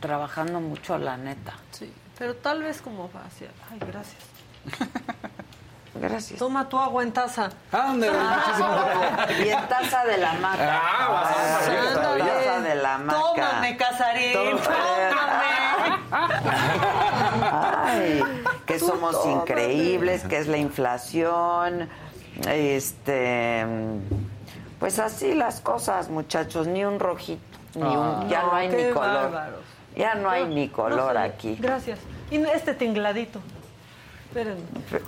[0.00, 1.54] trabajando mucho, la neta.
[1.70, 3.48] Sí, pero tal vez como fácil.
[3.70, 4.22] Ay, gracias.
[5.96, 6.38] Gracias.
[6.38, 7.50] Toma tu agua en taza.
[7.72, 8.12] Ándale,
[9.44, 10.80] Y en taza de la maca.
[10.82, 12.24] Ah, vas a todavía.
[12.34, 13.18] taza de la maca.
[13.20, 14.58] Tómame, Casarín.
[17.86, 18.22] Ay,
[18.66, 19.32] que Tú somos tómame.
[19.42, 21.88] increíbles, que es la inflación.
[22.48, 23.64] Este.
[24.80, 26.66] Pues así las cosas, muchachos.
[26.66, 27.40] Ni un rojito.
[27.74, 29.30] Ni un, ya no, hay ni color.
[29.32, 29.60] bárbaros.
[29.96, 31.56] Ya no hay ni color No sé, aquí.
[31.60, 31.98] Gracias.
[32.30, 33.40] Y este tingladito.
[34.34, 34.62] Espérenme.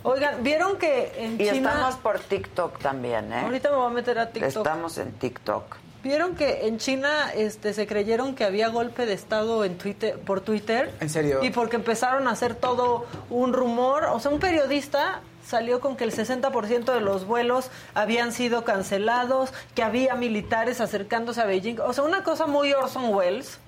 [0.04, 1.70] Oigan, ¿vieron que en Y China...
[1.70, 3.40] estamos por TikTok también, ¿eh?
[3.40, 4.56] Ahorita me voy a meter a TikTok.
[4.56, 5.76] Estamos en TikTok.
[6.04, 10.40] ¿Vieron que en China este, se creyeron que había golpe de Estado en Twitter, por
[10.40, 10.92] Twitter?
[11.00, 11.42] ¿En serio?
[11.42, 14.04] Y porque empezaron a hacer todo un rumor.
[14.04, 19.52] O sea, un periodista salió con que el 60% de los vuelos habían sido cancelados,
[19.74, 21.80] que había militares acercándose a Beijing.
[21.80, 23.58] O sea, una cosa muy Orson Welles.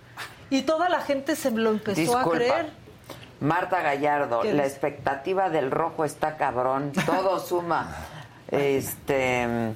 [0.50, 2.22] Y toda la gente se lo empezó Disculpa.
[2.22, 2.70] a creer.
[3.40, 6.92] Marta Gallardo, ¿Qué la expectativa del rojo está cabrón.
[7.06, 7.88] Todo suma.
[8.50, 9.74] Este.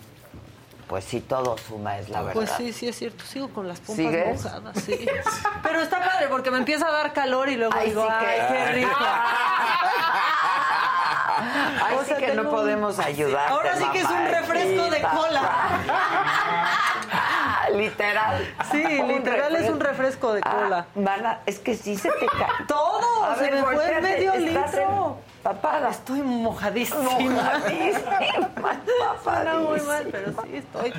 [0.88, 2.34] Pues sí, todo suma, es la verdad.
[2.34, 3.24] Pues sí, sí es cierto.
[3.24, 4.44] Sigo con las pompas ¿Sigues?
[4.44, 5.06] mojadas, sí.
[5.62, 8.26] Pero está padre porque me empieza a dar calor y luego Ay, digo, sí que-
[8.26, 8.96] ay, qué rico.
[11.84, 13.48] Ay, O sí que no tengo podemos ayudar.
[13.48, 15.50] Ahora sí que es un refresco de cola.
[17.76, 18.54] Literal.
[18.70, 20.32] Sí, literal es un refresco.
[20.34, 20.86] de Ah, cola.
[20.94, 22.48] van a- es que sí se te cae.
[22.68, 25.18] Todo, A se ver, me fue medio litro.
[25.42, 25.90] Papada.
[25.90, 27.02] Estoy mojadísima.
[27.02, 28.18] Mojadísima,
[29.24, 30.92] Suena muy mal, pero sí estoy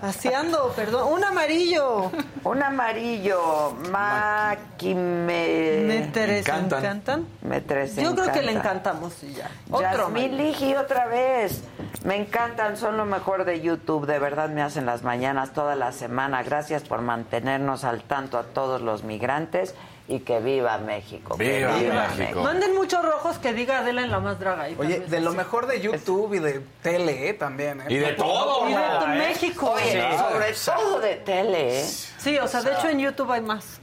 [0.00, 1.12] paseando, perdón.
[1.12, 2.10] Un amarillo.
[2.44, 5.82] Un amarillo, Maki me...
[5.86, 6.78] Me tres encantan.
[6.84, 7.26] encantan.
[7.42, 8.90] Me tres Yo creo que le encanta.
[8.90, 9.50] encantamos y ya.
[9.70, 10.36] Otro Yasmín.
[10.36, 11.64] Ligi otra vez.
[12.04, 14.06] Me encantan, son lo mejor de YouTube.
[14.06, 16.42] De verdad me hacen las mañanas toda la semana.
[16.42, 19.74] Gracias por mantenernos al tanto a todos los migrantes
[20.08, 21.36] y que viva México.
[21.36, 22.42] que Viva México.
[22.42, 24.64] Manden muchos rojos que diga Adela en la más draga.
[24.68, 25.36] tal Oye, de lo así.
[25.38, 27.34] mejor de YouTube y de tele ¿eh?
[27.34, 27.80] también.
[27.82, 27.84] ¿eh?
[27.88, 28.78] Y de todo, Y de.
[28.80, 29.18] ¿eh?
[29.18, 29.70] México.
[29.72, 30.18] Oye, Sí.
[30.18, 31.84] sobre todo de tele, ¿eh?
[32.18, 33.80] Sí, o sea, de hecho en YouTube hay más.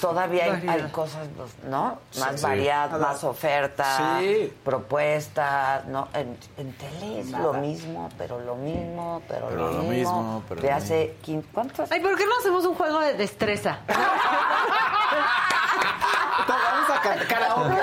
[0.00, 1.98] Todavía hay, hay cosas, pues, ¿no?
[2.20, 2.42] Más Sí.
[2.42, 4.52] variadas, más ofertas, Sí.
[4.64, 6.06] propuestas, ¿no?
[6.14, 10.22] En, en tele es lo mismo, pero lo mismo, pero, Pero lo, lo mismo.
[10.22, 11.90] mismo, pero de lo hace 15, ¿cuántos?
[11.90, 13.78] Ay, ¿por qué no hacemos un juego de destreza?
[17.04, 17.80] A karaoke.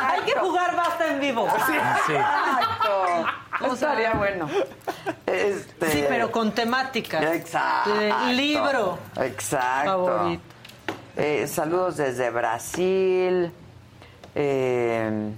[0.00, 1.46] Hay que jugar basta en vivo.
[1.46, 3.26] Exacto.
[3.60, 4.48] O sea, Estaría bueno.
[5.26, 5.90] Este...
[5.90, 7.22] Sí, pero con temáticas.
[7.34, 7.94] Exacto.
[7.94, 8.98] De libro.
[9.16, 10.06] Exacto.
[10.06, 10.42] Favorito.
[11.16, 13.50] Eh, saludos desde Brasil.
[14.34, 15.32] Eh,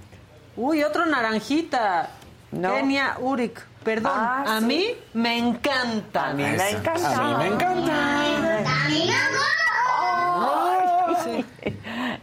[0.55, 2.09] Uy, otro naranjita.
[2.51, 2.73] No.
[2.75, 3.59] Kenia Urik.
[3.83, 4.65] Perdón, Ah, a sí.
[4.65, 6.27] mí me encanta.
[6.29, 6.77] a mí me Eso.
[6.77, 7.15] encanta.
[7.17, 7.91] A mí me encanta.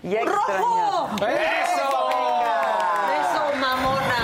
[0.02, 1.10] ¡Rojo!
[1.16, 1.88] ¡Eso!
[3.20, 4.22] Eso, mamona.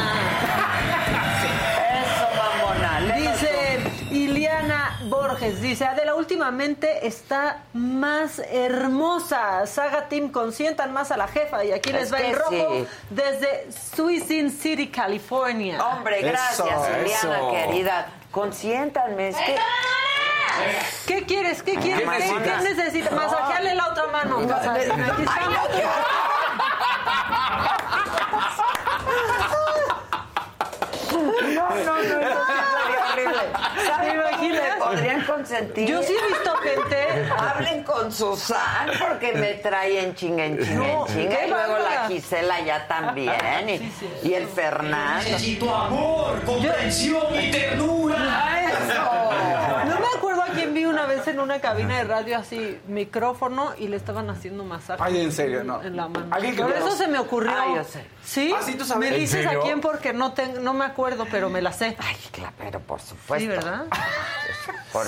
[2.02, 3.14] Eso, mamona.
[3.16, 3.78] Dice
[4.10, 9.66] Iliana Borges, dice, Adela, últimamente está más hermosa.
[9.66, 11.64] Saga Team, consientan más a la jefa.
[11.64, 12.86] Y aquí Es les va el rojo sí.
[13.10, 15.84] desde Suisun City, California.
[15.84, 17.50] Hombre, gracias, Eso, Iliana, eso.
[17.50, 18.06] querida.
[18.30, 19.56] Consiéntanme, es que...
[21.06, 21.62] ¿Qué quieres?
[21.62, 22.08] ¿Qué quieres?
[22.08, 22.62] ¿Qué, necesitas?
[22.62, 23.12] qué necesitas?
[23.12, 24.40] Masajearle la otra mano.
[24.40, 24.96] No, aquí no,
[31.14, 32.52] No, no, no, eso sí
[32.82, 33.42] sería horrible.
[33.86, 34.20] ¿Saben
[34.52, 35.88] ¿Te podrían consentir?
[35.88, 37.30] Yo sí he visto gente...
[37.38, 41.46] Hablen con Susan porque me trae en chinga, en chinga, en chinga.
[41.46, 42.08] Y luego la.
[42.08, 43.68] Gisela ya también.
[43.68, 45.24] Y, y el Fernando.
[45.24, 48.16] Necesito amor, comprensión y ternura.
[48.68, 49.84] Eso.
[49.86, 53.72] No me acuerdo a también vi una vez en una cabina de radio así, micrófono,
[53.78, 55.02] y le estaban haciendo masaje.
[55.04, 55.82] Ay, en serio, no.
[55.82, 56.26] En la mano.
[56.30, 57.52] Alguien que Por conoce- eso se me ocurrió.
[57.52, 58.04] Ah, yo sé.
[58.24, 58.54] ¿Sí?
[58.56, 59.10] Ah, sí, tú sabes.
[59.10, 59.60] Me ¿En dices serio?
[59.60, 61.96] a quién porque no, tengo, no me acuerdo, pero me la sé.
[61.98, 63.38] Ay, claro, pero por supuesto.
[63.44, 63.84] Sí, ¿verdad?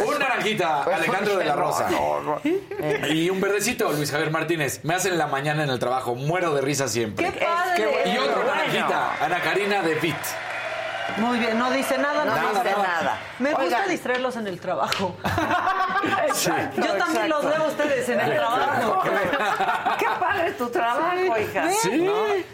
[0.05, 1.89] Un naranjita, Alejandro de la Rosa.
[1.91, 2.41] no, no.
[3.09, 4.81] Y un verdecito, Luis Javier Martínez.
[4.83, 6.15] Me hacen en la mañana en el trabajo.
[6.17, 7.31] Muero de risa siempre.
[7.33, 8.13] ¡Qué padre!
[8.13, 10.17] Y otro naranjita, Ana Karina de Pitt.
[11.19, 12.83] Muy bien, no dice nada, no, No dice nada.
[13.03, 13.19] nada.
[13.39, 15.17] Me gusta distraerlos en el trabajo.
[16.77, 19.03] Yo también los veo a ustedes en el trabajo.
[19.99, 21.63] Qué padre tu trabajo, hija.
[21.65, 21.73] ¿Ven?
[21.75, 22.11] Sí.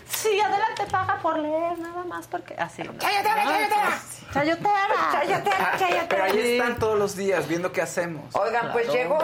[0.09, 2.83] Sí, adelante paga por leer, nada más porque así.
[2.83, 2.93] ¿no?
[2.99, 3.99] Chayotera, chayotera.
[4.33, 4.73] Chayotera.
[5.13, 6.07] Chayotera, chayotera.
[6.09, 6.59] Pero ahí Sí.
[6.59, 8.35] están todos los días viendo qué hacemos.
[8.35, 9.19] Oigan, pues llegó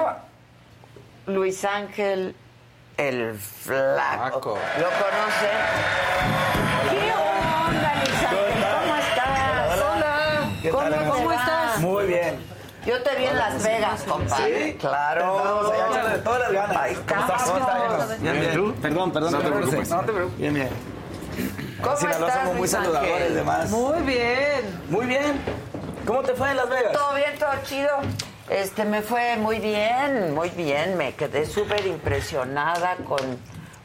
[1.27, 2.35] Luis Ángel
[2.97, 4.41] el Flaco.
[4.57, 4.59] Flaco.
[4.79, 5.59] ¿Lo conocen?
[6.91, 7.13] ¿Qué
[10.63, 11.79] ¿Cómo, cómo estás?
[11.81, 12.39] Muy bien.
[12.87, 14.73] Yo te vi en Las Vegas, compadre.
[14.73, 14.79] ¿Sí?
[14.79, 15.35] Claro.
[15.35, 16.77] Vamos allá, échale todas las ganas.
[16.77, 17.43] Ahí ¿Cómo estás?
[17.43, 18.23] ¿Cómo estás?
[18.23, 18.75] Bien, bien.
[18.75, 19.33] Perdón, perdón.
[19.33, 19.91] No te preocupes.
[19.91, 20.39] No te preocupes.
[20.39, 20.69] Bien, bien.
[21.83, 23.71] ¿Cómo Sinaloa estás, somos muy saludadores, demás.
[23.71, 24.81] Muy bien.
[24.89, 25.41] Muy bien.
[26.07, 26.93] ¿Cómo te fue en Las Vegas?
[26.93, 27.91] Todo bien, todo chido.
[28.49, 30.97] Este, me fue muy bien, muy bien.
[30.97, 33.19] Me quedé súper impresionada con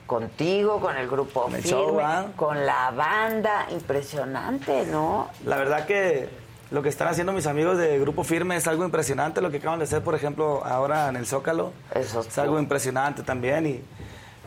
[0.08, 2.26] contigo, con el grupo el firme, show, ¿ah?
[2.36, 3.68] con la banda.
[3.72, 5.30] Impresionante, ¿no?
[5.46, 6.30] La verdad que
[6.74, 9.42] lo que están haciendo mis amigos de Grupo Firme es algo impresionante.
[9.42, 11.72] Lo que acaban de hacer, por ejemplo, ahora en el Zócalo.
[11.94, 13.68] Eso es algo impresionante también.
[13.68, 13.82] Y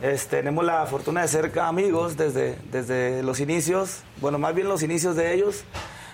[0.01, 4.01] este, tenemos la fortuna de ser amigos desde, desde los inicios.
[4.19, 5.63] Bueno, más bien los inicios de ellos.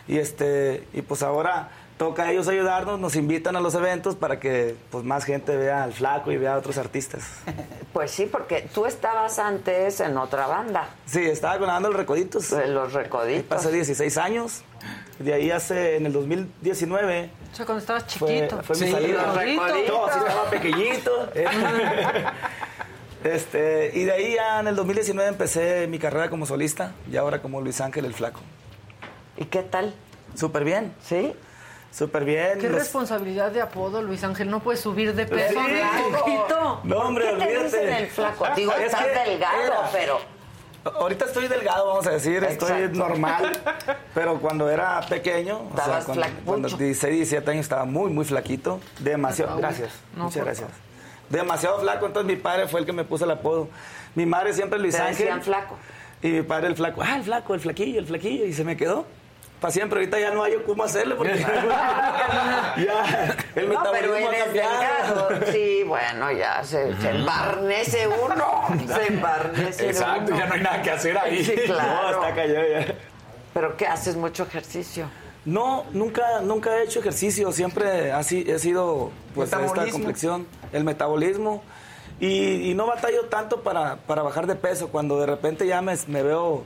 [0.08, 1.72] Y, este, y pues ahora
[2.04, 3.00] toca a ellos ayudarnos.
[3.00, 6.56] Nos invitan a los eventos para que pues, más gente vea al Flaco y vea
[6.56, 7.24] a otros artistas.
[7.94, 11.98] Pues sí, porque tú estabas antes en otra banda, Sí, estaba con la banda Los
[12.00, 12.50] Recoditos.
[12.50, 13.46] Los Recoditos.
[13.46, 14.64] Pasé 16 años.
[15.20, 18.64] De ahí hace, en el 2019, O sea, cuando estabas chiquito.
[18.64, 19.28] fue mi Sí, salida.
[19.28, 19.88] los recoditos.
[19.88, 21.30] No, sí estaba pequeñito.
[23.24, 27.44] este, y de ahí ya en el 2019 empecé mi carrera como solista y ahora
[27.44, 28.40] como Luis Ángel el Flaco.
[29.38, 29.94] ¿Y qué tal?
[30.34, 31.36] Súper bien, ¿Sí?
[31.94, 32.60] Súper bien.
[32.60, 34.50] Qué Los- responsabilidad de apodo, Luis Ángel.
[34.50, 36.38] No puedes subir de peso Sí.
[36.84, 38.46] No, hombre, ¿Qué te dicen el flaco?
[38.56, 40.20] Digo, Es estás delgado, era- pero...
[40.86, 42.98] Ahorita estoy delgado, vamos a decir, estoy Exacto.
[43.00, 43.52] normal,
[44.14, 48.82] pero cuando era pequeño, o sea, cuando, cuando 16, 17 años estaba muy, muy flaquito,
[49.00, 50.70] demasiado, gracias, No, muchas gracias.
[51.30, 53.70] Demasiado flaco, entonces mi padre fue el que me puso el apodo.
[54.14, 55.42] Mi madre siempre Luis Te Ángel.
[55.42, 55.78] flaco.
[56.22, 58.76] Y mi padre el flaco, ah, el flaco, el flaquillo, el flaquillo, y se me
[58.76, 59.06] quedó.
[59.64, 61.38] Para siempre, ahorita ya no hay cómo hacerle porque
[62.86, 65.30] ya el No, pero cambiado.
[65.30, 65.52] delgado.
[65.54, 68.68] Sí, bueno, ya se, se embarnece uno.
[68.94, 70.38] Se embarnece Exacto, uno.
[70.38, 71.46] ya no hay nada que hacer ahí.
[71.46, 72.10] Sí, No, claro.
[72.24, 72.94] está callado ya.
[73.54, 74.18] ¿Pero qué haces?
[74.18, 75.06] ¿Mucho ejercicio?
[75.46, 80.84] No, nunca, nunca he hecho ejercicio, siempre ha si- he sido pues esta complexión, el
[80.84, 81.64] metabolismo.
[82.20, 84.90] Y, y no batallo tanto para, para bajar de peso.
[84.90, 86.66] Cuando de repente ya me, me veo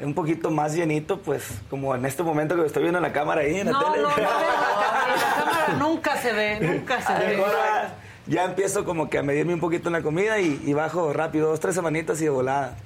[0.00, 3.12] un poquito más llenito, pues como en este momento que me estoy viendo en la
[3.12, 4.02] cámara ahí, en la No, tele.
[4.02, 7.36] no, no, en la cámara nunca se ve, nunca se ve.
[7.36, 7.94] Ahora
[8.26, 11.48] ya empiezo como que a medirme un poquito en la comida y, y bajo rápido,
[11.48, 12.76] dos, tres semanitas y de volada.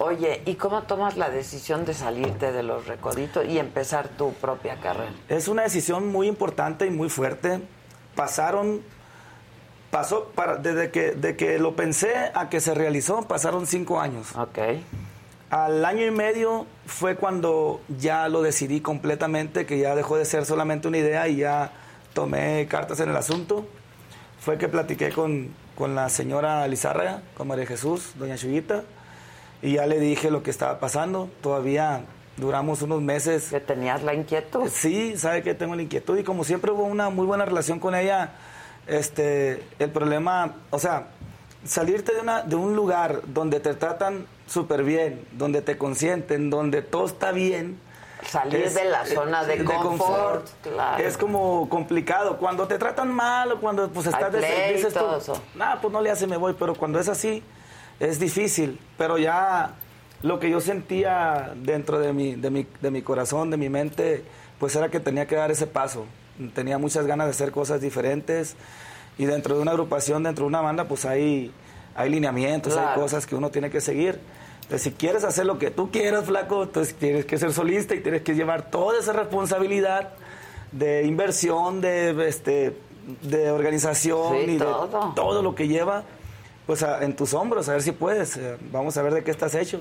[0.00, 4.76] Oye, ¿y cómo tomas la decisión de salirte de los recoditos y empezar tu propia
[4.80, 5.10] carrera?
[5.28, 7.60] Es una decisión muy importante y muy fuerte.
[8.14, 8.80] Pasaron,
[9.90, 14.36] pasó, para, desde que, de que lo pensé a que se realizó, pasaron cinco años.
[14.36, 14.58] Ok.
[15.50, 20.44] Al año y medio fue cuando ya lo decidí completamente, que ya dejó de ser
[20.44, 21.72] solamente una idea y ya
[22.12, 23.66] tomé cartas en el asunto.
[24.40, 28.82] Fue que platiqué con, con la señora Lizárraga, con María Jesús, doña Chuyita,
[29.62, 31.30] y ya le dije lo que estaba pasando.
[31.40, 32.02] Todavía
[32.36, 33.48] duramos unos meses.
[33.48, 34.68] ¿Que tenías la inquietud?
[34.70, 37.94] Sí, sabe que tengo la inquietud y como siempre hubo una muy buena relación con
[37.94, 38.32] ella,
[38.86, 41.08] este, el problema, o sea,
[41.64, 46.82] salirte de, una, de un lugar donde te tratan súper bien, donde te consienten, donde
[46.82, 47.78] todo está bien.
[48.26, 51.02] Salir de la zona de confort, claro.
[51.04, 52.36] Es como complicado.
[52.38, 56.00] Cuando te tratan mal o cuando pues estás Hay de dices tú, "Nah, pues no
[56.00, 56.54] le hace, me voy.
[56.58, 57.44] Pero cuando es así,
[58.00, 58.80] es difícil.
[58.96, 59.70] Pero ya
[60.22, 64.24] lo que yo sentía dentro de mi, de mi, de mi corazón, de mi mente,
[64.58, 66.04] pues era que tenía que dar ese paso.
[66.54, 68.56] Tenía muchas ganas de hacer cosas diferentes.
[69.16, 71.52] Y dentro de una agrupación, dentro de una banda, pues hay,
[71.94, 74.20] hay lineamientos, hay cosas que uno tiene que seguir.
[74.68, 78.00] Entonces, si quieres hacer lo que tú quieras, flaco, entonces tienes que ser solista y
[78.00, 80.10] tienes que llevar toda esa responsabilidad
[80.72, 82.76] de inversión, de, este,
[83.22, 84.86] de organización Sí, y todo.
[85.08, 86.02] de todo lo que lleva
[86.66, 88.36] pues a- en tus hombros, a ver si puedes.
[88.36, 89.80] eh, vamos a ver de qué estás hecho.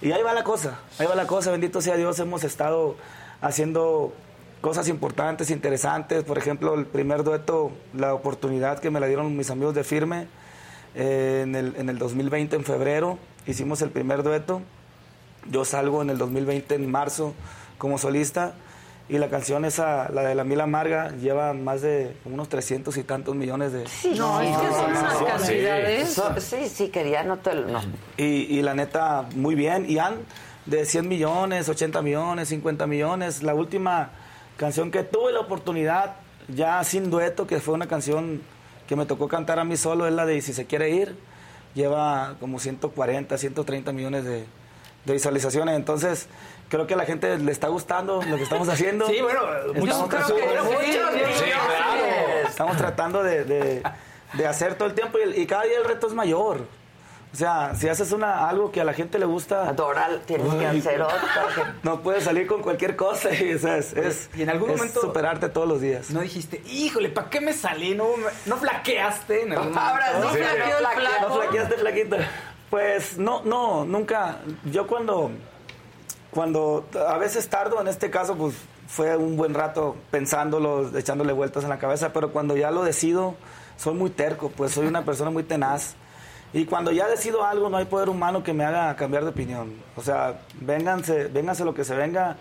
[0.00, 2.96] Y ahí va la cosa, ahí va la cosa, bendito sea Dios, hemos estado
[3.42, 4.14] haciendo
[4.62, 6.24] cosas importantes, interesantes.
[6.24, 10.28] Por ejemplo, el primer dueto, la oportunidad que me la dieron mis amigos de Firme
[10.94, 14.62] eh, en, el, en el 2020, en febrero, hicimos el primer dueto.
[15.50, 17.34] Yo salgo en el 2020, en marzo,
[17.78, 18.54] como solista.
[19.06, 23.02] Y la canción esa, la de La Mila Amarga, lleva más de unos 300 y
[23.04, 23.86] tantos millones de...
[23.86, 26.08] Sí, No, es que son unas Sí, cantidades.
[26.14, 27.80] So- Sí, sí, quería, no te lo- no.
[28.16, 29.84] Y, y la neta, muy bien.
[29.90, 30.14] Y han
[30.64, 33.42] de 100 millones, 80 millones, 50 millones.
[33.42, 34.08] La última
[34.56, 36.14] canción que tuve la oportunidad,
[36.48, 38.40] ya sin dueto, que fue una canción
[38.88, 41.14] que me tocó cantar a mí solo, es la de Si se quiere ir.
[41.74, 44.44] Lleva como 140, 130 millones de,
[45.04, 45.74] de visualizaciones.
[45.76, 46.28] Entonces,
[46.68, 49.06] creo que a la gente le está gustando lo que estamos haciendo.
[49.08, 49.40] Sí, bueno,
[49.74, 52.48] Estamos yo creo que tratando- sí, Sí, claro.
[52.48, 53.82] Estamos tratando de, de-
[54.34, 56.66] de hacer todo el tiempo y, el- y cada día el reto es mayor.
[57.34, 59.68] O sea, si haces una, algo que a la gente le gusta...
[59.68, 61.74] Adorar, tienes que hacer otra.
[61.82, 64.76] No puedes salir con cualquier cosa y, o sea, es, es- Y en algún es
[64.76, 66.10] momento- superarte todos los días.
[66.10, 67.92] No dijiste, híjole, ¿para qué me salí?
[67.96, 68.06] No,
[68.46, 70.32] no flaqueaste en algún Ahora momento?
[70.32, 71.28] sí flaqueó el flaco.
[71.28, 72.16] ¿No flaqueaste, flaquita?
[72.70, 74.38] Pues no, no, nunca.
[74.70, 75.32] Yo cuando,
[76.30, 78.54] cuando a veces tardo, en este caso, pues
[78.86, 83.34] fue un buen rato pensándolo, echándole vueltas en la cabeza, pero cuando ya lo decido,
[83.76, 85.94] soy muy terco, pues soy una persona muy tenaz.
[86.54, 89.74] Y cuando ya decido algo, no hay poder humano que me haga cambiar de opinión.
[89.96, 92.36] O sea, vénganse, vénganse lo que se venga,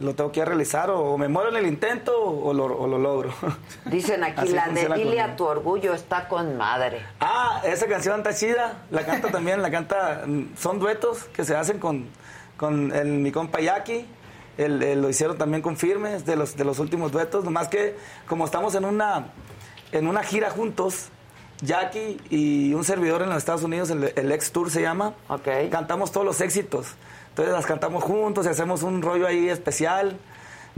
[0.00, 3.32] lo tengo que realizar, o, me muero en el intento o lo, o lo logro.
[3.86, 7.02] Dicen aquí, la de Dile a tu orgullo está con madre.
[7.18, 8.84] Ah, esa canción está chida.
[8.92, 10.22] La canta también, la canta.
[10.24, 12.06] mm, Son duetos que se hacen con,
[12.56, 14.06] con el, mi compa Jackie.
[14.56, 17.44] El- el- lo hicieron también con Firmes, de los, de los últimos duetos.
[17.44, 17.96] Nomás que,
[18.28, 19.32] como estamos en una,
[19.90, 21.08] en una gira juntos,
[21.60, 25.14] Jackie y un servidor en los Estados Unidos, el, el Ex Tour se llama,
[25.70, 26.94] cantamos todos los éxitos.
[27.30, 30.16] Entonces las cantamos juntos y hacemos un rollo ahí especial.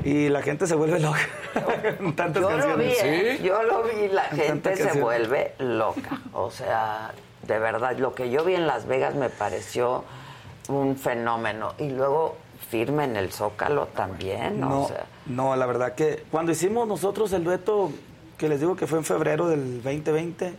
[0.05, 1.21] Y la gente se vuelve loca.
[2.17, 2.93] tantas Yo lo vi.
[3.03, 3.41] ¿eh?
[3.43, 6.21] yo lo vi, la gente se vuelve loca.
[6.33, 7.13] O sea,
[7.47, 10.05] de verdad, lo que yo vi en Las Vegas me pareció
[10.69, 11.75] un fenómeno.
[11.79, 12.37] Y luego
[12.71, 15.05] firme en el Zócalo también, No, o sea.
[15.27, 17.91] no, la verdad que cuando hicimos nosotros el dueto,
[18.39, 20.55] que les digo que fue en febrero del 2020,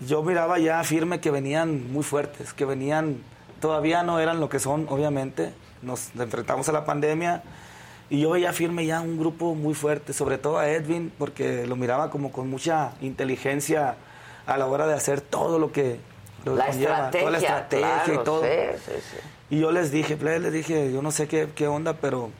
[0.00, 3.18] yo miraba ya firme que venían muy fuertes, que venían,
[3.60, 5.52] todavía no eran lo que son, obviamente,
[5.82, 7.42] nos enfrentamos a la pandemia
[8.10, 11.76] y yo veía firme ya un grupo muy fuerte, sobre todo a Edwin, porque lo
[11.76, 13.96] miraba como con mucha inteligencia
[14.46, 15.98] a la hora de hacer todo lo que...
[16.44, 18.42] lo La conlleva, estrategia, toda la estrategia claro, y todo.
[18.42, 18.48] sí,
[18.84, 19.16] sí, sí.
[19.50, 22.30] Y yo les dije, plebe, les dije, yo no sé qué, qué onda, pero...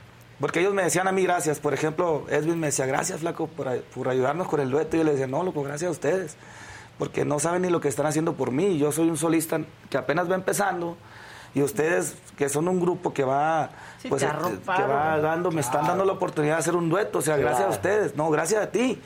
[0.41, 1.61] Porque ellos me decían a mí gracias.
[1.61, 4.97] Por ejemplo, Edwin me decía, gracias, flaco, por, por ayudarnos con el dueto.
[4.97, 6.37] Y yo le decía, no, loco, gracias a ustedes.
[6.99, 8.79] Porque no saben ni lo que están haciendo por mí.
[8.79, 9.61] Yo soy un solista
[9.91, 10.97] que apenas va empezando.
[11.55, 14.31] Y ustedes, que son un grupo que va, Sí, pues, te eh,
[14.77, 17.19] que va dando, me están dando la oportunidad de hacer un dueto.
[17.19, 17.77] O sea, gracias a Claro.
[17.77, 18.17] ustedes.
[18.17, 19.01] No, gracias a ti.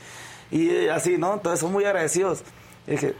[0.51, 1.33] Y eh, así, ¿no?
[1.33, 2.43] Entonces son muy agradecidos.
[2.87, 3.15] Y dije,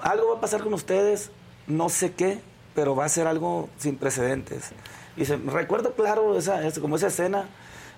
[0.00, 1.30] algo va a pasar con ustedes,
[1.68, 2.40] no sé qué,
[2.74, 4.72] pero va a ser algo sin precedentes.
[5.16, 7.48] Y se, recuerdo claro esa, esa- como esa escena,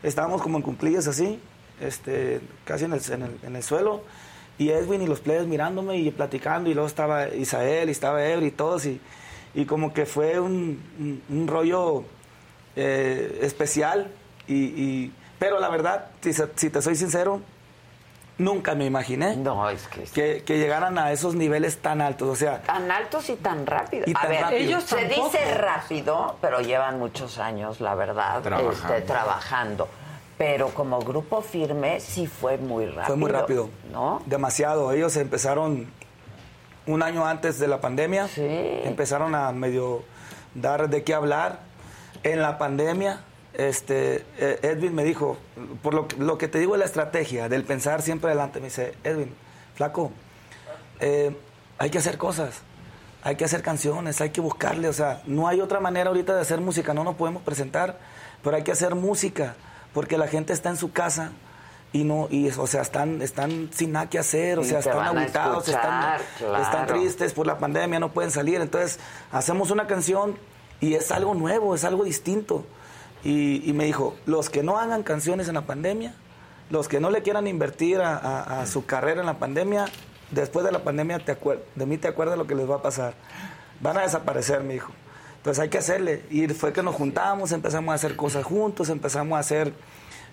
[0.02, 1.40] estábamos como en cumplillas así,
[1.80, 4.02] este, casi en el, en, el, en el suelo,
[4.58, 8.46] y Edwin y los players mirándome y platicando, y luego estaba Isael, y estaba Ebri
[8.46, 9.00] y todos, y,
[9.54, 12.04] y como que fue un, un- un rollo
[12.74, 14.10] eh, especial,
[14.46, 17.40] y, y- pero la verdad, si, si te soy sincero,
[18.38, 19.34] nunca me imaginé
[20.14, 22.28] que, que llegaran a esos niveles tan altos.
[22.28, 24.08] O sea, Tan altos y tan rápidos.
[24.08, 24.60] Y a tan ver, rápido.
[24.60, 25.30] Ellos se tampoco.
[25.30, 28.72] dice rápido, pero llevan muchos años, la verdad, Trabajando.
[28.94, 29.88] este, trabajando.
[30.38, 33.06] Pero como grupo firme sí fue muy rápido.
[33.06, 33.70] Fue muy rápido.
[33.90, 34.22] ¿No?
[34.26, 34.92] Demasiado.
[34.92, 35.86] Ellos empezaron
[36.86, 38.28] un año antes de la pandemia.
[38.86, 40.02] Empezaron a medio
[40.54, 41.60] dar de qué hablar.
[42.22, 43.20] En la pandemia,
[43.54, 45.38] este, eh, Edwin me dijo,
[45.82, 48.94] por lo, que- lo que te digo la estrategia, del pensar siempre adelante, me dice,
[49.04, 49.34] Edwin,
[49.74, 50.10] flaco,
[51.00, 51.34] eh,
[51.78, 52.60] hay que hacer cosas.
[53.22, 56.40] Hay que hacer canciones, hay que buscarle, o sea, no hay otra manera ahorita de
[56.42, 57.98] hacer música, no nos podemos presentar,
[58.44, 59.56] pero hay que hacer música,
[59.96, 61.32] porque la gente está en su casa
[61.94, 64.92] y no, y o sea, están, están sin nada que hacer, o Y sea, están
[65.22, 65.92] aguitados, están,
[66.60, 68.98] están tristes por la pandemia, no pueden salir, entonces
[69.32, 70.36] hacemos una canción
[70.80, 72.66] y es algo nuevo, es algo distinto.
[73.24, 76.14] Y, y me dijo, los que no hagan canciones en la pandemia,
[76.68, 79.86] los que no le quieran invertir a, a- a su carrera en la pandemia,
[80.30, 81.38] después de la pandemia te
[81.76, 83.14] de mí te acuerdas lo que les va a pasar.
[83.80, 84.92] Van a desaparecer, mi hijo.
[85.46, 86.22] Entonces hay que hacerle.
[86.28, 89.72] Y fue que nos juntamos, empezamos a hacer cosas juntos, empezamos a hacer,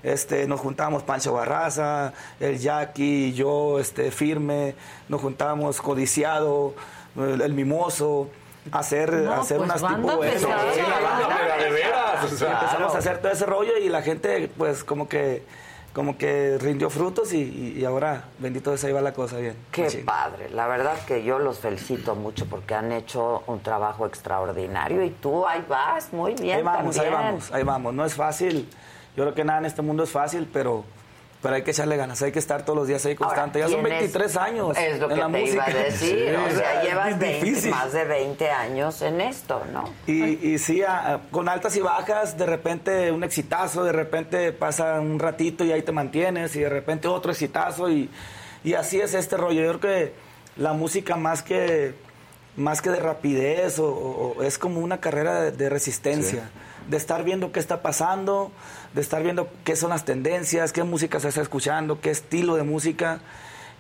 [0.02, 4.74] este, nos juntamos Pancho Barraza, el Jackie, yo, este, firme,
[5.10, 6.74] nos juntamos codiciado,
[7.16, 8.28] el, el mimoso.
[8.72, 10.48] hacer, No, hacer pues, unas tipo eso.
[10.48, 10.74] pesada.
[10.74, 12.94] Sí, la banda pega de veras, o Sí, sea, empezamos claro.
[12.96, 15.44] a hacer todo ese rollo y la gente pues como que
[15.94, 19.56] como que rindió frutos y, y- ahora bendito Dios ahí va la cosa bien.
[19.72, 20.06] Qué Machín.
[20.06, 20.50] padre.
[20.50, 25.48] La verdad que yo los felicito mucho porque han hecho un trabajo extraordinario y tú
[25.48, 27.14] ahí vas muy bien ahí vamos, también.
[27.16, 27.94] ahí vamos, ahí vamos.
[27.94, 28.68] No es fácil.
[29.16, 30.84] Yo creo que nada en este mundo es fácil, pero
[31.44, 33.60] pero hay que echarle ganas, hay que estar todos los días ahí constante.
[33.60, 35.54] ya son tienes- 23 años Es lo en que la te música.
[35.54, 36.36] iba a decir.
[36.38, 37.70] o sea, es llevas 20 difícil.
[37.72, 39.84] más de 20 años en esto, ¿no?
[40.08, 45.00] Y, y sí, a- con altas y bajas, de repente un exitazo, de repente pasa
[45.00, 48.10] un ratito y ahí te mantienes, y de repente otro exitazo, y,
[48.64, 49.62] y así es este rollo.
[49.62, 50.14] Yo creo que
[50.56, 51.94] la música más que,
[52.56, 53.88] más que de rapidez, o,
[54.38, 56.50] o- es como una carrera de, de resistencia,
[56.90, 58.52] de estar viendo qué está pasando,
[58.94, 62.64] de estar viendo qué son las tendencias, qué música se está escuchando, qué estilo de
[62.64, 63.20] música,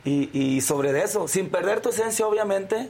[0.05, 2.89] y, y sobre eso, sin perder tu esencia, obviamente,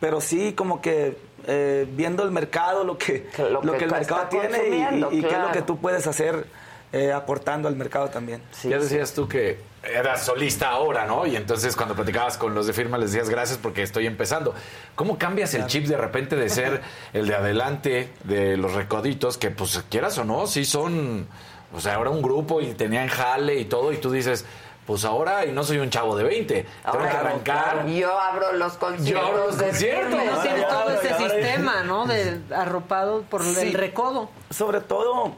[0.00, 1.16] pero sí como que
[1.46, 4.68] eh, viendo el mercado, lo que, lo lo que el mercado tiene
[4.98, 6.46] y- qué es lo que tú puedes hacer
[6.92, 8.42] eh, aportando al mercado también.
[8.64, 11.26] ya decías tú que eras solista ahora, ¿no?
[11.26, 14.54] Y entonces cuando platicabas con los de firma les decías gracias porque estoy empezando.
[14.94, 16.82] ¿Cómo cambias el chip de repente de ser
[17.12, 21.26] el de adelante de los recoditos, que pues quieras o no, sí son,
[21.74, 24.44] o sea, ahora un grupo y tenían jale y todo, y tú dices,
[24.86, 27.86] pues ahora y no soy un chavo de 20, tengo Ahora, que arrancar.
[27.86, 29.08] Yo abro los conciertos.
[29.08, 30.08] Yo abro los conciertos.
[30.10, 30.26] firme.
[30.26, 32.06] No tienes todo ya, ese sistema, ¿no?
[32.06, 33.60] De arropado por Sí.
[33.60, 34.28] el recodo.
[34.50, 35.34] Sobre todo,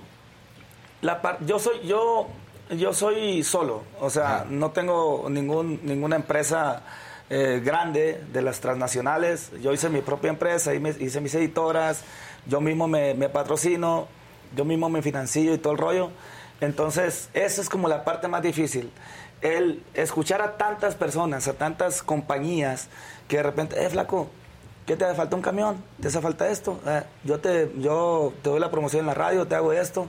[1.04, 2.26] la par- yo soy yo
[2.70, 6.82] yo soy solo, o sea, no tengo ningún ninguna empresa
[7.30, 9.50] eh, grande de las transnacionales.
[9.62, 12.02] Yo hice mi propia empresa, hice mis editoras,
[12.46, 14.08] yo mismo me, me patrocino,
[14.56, 16.10] yo mismo me financio y todo el rollo.
[16.60, 18.90] Entonces, eso es como la parte más difícil.
[19.42, 22.88] El escuchar a tantas personas, a tantas compañías,
[23.28, 24.28] que de repente, eh, flaco,
[24.86, 25.82] ¿qué te hace falta un camión?
[26.00, 26.80] ¿Te hace falta esto?
[26.86, 30.06] Eh, yo, te, yo te doy la promoción en la radio, te hago esto.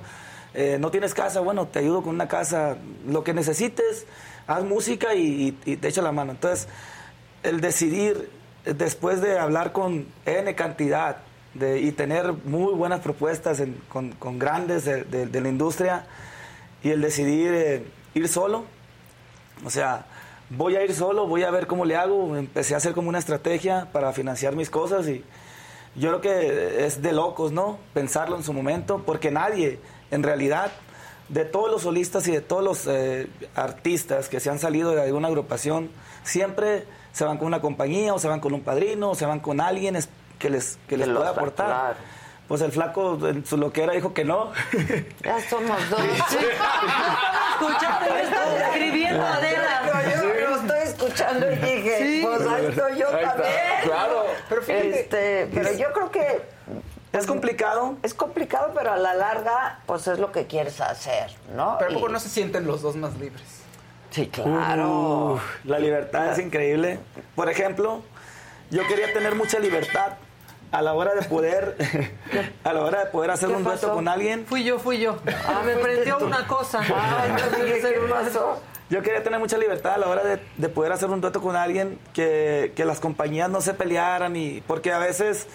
[0.55, 2.77] Eh, no tienes casa, bueno, te ayudo con una casa.
[3.07, 4.05] Lo que necesites,
[4.47, 6.31] haz música y, te echo la mano.
[6.31, 6.67] Entonces,
[7.43, 8.29] el decidir,
[8.63, 11.17] después de hablar con N cantidad
[11.55, 16.05] y tener muy buenas propuestas con, grandes de, de- de la industria,
[16.83, 18.65] y el decidir eh, ir solo,
[19.65, 20.05] o sea,
[20.49, 22.35] voy a ir solo, voy a ver cómo le hago.
[22.37, 25.23] Empecé a hacer como una estrategia para financiar mis cosas y
[25.95, 27.79] yo creo que es de locos, ¿no?
[27.93, 29.79] Pensarlo en su momento, porque nadie,
[30.15, 30.71] en realidad,
[31.29, 35.01] de todos los solistas y de todos los eh, artistas que se han salido de
[35.03, 35.89] alguna agrupación,
[36.23, 39.39] siempre se van con una compañía o se van con un padrino o se van
[39.39, 40.09] con alguien es-
[40.39, 41.65] que les, que les pueda da- aportar.
[41.67, 41.95] claro.
[42.47, 44.51] Pues el flaco, en su loquera, dijo que no.
[45.23, 45.99] Ya somos dos.
[47.51, 49.81] Escuchaste, me estás escribiendo, Adela.
[50.15, 52.21] Yo, yo lo estoy escuchando y dije, Sí.
[52.23, 53.55] pues ahí estoy yo Ahí está, también.
[53.83, 54.25] claro.
[54.49, 56.41] Pero este, pero yo creo que
[57.19, 57.95] es complicado.
[58.03, 61.75] Es complicado, pero a la larga, pues es lo que quieres hacer, ¿no?
[61.79, 63.43] Pero ¿a Y- poco no se sienten los dos más libres?
[64.11, 65.33] Sí, claro.
[65.33, 66.99] Uf, la libertad es increíble.
[67.35, 68.01] Por ejemplo,
[68.71, 70.13] yo quería tener mucha libertad
[70.71, 71.75] a la hora de poder
[72.63, 74.45] a la hora de poder hacer ¿Qué un dueto con alguien.
[74.45, 75.17] Fui yo, fui yo.
[75.47, 76.25] Ah, me fuiste prendió tú.
[76.25, 76.79] una cosa.
[76.93, 78.61] Ah, yo dije, ¿qué pasó?
[78.89, 81.55] Yo quería tener mucha libertad a la hora de, de poder hacer un dueto con
[81.55, 85.47] alguien que, que las compañías no se pelearan y porque a veces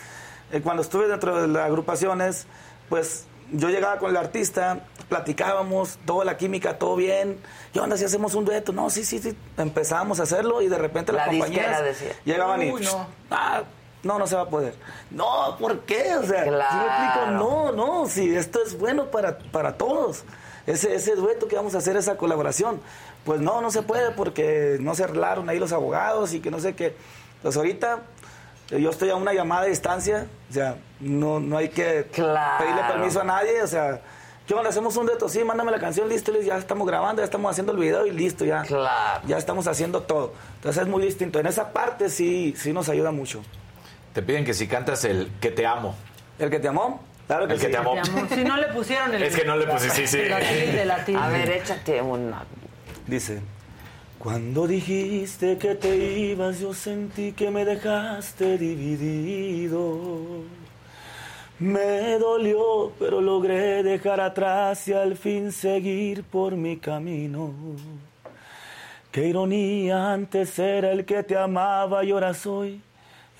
[0.52, 2.47] eh, cuando estuve dentro de las agrupaciones,
[2.89, 7.39] pues yo llegaba con el artista, platicábamos, toda la química, todo bien.
[7.74, 8.72] ¿Y onda si hacemos un dueto?
[8.72, 9.36] No, sí, sí, sí.
[9.56, 12.12] Empezábamos a hacerlo y de repente las La compañías decía.
[12.24, 13.06] llegaban y Uy, no.
[13.31, 13.62] ah,
[14.02, 14.74] no, no se va a poder.
[15.10, 16.14] No, ¿por qué?
[16.16, 17.31] O sea, ¿sí me explico?
[17.32, 20.24] No, no, si esto es bueno para, para todos.
[20.66, 22.81] Ese, ese dueto que vamos a hacer, esa colaboración.
[23.24, 26.60] Pues no, no se puede porque no se arreglaron ahí los abogados y que no
[26.60, 26.94] sé qué.
[27.43, 28.01] Pues ahorita
[28.78, 32.59] yo estoy a una llamada de distancia, o sea, no, no hay que Claro.
[32.64, 34.01] pedirle permiso a nadie, o sea,
[34.47, 34.70] ¿qué onda?
[34.70, 37.72] Hacemos un dueto, sí, mándame la canción, listo, listo, ya estamos grabando, ya estamos haciendo
[37.72, 38.62] el video y listo, ya.
[38.62, 39.22] Claro.
[39.26, 40.32] Ya estamos haciendo todo.
[40.56, 41.40] Entonces es muy distinto.
[41.40, 43.42] En esa parte sí, sí nos ayuda mucho.
[44.12, 45.94] Te piden que si cantas el que te amo.
[46.38, 47.02] ¿El que te amó?
[47.26, 47.94] Claro que El que te amó.
[48.34, 49.22] Si no le pusieron el.
[49.22, 50.18] Es que no le puse, sí, sí.
[50.18, 51.16] de.
[51.16, 52.42] A ver, échate una.
[53.06, 53.40] Dice,
[54.20, 60.44] cuando dijiste que te ibas, yo sentí que me dejaste dividido.
[61.59, 67.55] Me dolió, pero logré dejar atrás y al fin seguir por mi camino.
[69.10, 72.82] Qué ironía, antes era el que te amaba y ahora soy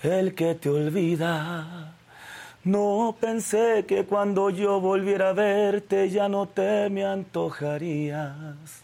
[0.01, 1.93] el que te olvida.
[2.63, 8.80] No pensé que cuando yo volviera a verte ya no te me antojarías.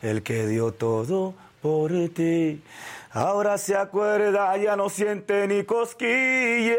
[0.00, 2.62] El que dio todo por ti.
[3.10, 6.78] Ahora se acuerda, ya no siente ni cosquillas.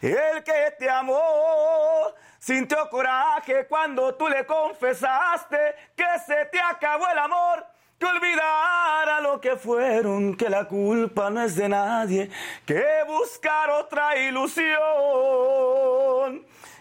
[0.00, 7.18] El que te amó sintió coraje cuando tú le confesaste que se te acabó el
[7.18, 7.66] amor.
[7.98, 12.30] Que olvidara lo que fueron, que la culpa no es de nadie,
[12.66, 14.76] que buscar otra ilusión.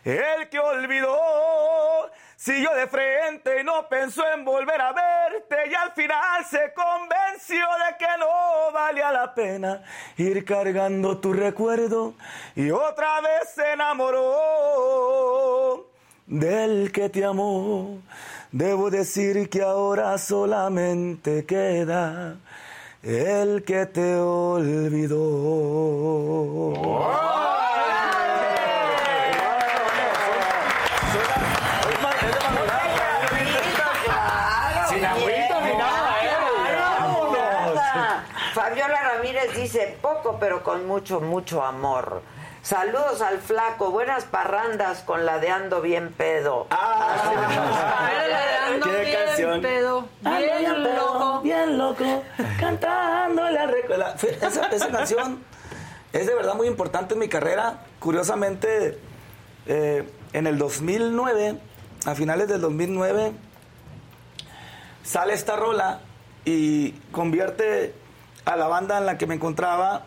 [0.03, 1.17] El que olvidó
[2.45, 7.65] siguió de frente y no pensó en volver a verte y al final se convenció
[7.87, 9.81] de que no valía la pena
[10.17, 12.13] ir cargando tu recuerdo
[12.55, 14.35] y otra vez se enamoró
[16.27, 17.97] del que te amó.
[18.51, 22.35] Debo decir que ahora solamente queda
[23.01, 25.15] el que te olvidó.
[34.89, 36.29] Sin agüita ni nada, ¿eh?
[38.53, 39.19] Fabiola
[39.65, 42.21] Dice, poco pero con mucho, mucho amor.
[42.61, 46.67] Saludos al flaco, buenas parrandas con la de Ando Bien Pedo.
[46.69, 49.61] Ando ¿Qué bien canción?
[49.63, 51.41] pedo, Ando bien pedo, loco.
[51.41, 52.23] Bien loco,
[52.59, 54.15] cantando la recuerda.
[54.39, 55.43] Esa, esa canción
[56.13, 57.79] es de verdad muy importante en mi carrera.
[57.97, 58.99] Curiosamente,
[59.65, 61.57] eh, en el 2009,
[62.05, 63.31] a finales del 2009,
[65.01, 66.01] sale esta rola
[66.45, 68.04] y convierte
[68.45, 70.03] a la banda en la que me encontraba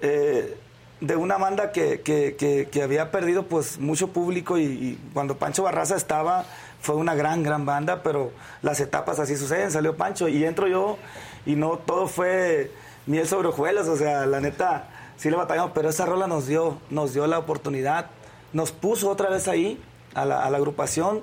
[0.00, 0.56] eh,
[1.00, 2.36] de una banda que, que-
[2.70, 6.44] que- había perdido pues mucho público y, y cuando Pancho Barraza estaba
[6.80, 8.32] fue una gran, gran banda, pero
[8.62, 10.98] las etapas así suceden, salió Pancho y entro yo
[11.46, 12.70] y no todo fue
[13.06, 16.78] miel sobre hojuelas, o sea, la neta sí le batallamos, pero esa rola nos dio,
[16.90, 18.06] nos dio la oportunidad,
[18.52, 19.80] nos puso otra vez ahí
[20.14, 21.22] a la, a la agrupación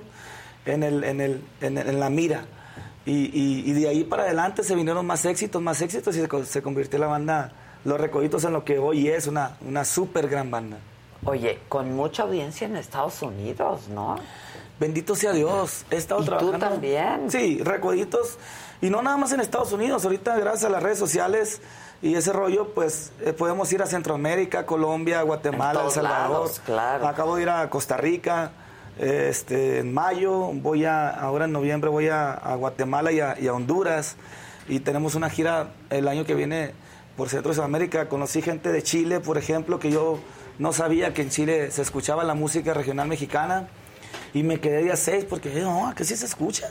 [0.66, 2.44] en, el, en, el, en, el- en la mira.
[3.10, 6.28] Y, y- y de ahí para adelante se vinieron más éxitos, más éxitos y se,
[6.28, 7.52] co- se convirtió la banda
[7.84, 10.76] Los Recoditos en lo que hoy es una, una súper gran banda.
[11.24, 14.16] Oye, con mucha audiencia en Estados Unidos, ¿no?
[14.78, 15.84] Bendito sea Dios.
[15.90, 17.30] He estado ¿Y tú también?
[17.30, 18.38] Sí, Recoditos.
[18.80, 20.04] Y no nada más en Estados Unidos.
[20.04, 21.60] Ahorita, gracias a las redes sociales
[22.00, 26.30] y ese rollo, pues eh, podemos ir a Centroamérica, Colombia, Guatemala, El Salvador.
[26.30, 27.06] lados, claro.
[27.08, 28.52] Acabo de ir a Costa Rica.
[28.98, 33.46] Este, en mayo, voy a, ahora en noviembre voy a, a Guatemala y a, y
[33.48, 34.16] a Honduras.
[34.68, 36.72] Y tenemos una gira el año que viene
[37.16, 38.08] por Centro de Sudamérica.
[38.08, 40.18] Conocí gente de Chile, por ejemplo, que yo
[40.58, 43.68] no sabía que en Chile se escuchaba la música regional mexicana.
[44.34, 46.68] Y me quedé día seis porque no, que sí se escucha.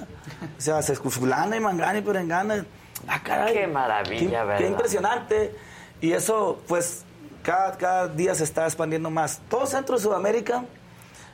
[0.57, 2.65] O sea, se escucha fulana y mangana y perengana.
[3.07, 3.53] Ah, caray.
[3.53, 4.57] Qué maravilla, Qué- ¿verdad?
[4.59, 5.55] Qué impresionante.
[5.99, 7.03] Y eso, pues,
[7.43, 9.41] cada, cada día se está expandiendo más.
[9.49, 10.63] Todo Centro de Sudamérica,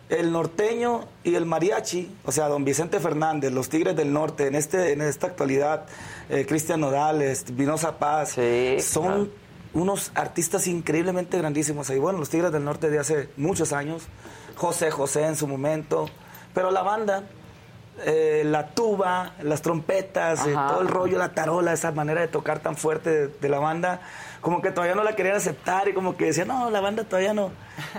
[0.10, 4.56] el norteño y el mariachi, o sea, don Vicente Fernández, los Tigres del Norte, en,
[4.56, 5.86] este, en esta actualidad,
[6.30, 8.38] eh, Cristian Nodales, Vinosa Paz,
[8.82, 9.32] son
[9.73, 11.90] unos artistas increíblemente grandísimos.
[11.90, 14.03] Y bueno, los Tigres del Norte de hace muchos años,
[14.56, 16.07] José José en su momento,
[16.53, 17.23] pero la banda,
[18.06, 22.60] eh, la tuba, las trompetas, eh, todo el rollo, la tarola, esa manera de tocar
[22.60, 24.02] tan fuerte de, de la banda,
[24.46, 27.34] como que todavía no la querían aceptar y como que decían, no, la banda todavía
[27.34, 27.50] no.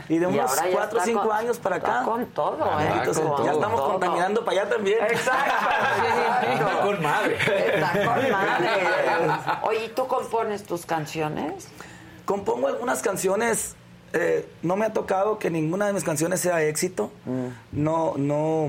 [0.09, 2.03] Y de unos ahora ya cuatro o está cinco con- años para acá.
[2.05, 2.89] con todo, ¿eh?
[2.99, 3.91] Entonces, Con ya estamos todo.
[3.91, 4.99] contaminando para allá también.
[5.11, 7.37] Está con madre.
[7.75, 8.69] Está con madre.
[9.63, 11.67] Oye, ¿y tú compones tus canciones?
[12.25, 13.75] Compongo algunas canciones.
[14.13, 17.11] eh, no me ha tocado que ninguna de mis canciones sea éxito.
[17.73, 18.69] No, no,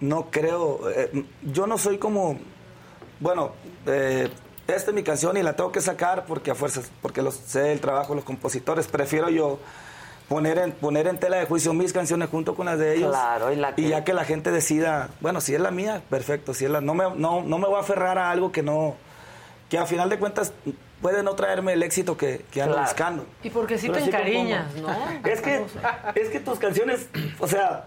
[0.00, 0.88] no creo.
[0.90, 2.38] eh, yo no soy como.
[3.20, 3.52] Bueno,
[3.84, 4.30] eh,
[4.68, 7.72] esta es mi canción y la tengo que sacar porque a fuerzas, porque los, sé
[7.72, 8.86] el trabajo de los compositores.
[8.86, 9.58] Prefiero yo
[10.28, 13.10] poner en, poner en tela de juicio mis canciones junto con las de ellos.
[13.10, 16.52] Claro, y la que- ya que la gente decida, bueno, si es la mía, perfecto.
[16.54, 18.94] Si es la, no, me, no, no me voy a aferrar a algo que no.
[19.70, 20.52] que a final de cuentas
[21.02, 22.88] puede no traerme el éxito que, que ando Claro.
[22.90, 23.26] buscando.
[23.42, 24.88] Y porque sí Pero te encariñas, ¿no?
[25.28, 25.64] Es que,
[26.14, 27.06] es que tus canciones,
[27.38, 27.84] o sea,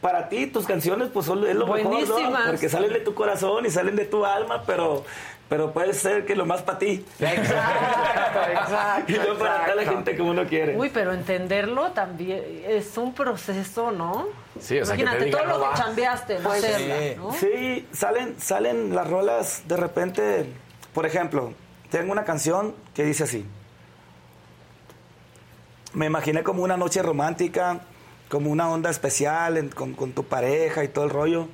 [0.00, 1.88] para ti tus canciones pues son es lo mejor, ¿no?
[1.90, 2.46] Buenísimas.
[2.46, 5.04] Porque salen de tu corazón y salen de tu alma, pero,
[5.48, 7.04] pero puede ser que lo más para ti.
[7.20, 9.90] Exacto, y no para toda la exacto.
[9.90, 10.76] gente como uno quiere.
[10.76, 14.26] Uy, pero entenderlo también es un proceso, ¿no?
[14.60, 16.96] Sí, o sea, que te Imagínate digan, todo no lo que chambeaste, no Pues, hacerla,
[16.98, 17.14] sí.
[17.16, 17.32] ¿no?
[17.32, 20.46] Sí, salen, salen las rolas de repente.
[20.92, 21.52] Por ejemplo,
[21.90, 23.44] tengo una canción que dice así.
[25.92, 27.80] Me imaginé como una noche romántica,
[28.28, 31.48] como una onda especial en- con, con tu pareja y todo el rollo.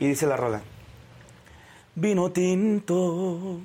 [0.00, 0.62] Y dice la rola.
[2.00, 3.58] Vino tinto,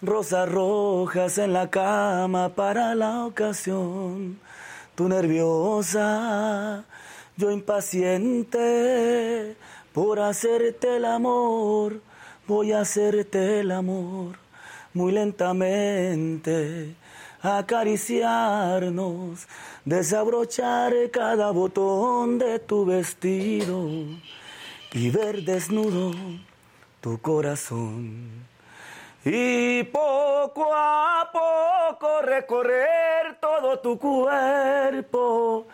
[0.00, 4.38] rosas rojas en la cama para la ocasión.
[4.94, 6.84] Tú nerviosa,
[7.36, 9.56] yo impaciente
[9.92, 12.00] por hacerte el amor.
[12.46, 14.36] voy a hacerte el amor
[14.94, 16.94] muy lentamente,
[17.40, 19.48] acariciarnos,
[19.84, 23.88] desabrochar cada botón de tu vestido
[24.92, 26.12] y ver desnudo
[27.02, 28.46] tu corazón.
[29.24, 35.66] Y poco a poco recorrer todo tu cuerpo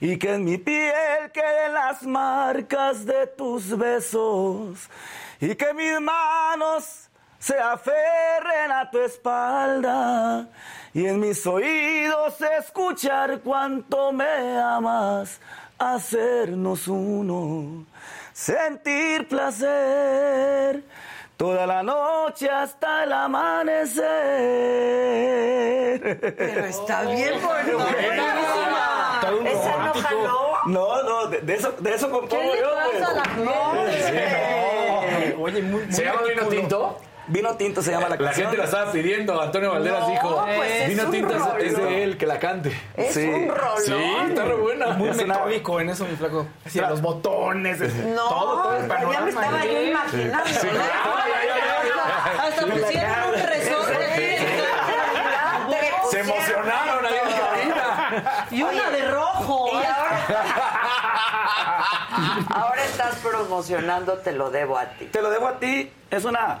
[0.00, 4.88] y que en mi piel queden las marcas de tus besos
[5.40, 7.08] y que mis manos
[7.38, 10.48] se aferren a tu espalda
[10.92, 15.40] y en mis oídos escuchar cuánto me amas,
[15.78, 17.86] hacernos uno,
[18.34, 20.82] sentir placer
[21.36, 24.04] toda la noche hasta el amanecer.
[26.36, 27.34] Pero está bien.
[29.20, 30.56] Todo un Esa no jaló.
[30.66, 32.74] No, no, de, de eso, de eso compongo ¿Qué le yo.
[32.74, 33.04] pasa pues.
[33.08, 34.02] a la gente?
[34.02, 35.42] Sí, no.
[35.42, 36.98] Oye, muy, ¿Se llama Vino Tinto?
[37.26, 38.46] Vino Tinto se llama la La canción.
[38.48, 39.40] gente la estaba pidiendo.
[39.40, 41.86] Antonio Valderas No, dijo: pues es Vino Tinto es- es rollo.
[41.86, 42.78] de él, que la cante.
[42.96, 43.82] Es un rolón.
[43.84, 44.86] Sí, está re buena.
[44.88, 46.46] Muy Es una- metódico en eso, mi flaco.
[46.66, 49.28] Así, los botones, No, todo, todo el ya me panorama.
[49.28, 50.46] estaba yo imaginando.
[50.46, 50.68] Sí,
[52.38, 54.38] Hasta pusieron un resorte.
[56.10, 58.46] Se emocionaron ahí en cabina.
[58.50, 59.68] Y una de rojo.
[59.72, 60.20] Y ahora,
[62.54, 65.06] ahora estás promocionando Te lo debo a ti.
[65.06, 65.90] Te lo debo a ti.
[66.10, 66.58] Es una.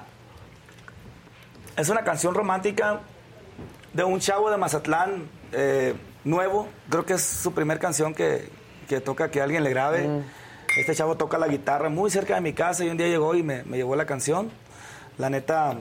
[1.76, 3.00] Es una canción romántica
[3.92, 5.94] de un chavo de Mazatlán eh,
[6.24, 6.68] nuevo.
[6.88, 8.48] Creo que es su primer canción que,
[8.88, 10.08] que toca que alguien le grabe.
[10.78, 13.42] Este chavo toca la guitarra muy cerca de mi casa y un día llegó y
[13.42, 14.50] me, me llevó la canción.
[15.18, 15.74] La neta,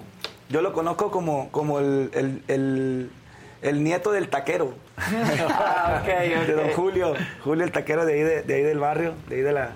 [0.49, 3.11] yo lo conozco como, como el, el- el-
[3.63, 4.73] el nieto del taquero.
[4.97, 6.09] Ah, ok,
[6.41, 6.47] ok.
[6.47, 7.13] De don Julio.
[7.45, 9.69] Julio el taquero de ahí, de, de ahí del barrio, de ahí de la,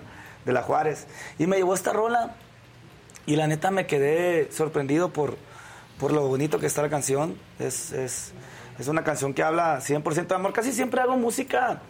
[0.46, 1.08] de la Juárez.
[1.40, 2.36] Y me llevó esta rola
[3.26, 5.38] y la neta me quedé sorprendido por,
[6.00, 7.38] por lo bonito que está la canción.
[7.60, 8.34] Es, es,
[8.80, 10.54] es una canción que habla 100% de amor.
[10.54, 11.82] Casi siempre hago música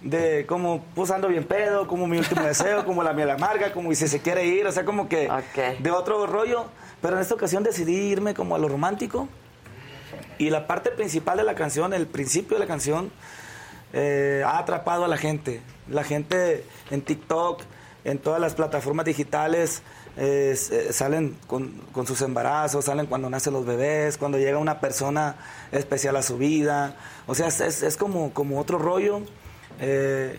[0.00, 3.92] de como pues ando bien pedo, como mi último deseo, como la miel amarga, como
[3.92, 5.30] y si se quiere ir, o sea, como que
[5.78, 6.66] de otro rollo.
[7.00, 9.28] Pero en esta ocasión decidí irme como a lo romántico.
[10.38, 13.10] Y la parte principal de la canción, el principio de la canción,
[13.92, 15.62] eh, ha atrapado a la gente.
[15.88, 17.62] La gente en TikTok,
[18.04, 19.82] en todas las plataformas digitales,
[20.16, 20.54] eh,
[20.92, 25.36] salen con, con sus embarazos, salen cuando nacen los bebés, cuando llega una persona
[25.72, 26.96] especial a su vida.
[27.26, 29.20] O sea, es, es- como, como otro rollo.
[29.80, 30.38] eh,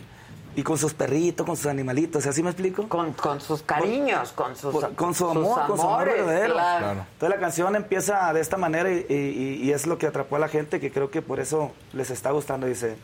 [0.56, 2.88] y con sus perritos, con sus animalitos, ¿así me explico?
[2.88, 6.26] Con, con sus cariños, con sus, Por- con su sus amor, con su amor amores,
[6.28, 6.54] verdadero.
[6.54, 7.06] claro.
[7.14, 10.40] Entonces la canción empieza de esta manera y, y- y es lo que atrapó a
[10.40, 12.68] la gente que creo que por eso les está gustando.
[12.68, 12.98] Dice,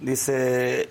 [0.00, 0.88] dice,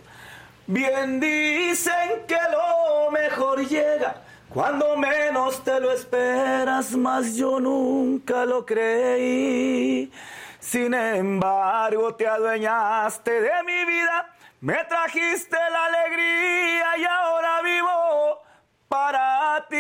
[0.68, 1.94] bien dicen
[2.28, 4.16] que lo mejor llega
[4.54, 10.12] cuando menos te lo esperas, mas yo nunca lo creí.
[10.60, 14.32] Sin embargo, te adueñaste de mi vida,
[14.62, 18.42] me trajiste la alegría y ahora vivo
[18.88, 19.76] para ti.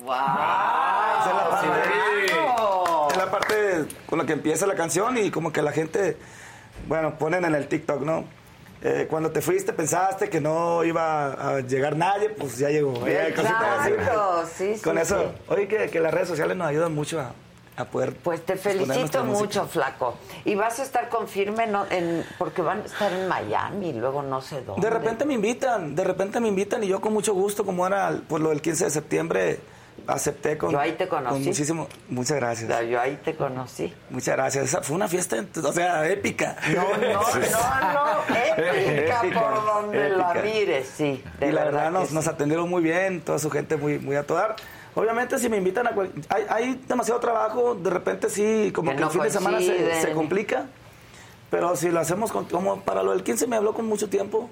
[0.00, 2.26] Esa es la parte,
[3.10, 6.16] es la parte con la que empieza la canción y como que la gente,
[6.88, 8.39] bueno, ponen en el TikTok, ¿no?
[8.82, 13.06] Eh, cuando te fuiste pensaste que no iba a llegar nadie, pues ya llegó.
[13.06, 17.32] Exacto, sí, sí, Con eso, oye, que, que las redes sociales nos ayudan mucho a,
[17.76, 18.14] a poder.
[18.14, 19.22] Pues te felicito música.
[19.22, 20.14] mucho, flaco.
[20.46, 24.22] Y vas a estar con firme no, en, porque van a estar en Miami, luego
[24.22, 24.80] no sé dónde.
[24.80, 28.18] De repente me invitan, de repente me invitan y yo con mucho gusto, como era
[28.28, 29.60] por lo del 15 de septiembre,
[30.06, 31.34] acepté con, Yo ahí te conocí.
[31.34, 31.88] con muchísimo.
[32.08, 32.88] Muchas gracias.
[32.88, 33.92] Yo ahí te conocí.
[34.10, 34.64] Muchas gracias.
[34.66, 36.56] Esa fue una fiesta, o sea, épica.
[36.74, 37.20] No, no, no,
[37.92, 41.22] no, épica, Épica, por donde la mires, sí.
[41.38, 42.14] de y la verdad, nos, sí.
[42.14, 44.56] nos atendieron muy bien, toda su gente muy, muy a todo dar.
[44.94, 48.96] Obviamente, si me invitan a cual- hay, hay demasiado trabajo, de repente sí, como Que
[48.96, 50.66] que, no el fin de semana se, complica.
[51.50, 54.50] Pero si lo hacemos con- como para lo del 15 me habló con mucho tiempo.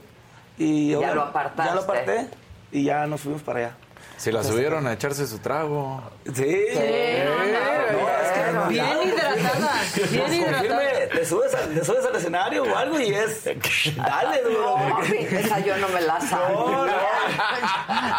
[0.56, 1.70] Y Ya lo apartaste.
[1.70, 2.28] Ya lo aparté
[2.72, 3.76] y ya nos fuimos para allá.
[4.18, 6.02] Si la subieron a echarse su trago.
[6.26, 6.42] Sí.
[6.46, 10.58] Eh, No, es que Bien hidratada, bien Pues, hidratada.
[10.60, 13.44] confirme, te subes, al, te subes al escenario o algo y es.
[13.96, 14.76] Dale, duro.
[14.78, 16.86] No, esa yo no me la sabía.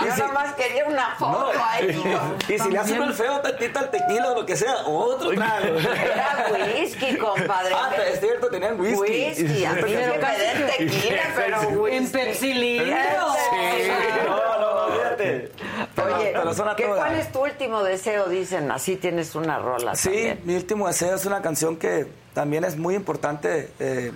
[0.01, 1.89] Y Yo si- nada más quería una foto ahí.
[2.47, 3.03] Y si le También.
[3.03, 5.77] el feo tantito al tequila o lo que sea, otro trago.
[5.77, 7.75] Era whisky, compadre.
[7.75, 8.99] Ah, es cierto, tenían whisky.
[9.01, 10.21] Whisky, a mí me den
[10.77, 11.97] tequila, pero whisky.
[11.97, 12.95] En Pepsi Lindo.
[15.95, 16.33] Pero- Oye,
[16.77, 16.85] ¿qué-.
[16.85, 18.27] ¿cuál es tu último deseo?
[18.29, 20.41] Dicen, así tienes una rola Sí, también.
[20.45, 24.11] mi último deseo es una canción que también es muy importante eh,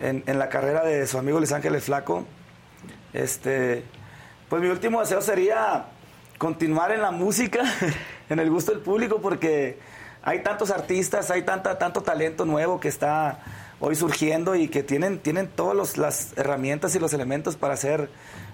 [0.00, 2.24] en, en la carrera de su amigo Luis Ángeles Flaco.
[3.12, 3.82] Este,
[4.48, 5.86] Pues mi último deseo sería
[6.38, 7.62] continuar en la música,
[8.28, 9.78] en el gusto del público, porque
[10.22, 13.40] hay tantos artistas, hay tanta, tanto talento nuevo que está
[13.80, 18.10] hoy surgiendo y que tienen, tienen todas las herramientas y los elementos para ser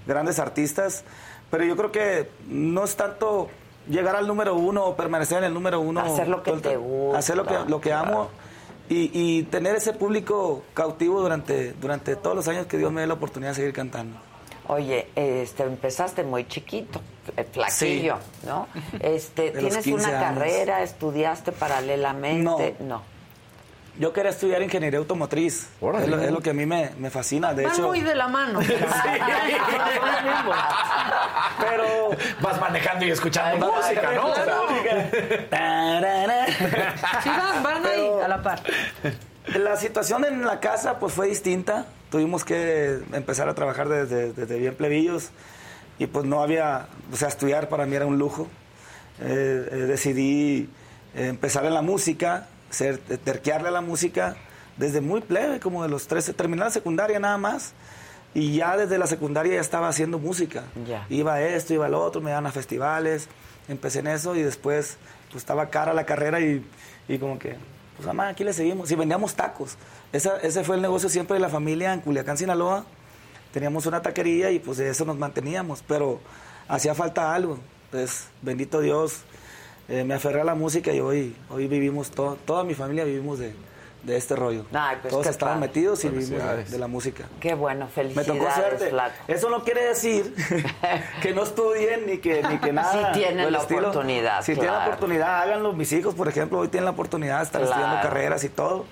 [0.07, 1.03] grandes artistas.
[1.51, 3.49] Pero yo creo que no es tanto
[3.89, 6.01] llegar al número uno o permanecer en el número uno.
[6.01, 7.19] Hacer lo que te gusta.
[7.19, 8.29] Hacer lo que, lo que amo
[8.89, 13.07] y, y tener ese público cautivo durante, durante todos los años que Dios me dé
[13.07, 14.17] la oportunidad de seguir cantando.
[14.67, 16.99] Oye, este, empezaste muy chiquito,
[17.37, 18.47] eh, flaquillo, Sí.
[18.47, 18.67] ¿no?
[19.01, 20.39] Este, ¿Tienes 15 una años.
[20.39, 20.83] carrera?
[20.83, 22.75] ¿Estudiaste paralelamente?
[22.81, 23.03] No.
[23.99, 25.69] Yo quería estudiar ingeniería automotriz.
[26.03, 27.55] Es lo, es lo que a mí me, me fascina.
[27.55, 28.59] De Van hecho, muy de la mano.
[31.61, 32.11] pero
[32.41, 34.31] vas manejando y escuchando música, ¿no?
[34.31, 34.45] O sea,
[37.23, 38.63] Sí, van, van ahí, a la par.
[39.55, 41.87] La situación en la casa pues fue distinta.
[42.11, 45.31] Tuvimos que empezar a trabajar desde, desde bien plebillos
[45.99, 48.49] y pues no había, o sea, estudiar para mí era un lujo.
[49.21, 50.69] Eh, eh, decidí
[51.15, 54.37] empezar en la música, ser, terquearle a la música
[54.77, 57.73] desde muy plebe, como de los 13, terminé la secundaria nada más.
[58.35, 60.65] Y ya desde la secundaria ya estaba haciendo música.
[60.87, 61.07] Ya.
[61.09, 63.29] Iba a esto, iba al otro, me daban a festivales.
[63.69, 64.97] Empecé en eso y después
[65.31, 66.65] pues estaba cara la carrera y,
[67.09, 67.57] y como que,
[67.97, 68.91] pues mamá, aquí le seguimos.
[68.91, 69.77] Y vendíamos tacos.
[70.13, 72.85] Esa- ese fue el negocio siempre de la familia en Culiacán, Sinaloa.
[73.53, 76.19] Teníamos una taquería y pues de eso nos manteníamos, pero
[76.67, 77.61] hacía falta algo.
[77.85, 79.19] Entonces, bendito Dios,
[79.89, 83.39] eh, me aferré a la música y hoy, hoy vivimos, todo, toda mi familia vivimos
[83.39, 83.55] de,
[84.03, 84.65] de este rollo.
[84.73, 85.69] Ay, pues, Todos estaban padre.
[85.69, 87.25] metidos y vivimos de, la música.
[87.41, 88.89] Qué bueno, Me felicidades, tocó suerte.
[88.91, 89.15] flaco.
[89.29, 90.35] Eso no quiere decir
[91.23, 93.13] que no estudien ni que, ni que nada.
[93.15, 93.81] Sí tienen la estilo.
[93.91, 95.73] oportunidad, Si tienen la oportunidad, háganlo.
[95.73, 97.77] Mis hijos, por ejemplo, hoy tienen la oportunidad de estar Claro.
[97.77, 98.85] estudiando carreras y todo.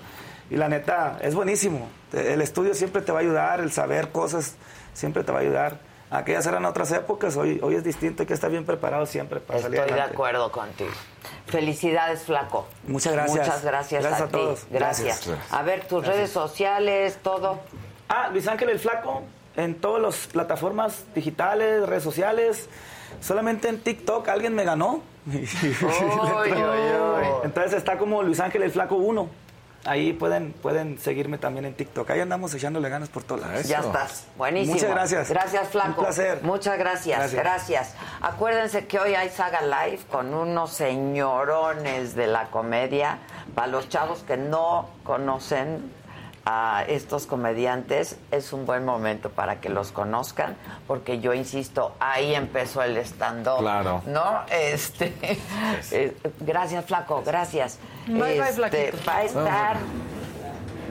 [0.49, 1.87] Y la neta, es buenísimo.
[2.11, 4.55] El estudio siempre te va a ayudar, el saber cosas
[4.93, 5.79] siempre te va a ayudar.
[6.13, 9.59] Aquellas eran otras épocas, hoy, hoy es distinto, hay que estar bien preparado siempre para
[9.59, 10.13] salir Estoy de adelante.
[10.15, 10.91] acuerdo contigo.
[11.47, 12.67] Felicidades, flaco.
[12.87, 13.37] Muchas gracias.
[13.47, 14.31] Muchas gracias, Gracias a, a ti.
[14.33, 14.65] todos.
[14.69, 15.27] Gracias.
[15.27, 15.51] Gracias.
[15.53, 17.59] A ver, tus redes sociales, todo.
[18.09, 19.23] Ah, Luis Ángel el Flaco,
[19.55, 22.69] en todas las plataformas digitales, redes sociales.
[23.19, 25.01] Solamente en TikTok alguien me ganó.
[27.43, 29.29] Entonces está como Luis Ángel el Flaco 1.
[29.85, 32.09] Ahí pueden, pueden seguirme también en TikTok.
[32.11, 33.67] Ahí andamos echándole ganas por todos lados.
[33.67, 34.25] Ya estás.
[34.37, 34.75] Buenísimo.
[34.75, 35.29] Muchas gracias.
[35.29, 35.89] Gracias, Flaco.
[35.89, 36.39] Un placer.
[36.41, 37.17] Muchas gracias.
[37.19, 37.43] Gracias.
[37.43, 37.95] Gracias.
[38.21, 43.19] Acuérdense que hoy hay Saga Live con unos señorones de la comedia.
[43.55, 45.91] Para los chavos que no conocen
[46.45, 50.57] a estos comediantes, es un buen momento para que los conozcan,
[50.87, 53.59] porque yo insisto, ahí empezó el stand-up.
[53.59, 54.01] Claro.
[54.07, 54.41] ¿No?
[54.49, 55.13] Este,
[55.91, 57.23] eh, gracias, Flaco.
[57.25, 57.79] Gracias.
[58.07, 58.53] Bye, bye, Este,
[58.91, 58.97] Flaquito.
[59.07, 59.77] Va a estar.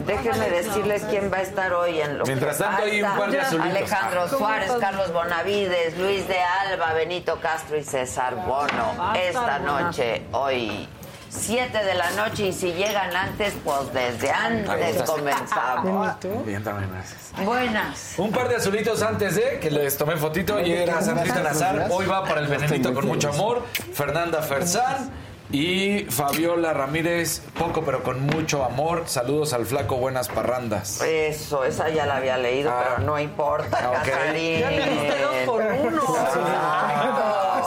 [0.07, 3.31] Déjenme decirles quién va a estar hoy en lo Mientras que tanto, hay un par
[3.31, 3.71] de azulitos.
[3.77, 4.29] Alejandro.
[4.29, 9.13] Suárez, Carlos Bonavides, Luis de Alba, Benito Castro y César Bono.
[9.15, 10.89] Esta noche, hoy,
[11.33, 12.49] 7 de la noche.
[12.49, 16.17] Y si llegan antes, pues desde antes comenzamos.
[16.45, 17.33] Bien, también, gracias.
[17.45, 18.15] Buenas.
[18.19, 20.57] Un par de azulitos antes de que les tomé fotito.
[20.57, 21.89] Ayer era Sandrita Nazar.
[21.91, 23.65] Hoy va para el venenito con mucho amor.
[23.95, 25.11] Fernanda Ferzán.
[25.53, 29.03] Y Fabiola Ramírez, poco pero con mucho amor.
[29.07, 31.03] Saludos al flaco Buenas Parrandas.
[31.03, 32.83] Eso, esa ya la había leído, Ah.
[32.97, 33.97] pero no importa, Ah, ok.
[34.09, 34.61] Casarín.
[34.61, 36.03] Ya diste dos por uno.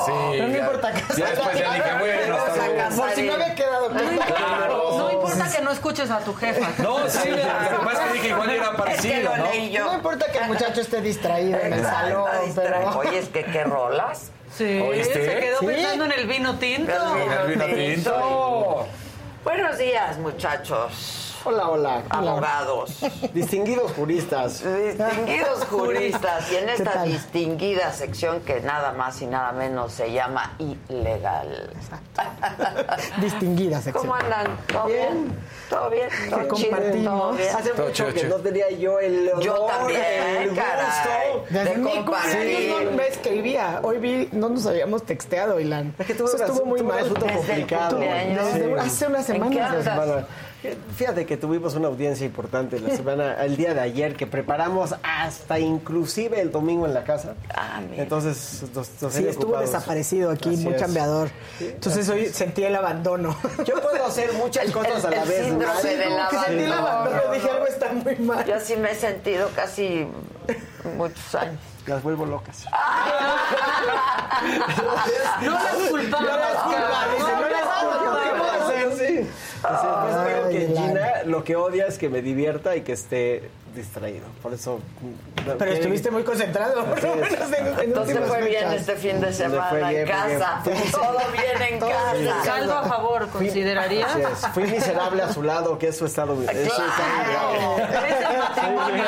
[0.05, 2.95] Sí, No me ya- importa Ya después ya dije, bueno, está bien.
[2.95, 4.97] Por si no había quedado claro.
[4.97, 6.67] No importa que no escuches a tu jefa.
[6.83, 9.45] No, sí, lo que pasa es que dije igual era parecido, ¿no?
[9.85, 12.89] No importa que el muchacho esté distraído en el salón, pero...
[12.97, 14.31] Oye, es que qué rolas.
[14.57, 15.13] Sí, ¿Oíste?
[15.25, 15.65] se quedó Sí.
[15.65, 16.93] pensando en el vino tinto.
[17.17, 18.87] El vino tinto.
[19.43, 21.34] Buenos días, muchachos.
[21.47, 22.01] Hola, hola.
[22.09, 22.97] Abogados.
[23.31, 24.63] Distinguidos juristas.
[24.63, 26.51] Distinguidos juristas.
[26.51, 30.55] Y en ¿Qué esta distinguida sección que nada más y nada menos se llama
[30.89, 31.69] ilegal.
[33.21, 34.07] Distinguida sección.
[34.07, 34.57] ¿Cómo andan?
[34.67, 35.37] ¿Todo bien?
[35.69, 36.09] ¿Todo bien?
[36.09, 36.47] ¿Todo chido?
[36.47, 37.37] ¿Todo compartimos.
[37.37, 37.55] bien?
[37.55, 40.01] Hace Todo mucho chido, que no tenía yo el honor, Yo también,
[40.41, 41.43] el gusto caray.
[41.51, 42.39] de De mi compartir.
[42.39, 43.79] cumpleaños no me escribía.
[43.83, 45.93] Hoy vi, no nos habíamos texteado, Ilan.
[45.99, 46.99] Es que tuve Eso estuvo muy mal.
[46.99, 47.89] asunto Desde complicado.
[47.97, 48.45] cumpleaños.
[48.45, 50.25] Desde hace unas ¿En qué semanas.
[50.95, 55.59] Fíjate que tuvimos una audiencia importante la semana, el día de ayer, que preparamos hasta
[55.59, 57.35] inclusive el domingo en la casa.
[57.53, 58.03] Ah, mira.
[58.03, 59.71] Entonces, nos, nos Sí, estuvo ocupados.
[59.71, 60.79] desaparecido aquí, Así muy es.
[60.79, 61.29] chambeador.
[61.59, 63.35] Sí, Entonces hoy sentí el abandono.
[63.65, 65.53] Yo puedo hacer muchas cosas a la el vez.
[65.53, 65.65] ¿no?
[65.81, 67.21] Sí, del como que sentí el abandono.
[67.33, 68.45] Dije, algo está muy mal.
[68.45, 70.07] Yo sí me he sentido casi
[70.97, 71.59] muchos años.
[71.87, 72.65] Las vuelvo locas.
[75.41, 76.29] No las culpables.
[76.29, 78.19] No las culpa, dice, no las culpa.
[78.23, 78.91] ¿Qué puedo hacer?
[78.97, 79.29] Sí.
[81.25, 84.25] Lo que odia es que me divierta y que esté distraído.
[84.41, 84.79] Por eso.
[85.59, 86.85] Pero estuviste muy concentrado.
[86.85, 88.73] por lo menos en- en Entonces fue bien fechas.
[88.75, 90.61] este fin de semana fue bien, en casa.
[90.63, 92.43] fui- Todo bien en casa.
[92.45, 94.05] Saldo a favor, Fui- ¿consideraría?
[94.05, 94.47] Así es.
[94.53, 96.41] Fui miserable a su lado, que es su estado.
[96.41, 99.05] es su estado- Es el matrimonio.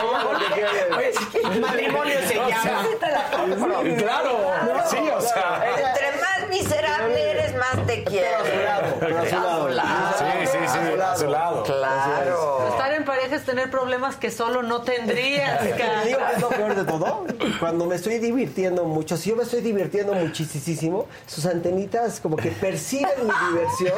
[0.98, 2.84] Oye, matrimonio se llama.
[2.84, 3.82] Sí compro.
[3.98, 4.40] Claro,
[4.90, 5.64] sí, o sea.
[5.66, 8.38] Entre más miserable eres, más te quiero.
[9.00, 9.70] Pero a su lado.
[9.70, 10.37] Sí, sí, sí,
[11.12, 11.64] a su lado.
[11.64, 12.68] Claro.
[12.70, 16.04] Estar en pareja es tener problemas que solo no tendrías, Te cara.
[16.04, 17.26] digo que es lo peor de todo.
[17.60, 22.50] Cuando me estoy divirtiendo mucho, si yo me estoy divirtiendo muchísimo, sus antenitas como que
[22.52, 23.98] perciben mi diversión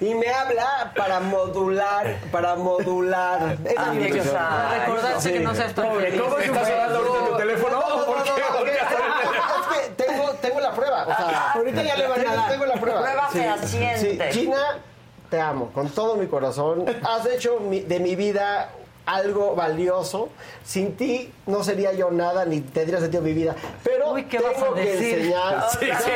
[0.00, 3.56] y me habla para modular, para modular.
[3.64, 4.34] Esa Ah, es mi diversión.
[4.36, 6.20] Para recordarse que no seas tan feliz.
[6.20, 7.80] ¿Cómo ¿Estás hablando ahorita en tu teléfono?
[7.80, 8.72] No, no, ¿Por no, qué?
[8.72, 11.02] Es que tengo, tengo la prueba.
[11.04, 12.50] O sea, Ahorita ya le van a dar.
[12.50, 13.00] tengo la prueba.
[13.02, 14.32] Prueba Sí, fehaciente.
[14.32, 14.50] sí.
[15.30, 16.84] Te amo con todo mi corazón.
[17.02, 18.70] Has hecho mi- de mi vida
[19.04, 20.28] algo valioso.
[20.64, 23.54] Sin ti no sería yo nada ni tendría sentido mi vida.
[23.84, 25.18] Pero Uy, ¿qué vas tengo a que decir?
[25.18, 25.68] enseñar.
[25.78, 26.10] Sí, sí.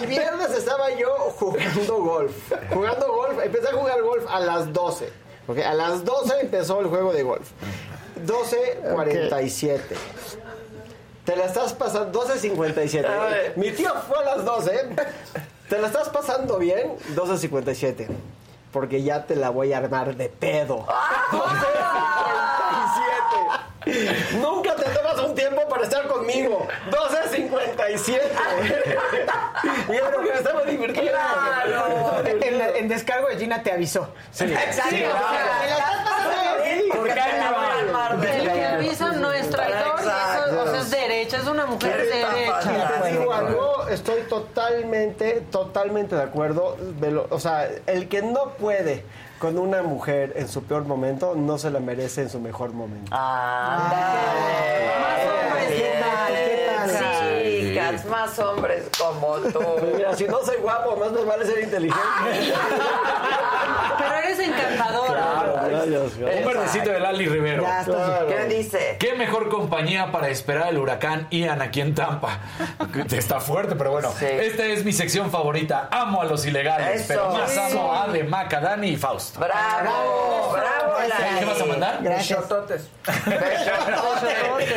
[0.00, 1.08] El, viernes estaba yo
[1.38, 2.52] jugando golf.
[2.72, 5.08] Jugando golf, empecé a jugar golf a las 12.
[5.48, 5.58] ¿ok?
[5.58, 7.50] A las 12 empezó el juego de golf.
[8.26, 9.78] 12.47.
[11.24, 13.54] Te la estás pasando, 12.57.
[13.56, 14.88] Mi tío fue a las 12.
[15.68, 16.96] ¿Te la estás pasando bien?
[17.14, 18.08] 12.57.
[18.72, 20.84] Porque ya te la voy a armar de pedo.
[23.84, 24.40] 12.57.
[24.40, 26.66] Nunca te tomas un tiempo para estar conmigo.
[26.90, 28.20] 12.57.
[29.88, 31.18] Mira lo que me estaba divirtiendo.
[32.26, 34.08] En, la- en descargo de Gina te avisó.
[34.38, 34.90] Exacto.
[34.90, 35.04] Sí,
[36.94, 38.08] ¿Por qué ahí me va?
[41.54, 43.00] Una mujer derecha.
[43.02, 46.76] Te digo algo, estoy totalmente, totalmente de acuerdo.
[47.00, 49.04] de lo- o sea, el que no puede
[49.38, 53.14] con una mujer en su peor momento, no se la merece en su mejor momento.
[55.54, 56.32] Hombres, ¿qué tal?
[56.34, 56.90] ¿Qué tal?
[58.10, 59.60] Más hombres como Pues tú.
[59.96, 62.00] mira, si no soy guapo, más me vale ser inteligente.
[63.98, 64.34] Pero eres.
[64.44, 66.38] Gracias, gracias.
[66.40, 67.62] Un verdecito de Lali Rivero.
[67.62, 68.26] Ya Claro.
[68.26, 68.96] ¿Qué dice?
[68.98, 72.38] ¿Qué mejor compañía para esperar el huracán Ian aquí en Tampa?
[73.12, 74.12] Está fuerte, pero bueno.
[74.18, 74.26] Sí.
[74.26, 75.88] Esta es mi sección favorita.
[75.90, 77.08] Amo a los ilegales, Eso.
[77.08, 77.60] pero más Sí.
[77.60, 79.40] amo a De Maca, Dani y Fausto.
[79.40, 81.38] Bravo, bravo, Lali.
[81.38, 81.98] ¿Qué vas a mandar?
[82.02, 82.40] Gracias.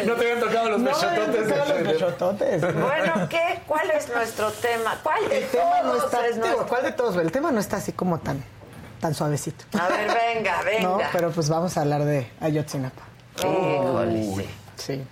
[0.05, 2.61] No te habían tocado los No, los bechototes.
[2.61, 2.96] Bueno,
[3.29, 3.61] ¿qué?
[3.67, 4.99] ¿Cuál es nuestro tema?
[5.03, 6.67] ¿Cuál de El tema no todos está, es digo, nuestro?
[6.67, 7.15] ¿cuál de todos?
[7.17, 8.43] El tema no está así como tan,
[8.99, 9.65] tan suavecito.
[9.79, 10.81] A ver, venga, venga.
[10.81, 13.03] No, pero pues vamos a hablar de Ayotzinapa.
[13.41, 14.47] Sí.
[14.75, 15.03] Sí.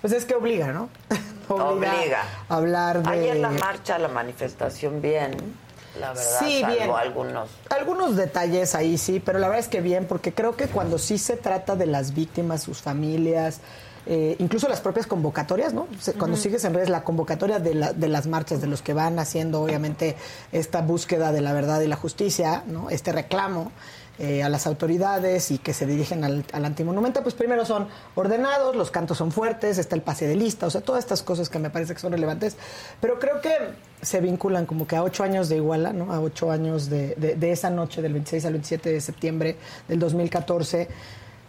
[0.00, 0.88] Pues es que obliga, ¿no?
[1.48, 2.22] Obliga.
[2.48, 3.10] a hablar de...
[3.10, 5.36] Ayer la marcha, la manifestación, bien.
[6.00, 6.90] La verdad, Sí, salvo bien.
[6.90, 7.50] algunos.
[7.68, 11.18] Algunos detalles ahí sí, pero la verdad es que bien, porque creo que cuando sí
[11.18, 13.60] se trata de las víctimas, sus familias,
[14.06, 15.86] eh, incluso las propias convocatorias, ¿no?
[16.00, 18.94] Se- Cuando sigues en redes la convocatoria de, la- de las marchas, de los que
[18.94, 20.16] van haciendo obviamente
[20.50, 22.90] esta búsqueda de la verdad y la justicia, ¿no?
[22.90, 23.70] Este reclamo
[24.18, 28.76] eh, a las autoridades y que se dirigen al, al antimonumento, pues primero son ordenados,
[28.76, 31.58] los cantos son fuertes, está el pase de lista, o sea, todas estas cosas que
[31.58, 32.56] me parece que son relevantes,
[33.00, 33.50] pero creo que
[34.02, 36.12] se vinculan como que a ocho años de Iguala, ¿no?
[36.12, 39.56] A ocho años de, de- de esa noche del 26 al 27 de septiembre
[39.88, 40.88] del 2014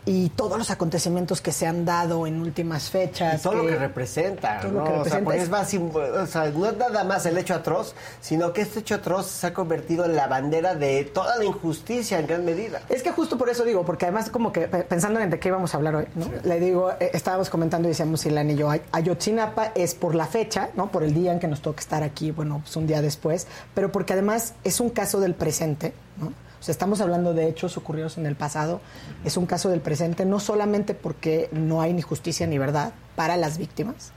[0.06, 3.42] y todos los acontecimientos que se han dado en últimas fechas.
[3.42, 4.80] todo lo que- representa, todo ¿no?
[4.80, 5.74] lo que O sea, representa porque es- más
[6.22, 9.48] o sea, no es nada más el hecho atroz, sino que este hecho atroz se
[9.48, 12.82] ha convertido en la bandera de toda la injusticia en gran medida.
[12.90, 15.48] Es que justo por eso digo, porque además como que pe- pensando en de qué
[15.48, 16.26] íbamos a hablar hoy, ¿no?
[16.44, 20.26] Le digo, eh, estábamos comentando y decíamos Ilan y yo, Ay- Ayotzinapa es por la
[20.26, 20.92] fecha, ¿no?
[20.92, 23.92] Por el día en que nos toca estar aquí, bueno, pues un día después, pero
[23.92, 26.34] porque además es un caso del presente, ¿no?
[26.64, 28.80] O sea, estamos hablando de hechos ocurridos en el pasado,
[29.26, 33.36] es un caso del presente, no solamente porque no hay ni justicia ni verdad para
[33.36, 34.14] las víctimas,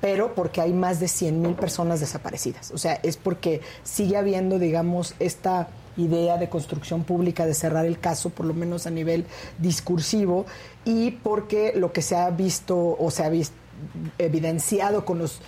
[0.00, 2.70] pero porque hay más de 100.000 personas desaparecidas.
[2.70, 7.98] O sea, es porque sigue habiendo, digamos, esta idea de construcción pública de cerrar el
[7.98, 9.26] caso, por lo menos a nivel
[9.58, 10.46] discursivo,
[10.84, 13.32] y porque lo que se ha visto o se ha
[14.18, 15.40] evidenciado con los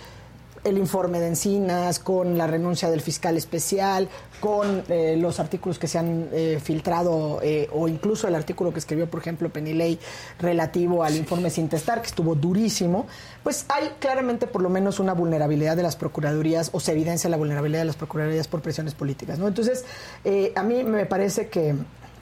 [0.63, 4.09] el informe de Encinas, con la renuncia del fiscal especial,
[4.39, 8.79] con eh, los artículos que se han eh, filtrado eh, o incluso el artículo que
[8.79, 9.99] escribió, por ejemplo, Penilei
[10.39, 13.07] relativo al informe sin testar, que estuvo durísimo,
[13.43, 17.37] pues hay claramente por lo menos una vulnerabilidad de las procuradurías o se evidencia la
[17.37, 19.39] vulnerabilidad de las procuradurías por presiones políticas.
[19.39, 19.47] ¿no?
[19.47, 19.85] Entonces,
[20.23, 21.75] eh, a mí me parece que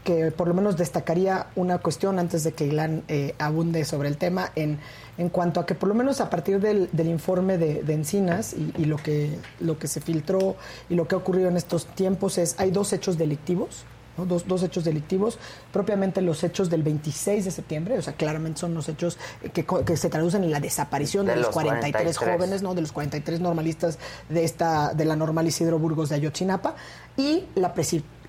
[0.10, 4.18] que por lo menos destacaría una cuestión antes de que Ilan eh, abunde sobre el
[4.18, 4.80] tema en,
[5.20, 8.54] en cuanto a que por lo menos a partir del, del informe de, de Encinas
[8.54, 10.56] y, y lo que lo que se filtró
[10.90, 13.86] y lo que ha ocurrido en estos tiempos es hay dos hechos delictivos
[14.18, 14.26] ¿no?
[14.26, 15.38] dos, dos hechos delictivos,
[15.72, 19.20] propiamente los hechos del 26 de septiembre, o sea, claramente son los hechos
[19.54, 22.18] que, que se traducen en la desaparición de, De los los 43, 43.
[22.18, 22.74] jóvenes, ¿no?
[22.74, 26.76] de los 43 normalistas de esta de la normal Isidro Burgos de Ayotzinapa
[27.16, 27.76] y la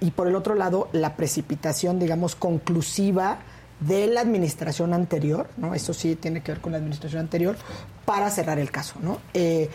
[0.01, 3.39] y por el otro lado la precipitación, digamos, conclusiva
[3.81, 5.75] de la administración anterior, ¿no?
[5.75, 7.57] Eso sí tiene que ver con la administración anterior
[8.05, 9.19] para cerrar el caso, ¿no?
[9.35, 9.71] Eh,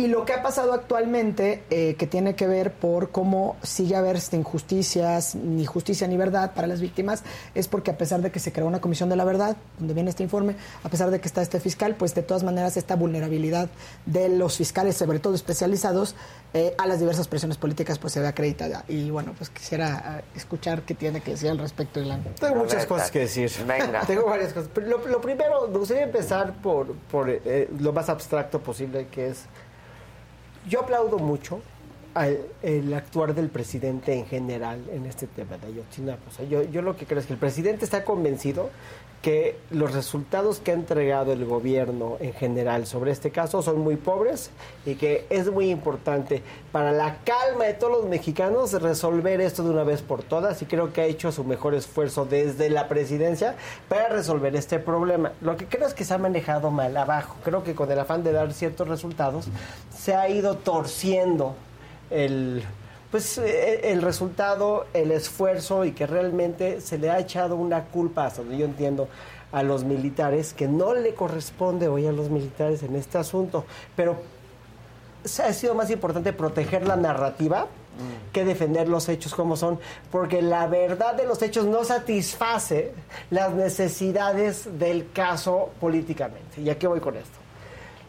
[0.00, 3.98] y lo que ha pasado actualmente, eh, que tiene que ver por cómo sigue a
[3.98, 7.22] haber este, injusticias, ni justicia ni verdad para las víctimas,
[7.54, 10.08] es porque a pesar de que se creó una comisión de la verdad, donde viene
[10.08, 13.68] este informe, a pesar de que está este fiscal, pues de todas maneras esta vulnerabilidad
[14.06, 16.14] de los fiscales, sobre todo especializados,
[16.54, 18.86] eh, a las diversas presiones políticas, pues se ve acreditada.
[18.88, 22.24] Y bueno, pues quisiera eh, escuchar qué tiene que decir al respecto, Ilan.
[22.40, 23.50] Tengo muchas cosas que decir.
[23.66, 24.00] Venga.
[24.06, 24.70] Tengo varias cosas.
[24.72, 29.28] Pero lo, lo primero, me gustaría empezar por, por eh, lo más abstracto posible, que
[29.28, 29.44] es,
[30.68, 31.60] yo aplaudo mucho
[32.14, 36.30] al- el actuar del presidente en general en este tema de Ayotzinapa.
[36.48, 38.70] Yo, yo lo que creo es que el presidente está convencido
[39.22, 43.96] que los resultados que ha entregado el gobierno en general sobre este caso son muy
[43.96, 44.50] pobres
[44.86, 46.42] y que es muy importante
[46.72, 50.66] para la calma de todos los mexicanos resolver esto de una vez por todas y
[50.66, 53.56] creo que ha hecho su mejor esfuerzo desde la presidencia
[53.88, 55.32] para resolver este problema.
[55.42, 57.36] Lo que creo es que se ha manejado mal abajo.
[57.44, 59.48] Creo que con el afán de dar ciertos resultados
[59.94, 61.54] se ha ido torciendo
[62.10, 62.64] el
[63.10, 68.26] pues eh, el resultado, el esfuerzo y que realmente se le ha echado una culpa,
[68.26, 69.08] hasta donde yo entiendo,
[69.52, 73.64] a los militares, que no le corresponde hoy a los militares en este asunto.
[73.96, 74.16] Pero
[75.44, 77.66] ha sido más importante proteger la narrativa
[78.32, 79.78] que defender los hechos como son,
[80.10, 82.94] porque la verdad de los hechos no satisface
[83.30, 86.62] las necesidades del caso políticamente.
[86.62, 87.39] ¿Y a qué voy con esto?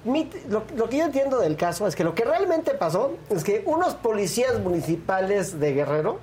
[0.03, 3.43] Mi- lo, lo que yo entiendo del caso es que lo que realmente pasó es
[3.43, 6.19] que unos policías municipales de Guerrero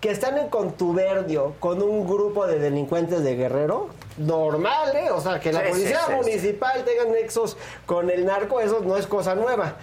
[0.00, 5.10] que están en contubernio con un grupo de delincuentes de Guerrero, normal, ¿eh?
[5.10, 6.12] O sea, que la Sí, policía sí, sí.
[6.16, 9.74] municipal tenga nexos con el narco, eso no es cosa nueva.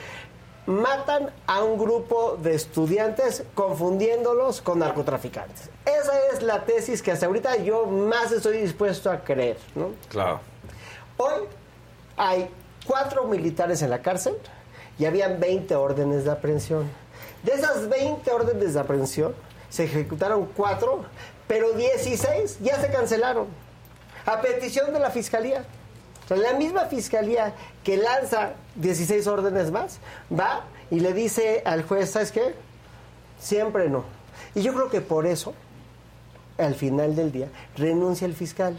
[0.66, 5.70] Matan a un grupo de estudiantes confundiéndolos con narcotraficantes.
[5.86, 9.92] Esa es la tesis que hasta ahorita yo más estoy dispuesto a creer, ¿no?
[10.10, 10.42] Claro.
[11.18, 11.44] Hoy
[12.18, 12.50] hay
[12.88, 14.36] cuatro militares en la cárcel
[14.98, 16.90] y habían 20 órdenes de aprehensión.
[17.44, 19.36] De esas 20 órdenes de aprehensión,
[19.70, 21.04] se ejecutaron cuatro,
[21.48, 23.48] pero 16 ya se cancelaron.
[24.26, 25.66] A petición de la fiscalía.
[26.26, 27.54] O sea, la misma fiscalía
[27.84, 30.00] que lanza 16 órdenes más,
[30.38, 32.54] va y le dice al juez, ¿sabes qué?
[33.40, 34.04] Siempre no.
[34.56, 35.54] Y yo creo que por eso,
[36.58, 37.48] al final del día,
[37.78, 38.78] renuncia el fiscal.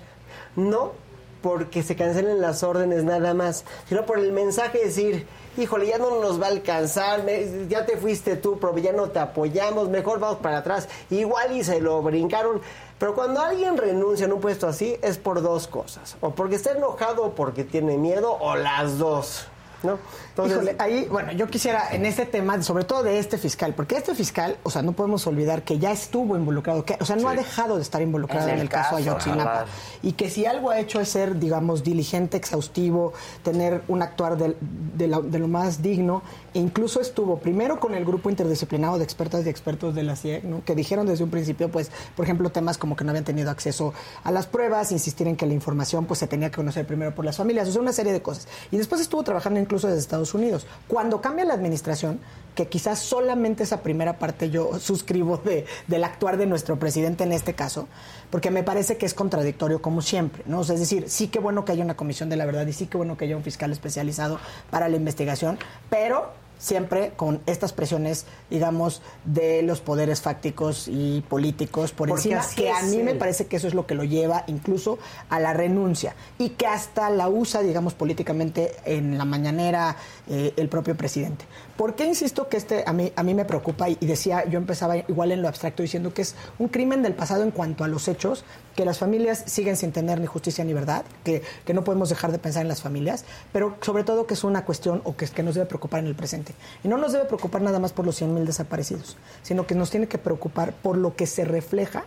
[0.57, 0.93] No
[1.43, 5.99] porque se cancelen las órdenes nada más, sino por el mensaje de decir, híjole, ya
[5.99, 7.25] no nos va a alcanzar,
[7.69, 10.89] ya te fuiste tú, pero ya no te apoyamos, mejor vamos para atrás.
[11.11, 12.61] Igual y se lo brincaron.
[12.99, 16.73] Pero cuando alguien renuncia en un puesto así es por dos cosas, o porque está
[16.73, 19.47] enojado o porque tiene miedo, o las dos.
[19.83, 19.97] ¿No?
[20.39, 23.97] Entonces, Híjole, ahí, bueno, yo quisiera en este tema, sobre todo de este fiscal, porque
[23.97, 27.29] este fiscal, o sea, no podemos olvidar que ya estuvo involucrado, que, o sea, no
[27.29, 29.67] ha dejado de estar involucrado En en el caso caso, Ayotzinapa.
[30.01, 35.09] Y que si algo ha hecho es ser, digamos, diligente, exhaustivo, tener un actuar de,
[35.09, 36.23] lo, de lo más digno,
[36.55, 40.45] e incluso estuvo primero con el grupo interdisciplinado de expertas y expertos de la CIEG,
[40.45, 40.65] ¿no?
[40.65, 43.93] que dijeron desde un principio, pues, por ejemplo, temas como que no habían tenido acceso
[44.23, 47.25] a las pruebas, insistir en que la información pues se tenía que conocer primero por
[47.25, 48.47] las familias, o sea, una serie de cosas.
[48.71, 50.67] Y después estuvo trabajando incluso desde Estados Unidos.
[50.87, 52.21] Cuando cambia la administración,
[52.55, 57.33] que quizás solamente esa primera parte yo suscribo de, del actuar de nuestro presidente en
[57.33, 57.87] este caso,
[58.31, 60.61] porque me parece que es contradictorio como siempre, ¿no?
[60.61, 62.73] O sea, es decir, sí que bueno que haya una comisión de la verdad y
[62.73, 64.41] sí que bueno que haya un fiscal especializado
[64.71, 65.57] para la investigación,
[65.89, 72.55] pero siempre con estas presiones, digamos, de los poderes fácticos y políticos por Porque encima,
[72.55, 74.99] que a mí me parece que eso es lo que lo lleva incluso
[75.31, 79.97] a la renuncia y que hasta la usa, digamos, políticamente en la mañanera
[80.29, 81.45] eh, el propio presidente.
[81.77, 83.89] ¿Por qué insisto que este a mí, a mí me preocupa?
[83.89, 87.15] Y, y decía, yo empezaba igual en lo abstracto diciendo que es un crimen del
[87.15, 88.45] pasado en cuanto a los hechos,
[88.75, 92.33] que las familias siguen sin tener ni justicia ni verdad, que, que no podemos dejar
[92.33, 95.43] de pensar en las familias, pero sobre todo que es una cuestión o que, que
[95.43, 96.48] nos debe preocupar en el presente.
[96.85, 99.91] Y no nos debe preocupar nada más por los 100 mil desaparecidos, sino que nos
[99.91, 102.05] tiene que preocupar por lo que se refleja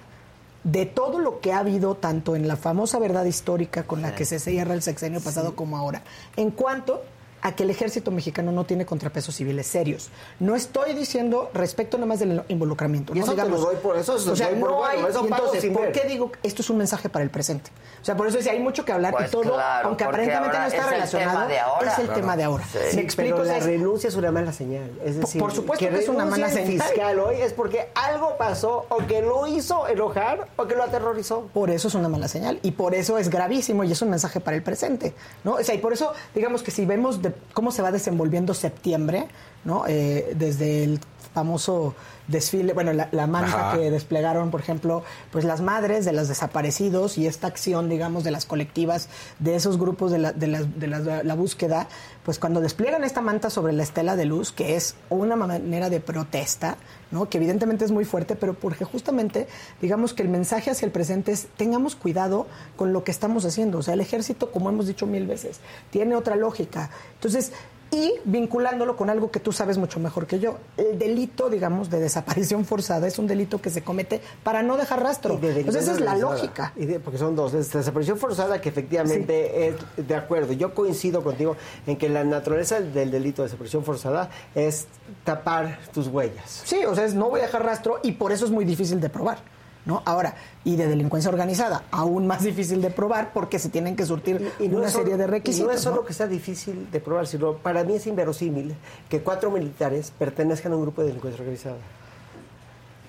[0.64, 4.26] de todo lo que ha habido, tanto en la famosa verdad histórica con la que
[4.26, 6.04] se cierra el sexenio pasado como ahora,
[6.36, 7.02] en cuanto
[7.42, 10.10] a que el ejército mexicano no tiene contrapesos civiles serios.
[10.40, 13.16] No estoy diciendo respecto nada más del involucramiento.
[13.16, 15.12] Y no te lo doy por- eso se o sea, doy por no bueno, hay,
[15.12, 15.92] eso entonces, sin ¿por ver.
[15.92, 17.72] qué digo que esto es un mensaje para el presente?
[18.02, 20.66] O sea, por eso hay mucho que hablar Pues y todo, claro, aunque aparentemente no
[20.66, 21.92] está es el relacionado, tema de ahora.
[21.92, 22.20] es el Claro.
[22.22, 22.64] tema de ahora.
[22.72, 24.92] Sí, Me explico, pero la renuncia es una mala señal.
[25.04, 26.82] Es decir, por supuesto que es una mala el señal.
[26.88, 31.48] fiscal hoy es porque algo pasó o que lo hizo enojar o que lo aterrorizó.
[31.54, 34.40] Por eso es una mala señal y por eso es gravísimo y es un mensaje
[34.40, 35.14] para el presente,
[35.44, 35.54] ¿no?
[35.54, 39.28] O sea, y por eso, digamos que si vemos de cómo se va desenvolviendo septiembre,
[39.64, 39.86] ¿no?
[39.88, 41.00] Eh, desde el
[41.34, 41.96] famoso
[42.28, 47.18] desfile, bueno, la, la manta que desplegaron, por ejemplo, pues las madres de los desaparecidos
[47.18, 49.10] y esta acción, digamos, de las colectivas,
[49.40, 51.88] de esos grupos de la, de las- de las- de la búsqueda,
[52.24, 56.00] pues cuando despliegan esta manta sobre la estela de luz, que es una manera de
[56.00, 56.78] protesta,
[57.12, 57.28] ¿no?
[57.30, 59.48] que evidentemente es muy fuerte, pero porque justamente,
[59.82, 63.80] digamos que el mensaje hacia el presente es tengamos cuidado con lo que estamos haciendo.
[63.80, 65.60] O sea, el ejército, como hemos dicho mil veces,
[65.90, 66.90] tiene otra lógica.
[67.16, 67.52] Entonces,
[67.92, 70.58] y vinculándolo con algo que tú sabes mucho mejor que yo.
[70.78, 75.04] El delito, digamos, de desaparición forzada es un delito que se comete para no dejar
[75.04, 75.34] rastro.
[75.36, 76.72] Y de Entonces, esa es la lógica.
[76.78, 77.54] Y de- porque son dos.
[77.54, 80.54] Es desaparición forzada, que efectivamente es de acuerdo.
[80.54, 84.88] Yo coincido contigo en que la naturaleza del delito de desaparición forzada es
[85.26, 86.62] tapar tus huellas.
[86.66, 89.02] Sí, o sea, es no voy a dejar rastro y por eso es muy difícil
[89.02, 89.40] de probar.
[89.84, 90.04] ¿No?
[90.06, 94.52] Ahora, y de delincuencia organizada, aún más difícil de probar porque se tienen que surtir
[94.60, 95.66] Y no una solo- serie de requisitos.
[95.66, 96.06] y no es solo ¿no?
[96.06, 98.76] que sea difícil de probar, sino para mí es inverosímil
[99.10, 101.78] que cuatro militares pertenezcan a un grupo de delincuencia organizada.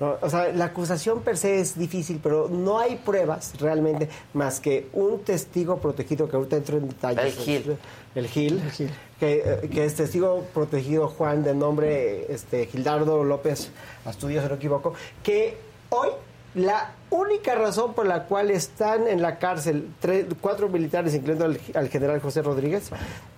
[0.00, 4.58] No, o sea, la acusación per se es difícil, pero no hay pruebas realmente más
[4.58, 7.36] que un testigo protegido que ahorita entro en detalles.
[7.36, 7.76] El Gil.
[8.14, 8.62] El Gil.
[9.20, 13.70] Que, eh, que es testigo protegido Juan de nombre este, Gildardo López
[14.04, 15.56] Astudillo, si no me equivoco, que
[15.90, 16.08] hoy
[16.54, 21.60] la única razón por la cual están en la cárcel tres- cuatro militares, incluyendo al,
[21.74, 22.90] al general José Rodríguez,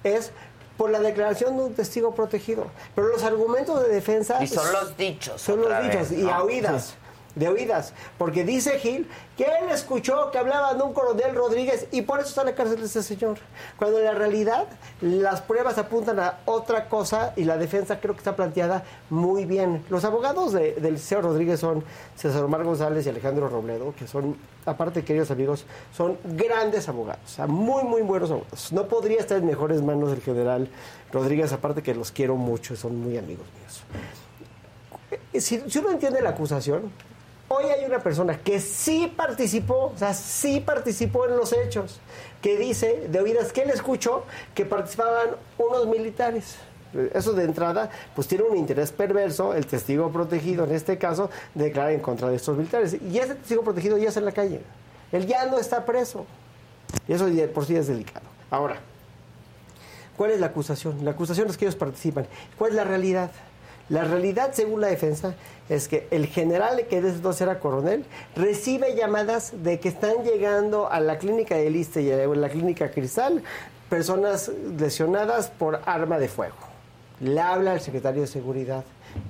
[0.02, 0.32] es
[0.76, 2.66] por la declaración de un testigo protegido.
[2.96, 4.42] Pero los argumentos de defensa...
[4.42, 5.40] Y son los dichos.
[5.40, 6.96] Son los dichos y a oídas.
[7.34, 7.92] De oídas.
[8.16, 12.28] Porque dice Gil que él escuchó que hablaban de un coronel Rodríguez y por eso
[12.28, 13.38] está en la cárcel ese señor.
[13.76, 14.66] Cuando en la realidad
[15.00, 19.84] las pruebas apuntan a otra cosa y la defensa creo que está planteada muy bien.
[19.90, 21.82] Los abogados de- del señor Rodríguez son
[22.14, 27.36] César Omar González y Alejandro Robledo, que son, aparte queridos amigos, son grandes abogados.
[27.48, 28.72] Muy, muy buenos abogados.
[28.72, 30.68] No podría estar en mejores manos del general
[31.12, 33.82] Rodríguez, aparte que los quiero mucho, son muy amigos míos
[35.32, 36.90] si, si uno entiende la acusación,
[37.48, 42.00] hoy hay una persona que sí participó, o sea, sí participó en los hechos,
[42.42, 46.56] que dice de oídas que él escuchó que participaban unos militares.
[47.12, 51.64] Eso de entrada, pues tiene un interés perverso, el testigo protegido en este caso, de
[51.64, 52.96] declarar en contra de estos militares.
[53.02, 54.60] Y ese testigo protegido ya está en la calle.
[55.10, 56.24] Él ya no está preso.
[57.08, 58.26] Y eso por sí es delicado.
[58.48, 58.78] Ahora,
[60.16, 61.04] ¿Cuál es la acusación?
[61.04, 62.26] La acusación es que ellos participan.
[62.56, 63.30] ¿Cuál es la realidad?
[63.88, 65.34] La realidad, según la defensa,
[65.68, 68.04] es que el general, que desde entonces era coronel,
[68.36, 72.90] recibe llamadas de que están llegando a la clínica de Liste y a la clínica
[72.90, 73.42] Cristal
[73.90, 76.56] personas lesionadas por arma de fuego.
[77.20, 78.84] Le habla al secretario de Seguridad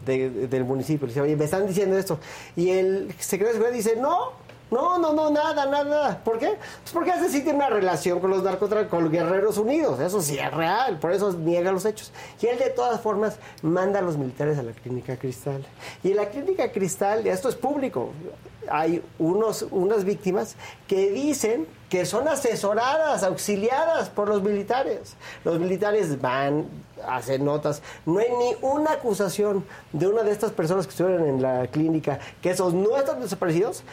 [0.06, 1.06] de- de- del municipio.
[1.06, 2.18] Le dice, oye, me están diciendo esto.
[2.56, 4.32] Y el secretario de Seguridad dice, no,
[4.74, 6.24] no, no, no, nada, nada, nada.
[6.24, 6.58] ¿Por qué?
[6.82, 10.00] Pues porque hace sí tiene una relación con los narcotraficantes, con los Guerreros Unidos.
[10.00, 12.12] Eso sí es real, por eso niega los hechos.
[12.42, 15.64] Y él de todas formas manda a los militares a la clínica Cristal.
[16.02, 18.10] Y en la clínica Cristal, esto es público,
[18.68, 20.56] hay unos, unas víctimas
[20.88, 25.14] que dicen que son asesoradas, auxiliadas por los militares.
[25.44, 26.66] Los militares van,
[27.06, 27.82] hacen notas.
[28.04, 32.18] No hay ni una acusación de una de estas personas que estuvieron en la clínica,
[32.42, 33.84] que esos no están desaparecidos,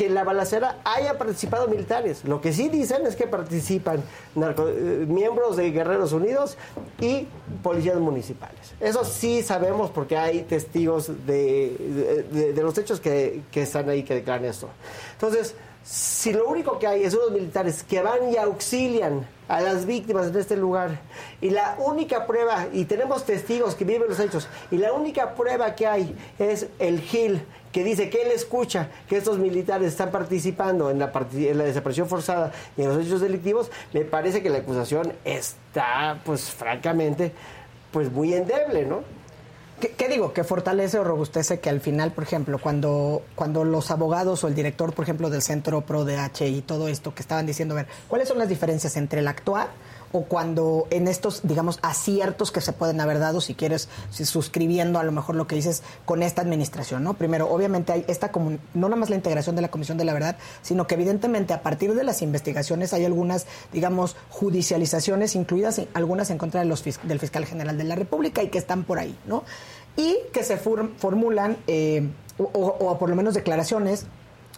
[0.00, 2.24] que en la balacera haya participado militares.
[2.24, 4.02] Lo que sí dicen es que participan
[4.34, 6.56] eh, miembros de Guerreros Unidos
[7.02, 7.26] y
[7.62, 8.72] policías municipales.
[8.80, 14.02] Eso sí sabemos porque hay testigos de, de- de los hechos que, que están ahí
[14.02, 14.70] que declaran esto.
[15.12, 15.54] Entonces,
[15.84, 20.28] si lo único que hay es unos militares que van y auxilian a las víctimas
[20.28, 21.00] en este lugar
[21.40, 25.74] y la única prueba, y tenemos testigos que viven los hechos, y la única prueba
[25.74, 30.90] que hay es el Gil que dice que él escucha que estos militares están participando
[30.90, 34.58] en la, en la desaparición forzada y en los hechos delictivos, me parece que la
[34.58, 37.32] acusación está, pues francamente,
[37.92, 39.02] pues muy endeble, ¿no?
[39.80, 40.34] ¿Qué, digo?
[40.34, 44.54] Que fortalece o robustece que al final, por ejemplo, cuando, cuando los abogados o el
[44.54, 47.86] director, por ejemplo, del Centro Pro DH y todo esto que estaban diciendo, a ver,
[48.06, 49.68] ¿cuáles son las diferencias entre el actuar
[50.12, 54.98] o cuando en estos, digamos, aciertos que se pueden haber dado, si quieres, si suscribiendo
[54.98, 57.14] a lo mejor lo que dices con esta administración, ¿no?
[57.14, 58.58] Primero, obviamente hay esta, no
[58.88, 61.94] nada más la integración de la Comisión de la Verdad, sino que evidentemente a partir
[61.94, 67.46] de las investigaciones hay algunas, digamos, judicializaciones, incluidas algunas en contra de los del fiscal
[67.46, 69.44] general de la República y que están por ahí, ¿no?
[69.96, 72.08] Y que se for- formulan, eh,
[72.38, 72.42] o-
[72.80, 74.06] o por lo menos declaraciones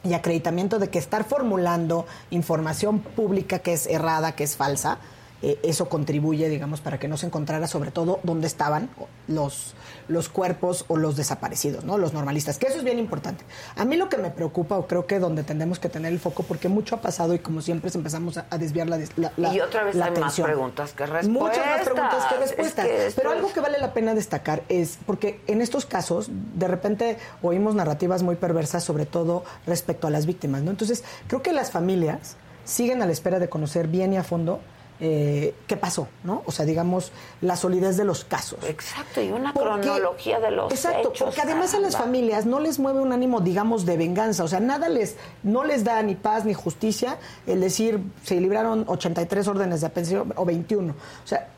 [0.03, 4.99] y acreditamiento de que estar formulando información pública que es errada, que es falsa,
[5.43, 8.89] eh, eso contribuye, digamos, para que no se encontrara sobre todo dónde estaban
[9.28, 9.74] los,
[10.09, 11.98] los cuerpos o los desaparecidos, ¿no?
[11.98, 13.44] Los normalistas, que eso es bien importante.
[13.77, 16.43] A mí lo que me preocupa, o creo que donde tenemos que tener el foco,
[16.44, 19.60] porque mucho ha pasado y como siempre empezamos a, a desviar la, la- la- y
[19.60, 21.28] otra vez la hay más preguntas que respuestas.
[21.28, 22.86] Muchas más preguntas que Es respuestas.
[22.86, 26.69] que esto Pero algo que vale la pena destacar es, porque en estos casos, de
[26.69, 30.70] repente oímos narrativas muy perversas, sobre todo respecto a las víctimas, ¿no?
[30.70, 34.60] Entonces, creo que las familias siguen a la espera de conocer bien y a fondo
[35.05, 36.43] eh, qué pasó, ¿no?
[36.47, 37.11] O sea, digamos,
[37.41, 38.61] la solidez de los casos.
[38.65, 41.24] Exacto, y una Porque- cronología de los Exacto, hechos.
[41.27, 44.45] porque además a las familias no les mueve un ánimo, digamos, de venganza.
[44.45, 47.19] O sea, nada les, no les da ni paz ni justicia
[47.49, 50.93] el decir se libraron 83 órdenes de aprehensión o 21.
[50.93, 51.49] O sea,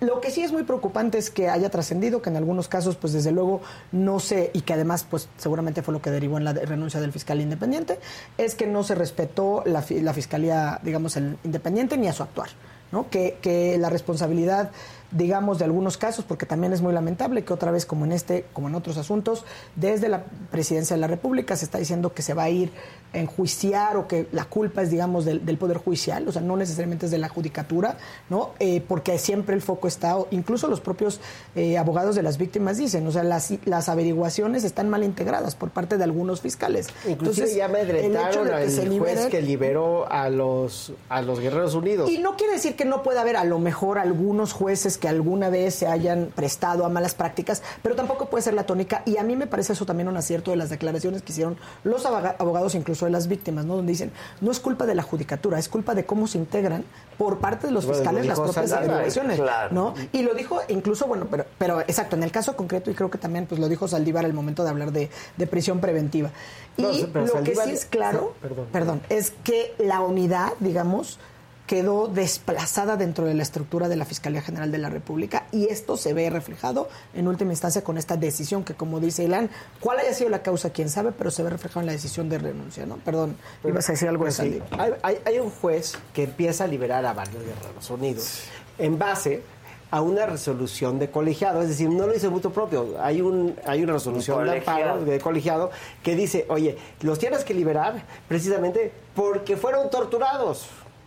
[0.00, 3.12] lo que sí es muy preocupante es que haya trascendido, que en algunos casos, pues
[3.12, 3.60] desde luego
[3.92, 6.98] no se, y que además, pues seguramente fue lo que derivó en la de- renuncia
[7.00, 7.98] del fiscal independiente,
[8.38, 12.48] es que no se respetó la, la fiscalía, digamos, el independiente ni a su actuar.
[12.92, 13.08] ¿No?
[13.10, 14.70] Que, que la responsabilidad,
[15.16, 18.44] digamos, de algunos casos, porque también es muy lamentable que otra vez, como en este,
[18.52, 19.44] como en otros asuntos,
[19.74, 22.70] desde la presidencia de la República se está diciendo que se va a ir
[23.12, 26.56] a enjuiciar o que la culpa es, digamos, del, del Poder Judicial, o sea, no
[26.56, 27.96] necesariamente es de la Judicatura,
[28.28, 28.50] ¿no?
[28.58, 31.20] Eh, porque siempre el foco está, incluso los propios
[31.54, 35.70] eh, abogados de las víctimas dicen, o sea, las, las averiguaciones están mal integradas por
[35.70, 36.88] parte de algunos fiscales.
[37.08, 41.74] Inclusive ya el hecho amedrentaron al juez liberen- que liberó a los, a los Guerreros
[41.74, 42.10] Unidos.
[42.10, 45.48] y no quiere decir que no pueda haber a lo mejor algunos jueces que alguna
[45.50, 49.02] vez se hayan prestado a malas prácticas, pero tampoco puede ser la tónica.
[49.06, 52.04] Y a mí me parece eso también un acierto de las declaraciones que hicieron los
[52.06, 53.76] aboga- abogados, incluso de las víctimas, ¿no?
[53.76, 56.84] Donde dicen, no es culpa de la judicatura, es culpa de cómo se integran
[57.18, 59.74] por parte de los Bueno, fiscales lo las propias averiguaciones, claro.
[59.74, 59.94] ¿no?
[60.12, 63.18] Y lo dijo incluso, bueno, pero, pero exacto, en el caso concreto, y creo que
[63.18, 66.30] también pues lo dijo Saldívar al momento de hablar de, de prisión preventiva.
[66.76, 66.94] Y No, lo
[67.26, 68.34] Saldívar- que sí es claro,
[68.72, 71.18] perdón, es que la unidad, digamos,
[71.66, 75.96] quedó desplazada dentro de la estructura de la Fiscalía General de la República y esto
[75.96, 80.14] se ve reflejado en última instancia con esta decisión que, como dice Ilan, cuál haya
[80.14, 82.96] sido la causa, quién sabe, pero se ve reflejado en la decisión de renuncia, ¿no?
[82.98, 84.62] Perdón, ibas a decir algo de Pues hay,
[85.02, 88.40] hay- hay un juez que empieza a liberar a varios guerreros unidos
[88.78, 89.42] en base
[89.90, 93.82] a una resolución de colegiado, es decir, no lo hizo mutuo propio, hay un hay
[93.84, 95.70] una resolución de amparo de colegiado
[96.02, 100.66] que dice, oye, los tienes que liberar precisamente porque fueron torturados.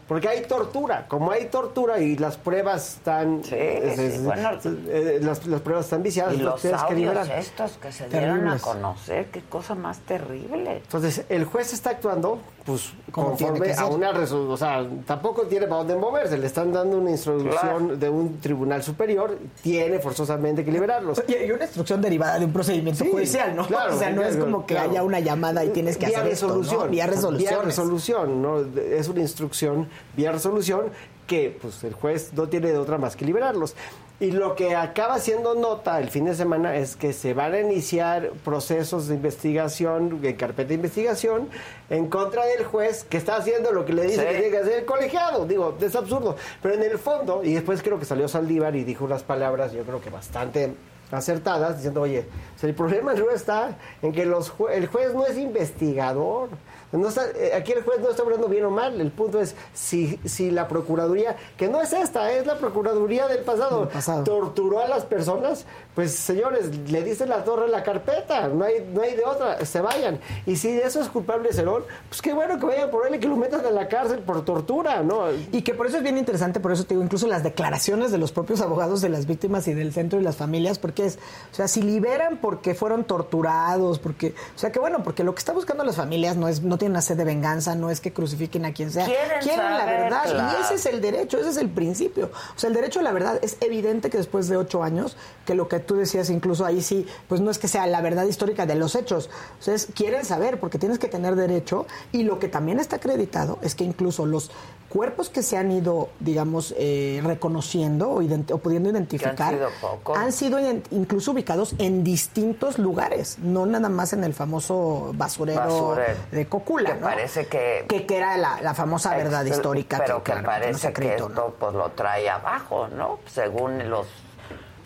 [0.09, 4.49] Porque hay tortura, como hay tortura y las pruebas están sí, eh, bueno.
[4.87, 7.29] eh, las, las pruebas están viciadas, Y los que audios liberar.
[7.37, 10.77] estos que se dieron a conocer, qué cosa más terrible.
[10.77, 14.51] Entonces, el juez está actuando, pues, Como conforme a una resolución.
[14.53, 16.37] O sea, tampoco tiene para dónde moverse.
[16.37, 17.97] Le están dando una instrucción Claro.
[17.97, 19.37] de un tribunal superior.
[19.61, 21.23] Tiene forzosamente que liberarlos.
[21.27, 23.65] Y una instrucción derivada de un procedimiento Sí, judicial, ¿no?
[23.67, 24.91] claro, o sea, no es como que claro.
[24.91, 26.55] haya una llamada y tienes que vía hacer esto, ¿no?
[26.55, 26.91] resolución.
[26.91, 27.49] Vía resolución.
[27.53, 28.59] Vía resolución, ¿no?
[28.79, 30.85] Es una instrucción vía resolución
[31.27, 33.75] que pues el juez no tiene de otra más que liberarlos.
[34.21, 37.61] Y lo que acaba siendo nota el fin de semana es que se van a
[37.61, 41.47] iniciar procesos de investigación, de carpeta de investigación,
[41.89, 44.21] en contra del juez que está haciendo lo que le dice Sí.
[44.27, 45.45] que tiene que hacer el colegiado.
[45.45, 46.35] Digo, es absurdo.
[46.61, 49.83] Pero en el fondo, y después creo que salió Saldívar y dijo unas palabras, yo
[49.83, 50.73] creo que bastante
[51.11, 52.25] acertadas, diciendo, oye,
[52.61, 56.49] el problema no está en que los jue- el juez no es investigador.
[56.91, 58.99] No está- eh, aquí el juez no está hablando bien o mal.
[58.99, 63.39] El punto es si, si la Procuraduría, que no es esta, es la Procuraduría del
[63.43, 63.87] pasado,
[64.23, 68.89] torturó a las personas, pues señores, le dicen la torre a la carpeta, no hay,
[68.91, 70.19] no hay de otra, se vayan.
[70.47, 73.19] Y si de eso es culpable Cerón, pues qué bueno que vayan por él y
[73.19, 75.25] que lo metan en la cárcel por tortura, ¿no?
[75.51, 78.17] Y que por eso es bien interesante, por eso te digo, incluso las declaraciones de
[78.17, 81.19] los propios abogados de las víctimas y del centro y las familias, porque es,
[81.51, 85.39] o sea, si liberan porque fueron torturados, porque, o sea, que bueno, porque lo que
[85.39, 88.11] está buscando las familias no es, no tienen una sed de venganza, no es que
[88.11, 90.57] crucifiquen a quien sea, Quieren la saber, verdad, claro.
[90.57, 92.31] y ese es el derecho, ese es el principio.
[92.55, 95.53] O sea, el derecho a la verdad es evidente que después de ocho años, que
[95.53, 98.65] lo que tú decías incluso ahí sí, pues no es que sea la verdad histórica
[98.65, 102.39] de los hechos, o sea, es- quieren saber porque tienes que tener derecho y lo
[102.39, 104.49] que también está acreditado es que incluso los
[104.89, 110.57] cuerpos que se han ido, digamos, eh, reconociendo o, pudiendo identificar sido han sido
[110.91, 116.13] incluso ubicados en distintos lugares, no nada más en el famoso basurero, Basurero.
[116.31, 116.99] de Que ¿no?
[117.01, 117.85] parece que...
[117.89, 121.17] que, que era la, la famosa verdad histórica Pero que, claro, no se parece que
[121.17, 121.27] ¿no?
[121.27, 123.19] esto pues lo trae abajo, ¿no?
[123.25, 124.07] Según los,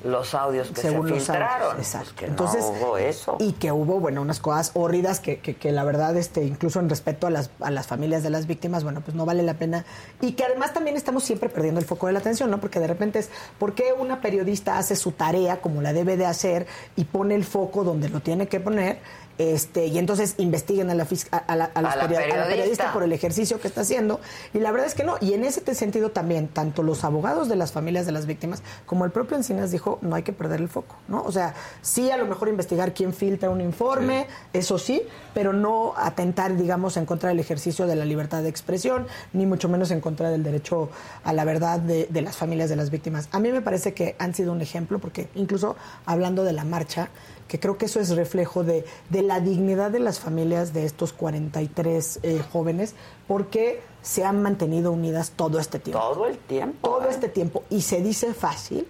[0.03, 1.71] los audios que según se los filtraron.
[1.71, 2.09] audios, exacto.
[2.09, 3.37] Pues que Entonces, no hubo eso.
[3.39, 6.89] y que hubo, bueno, unas cosas horridas que, que, que la verdad, este, incluso en
[6.89, 9.85] respeto a las, a las familias de las víctimas, bueno, pues no vale la pena.
[10.19, 12.59] Y que además también estamos siempre perdiendo el foco de la atención, ¿no?
[12.59, 16.25] Porque de repente es, ¿por qué una periodista hace su tarea como la debe de
[16.25, 18.99] hacer y pone el foco donde lo tiene que poner?
[19.37, 22.93] Este, y entonces investiguen a la, a, a la, a a la periodista.
[22.93, 24.19] por el ejercicio que está haciendo.
[24.53, 25.15] Y la verdad es que no.
[25.21, 29.05] Y en ese sentido también, tanto los abogados de las familias de las víctimas como
[29.05, 31.23] el propio Encinas dijo, no hay que perder el foco, ¿no?
[31.23, 35.01] O sea, sí a lo mejor investigar quién filtra un informe, eso sí,
[35.33, 39.69] pero no atentar, digamos, en contra del ejercicio de la libertad de expresión, ni mucho
[39.69, 40.89] menos en contra del derecho
[41.23, 43.29] a la verdad de, de las familias de las víctimas.
[43.31, 47.09] A mí me parece que han sido un ejemplo, porque incluso hablando de la marcha,
[47.53, 51.13] que creo que eso es reflejo de, de la dignidad de las familias de estos
[51.13, 52.95] 43 eh, jóvenes,
[53.27, 55.99] porque se han mantenido unidas todo este tiempo.
[55.99, 56.89] Todo el tiempo.
[56.89, 57.11] Todo ¿eh?
[57.11, 57.63] este tiempo.
[57.69, 58.87] Y se dice fácil,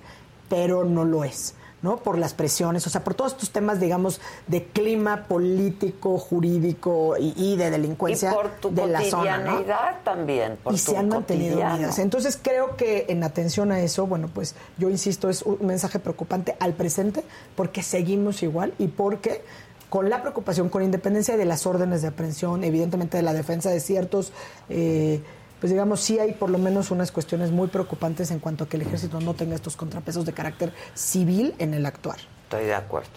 [0.48, 1.56] pero no lo es.
[1.84, 1.98] ¿No?
[1.98, 7.34] Por las presiones, o sea, por todos estos temas, digamos, de clima político, jurídico y,
[7.36, 9.64] y de delincuencia y por tu de la zona, ¿no?
[10.04, 10.58] también.
[10.64, 11.76] Por y tu se han mantenido cotidiano.
[11.76, 12.00] unidas.
[12.00, 16.56] Entonces creo que en atención a eso, bueno, pues yo insisto, es un mensaje preocupante
[16.60, 17.24] al presente
[17.56, 19.44] porque seguimos igual y porque
[19.90, 23.80] con la preocupación, con independencia de las órdenes de aprehensión, evidentemente de la defensa de
[23.80, 24.34] ciertos,
[24.70, 25.22] eh,
[25.64, 28.76] pues digamos, sí hay por lo menos unas cuestiones muy preocupantes en cuanto a que
[28.76, 32.18] el ejército no tenga estos contrapesos de carácter civil en el actuar.
[32.44, 33.08] Estoy de acuerdo.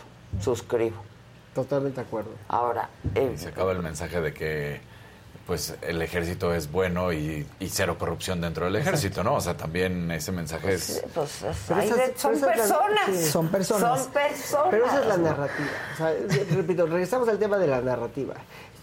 [0.40, 1.02] Suscribo.
[1.56, 2.30] Totalmente de acuerdo.
[2.46, 4.80] Ahora, eh, Se acaba el mensaje de que
[5.44, 9.34] pues el ejército es bueno y, y cero corrupción dentro del ejército, ¿no?
[9.34, 11.02] O sea, también ese mensaje es...
[11.14, 13.06] pues es- esas- de- son esas- personas.
[13.12, 13.24] sí.
[13.24, 14.02] Son personas.
[14.04, 14.68] Son personas.
[14.70, 15.68] Pero esa es la narrativa.
[15.94, 16.14] O sea,
[16.56, 18.34] repito, regresamos al tema de la narrativa.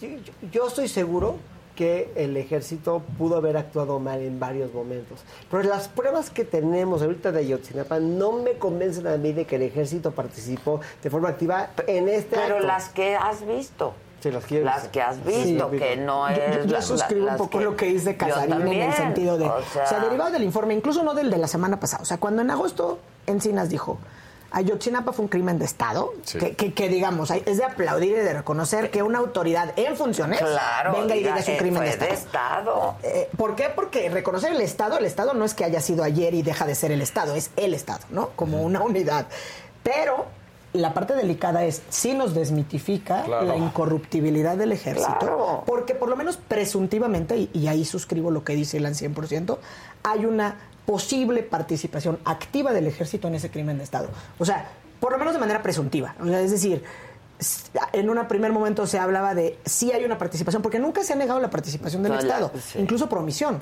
[0.02, 1.38] Yo, yo- yo estoy seguro
[1.74, 5.20] que el ejército pudo haber actuado mal en varios momentos.
[5.50, 9.56] Pero las pruebas que tenemos ahorita de Ayotzinapa no me convencen a mí de que
[9.56, 12.66] el ejército participó de forma activa en este Pero acto.
[12.66, 13.94] las que has visto.
[14.20, 16.64] Sí, las que, Las que has visto, Sí, que no es...
[16.64, 19.36] Yo, yo suscribo la- un poco lo que dice Yo Casarín en también, el sentido
[19.36, 19.44] de.
[19.46, 22.02] o sea, derivado del informe, incluso no del de la semana pasada.
[22.02, 23.98] O sea, cuando en agosto Encinas dijo.
[24.56, 26.38] Ayotzinapa fue un crimen de Estado, Sí.
[26.38, 30.38] que, que- que, digamos, es de aplaudir y de reconocer que una autoridad en funciones
[30.38, 32.10] Claro, venga y diga, es un eh, crimen de Estado.
[32.10, 32.94] de Estado.
[33.02, 33.70] Eh, ¿Por qué?
[33.74, 36.74] Porque reconocer el Estado, el Estado no es que haya sido ayer y deja de
[36.74, 38.30] ser el Estado, es el Estado, ¿no?
[38.36, 39.26] Como una unidad.
[39.82, 40.26] Pero
[40.72, 43.46] la parte delicada es, sí nos desmitifica Claro.
[43.46, 45.62] la incorruptibilidad del ejército, Claro.
[45.66, 49.58] porque por lo menos presuntivamente, y, y ahí suscribo lo que dice Ilan 100%,
[50.02, 54.08] hay una posible participación activa del ejército en ese crimen de Estado.
[54.38, 54.68] O sea,
[55.00, 56.14] por lo menos de manera presuntiva.
[56.20, 56.82] O sea, es decir,
[57.92, 61.16] en un primer momento se hablaba de sí hay una participación, porque nunca se ha
[61.16, 62.78] negado la participación del No, la- Estado, sí.
[62.78, 63.60] incluso por omisión,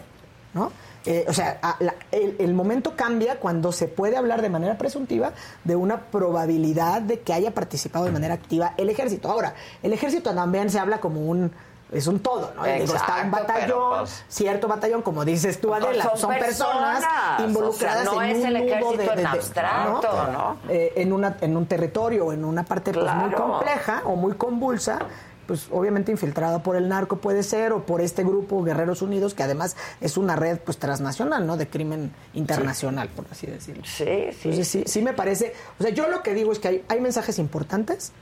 [0.55, 0.70] ¿no?
[1.05, 4.78] Eh, o sea, a- la- el, el momento cambia cuando se puede hablar de manera
[4.78, 5.33] presuntiva
[5.65, 9.28] de una probabilidad de que haya participado de manera activa el ejército.
[9.31, 11.51] Ahora, el ejército también se habla como un
[11.93, 12.65] es un todo, ¿no?
[12.65, 17.05] Digo, está un batallón, pues, cierto batallón, como dices tú, Pues Adela, son son, personas,
[17.05, 20.59] personas, involucradas o sea, no en es un el ejército en abstracto, ¿no?
[20.69, 24.35] Eh, en, una, en un territorio o en una parte pues, muy compleja o muy
[24.35, 25.01] convulsa,
[25.47, 29.43] pues obviamente infiltrada por el narco puede ser o por este grupo Guerreros Unidos, que
[29.43, 31.57] además es una red pues transnacional, ¿no?
[31.57, 33.85] De crimen internacional, por así decirlo.
[33.85, 34.49] Sí, sí.
[34.49, 37.01] Entonces sí, sí me parece, o sea, yo lo que digo es que hay, hay
[37.01, 38.12] mensajes importantes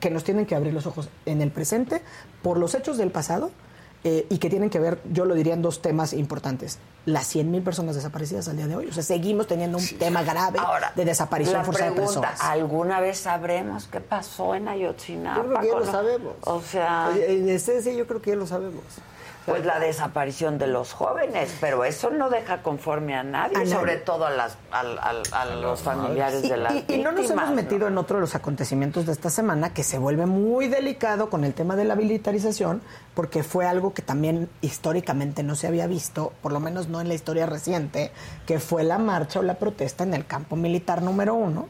[0.00, 2.02] que nos tienen que abrir los ojos en el presente
[2.42, 3.50] por los hechos del pasado
[4.04, 6.78] eh, y que tienen que ver, yo lo diría en dos temas importantes.
[7.04, 8.86] Las 100.000 personas desaparecidas al día de hoy.
[8.86, 12.40] O sea, seguimos teniendo un tema grave Ahora, de desaparición la forzada de personas.
[12.40, 15.42] ¿alguna vez sabremos qué pasó en Ayotzinapa?
[15.42, 16.34] Yo creo que ya lo sabemos.
[16.42, 18.84] O sea, En esencia yo creo que ya lo sabemos.
[19.46, 23.72] Pues la desaparición de los jóvenes, pero eso no deja conforme a nadie, A nadie.
[23.74, 24.56] sobre todo a, las,
[25.60, 28.34] los familiares Y, de las y- y no nos hemos metido en otro de los
[28.34, 32.82] acontecimientos de esta semana que se vuelve muy delicado con el tema de la militarización,
[33.14, 37.08] porque fue algo que también históricamente no se había visto, por lo menos no en
[37.08, 38.12] la historia reciente,
[38.46, 41.68] que fue la marcha o la protesta en el campo militar número uno.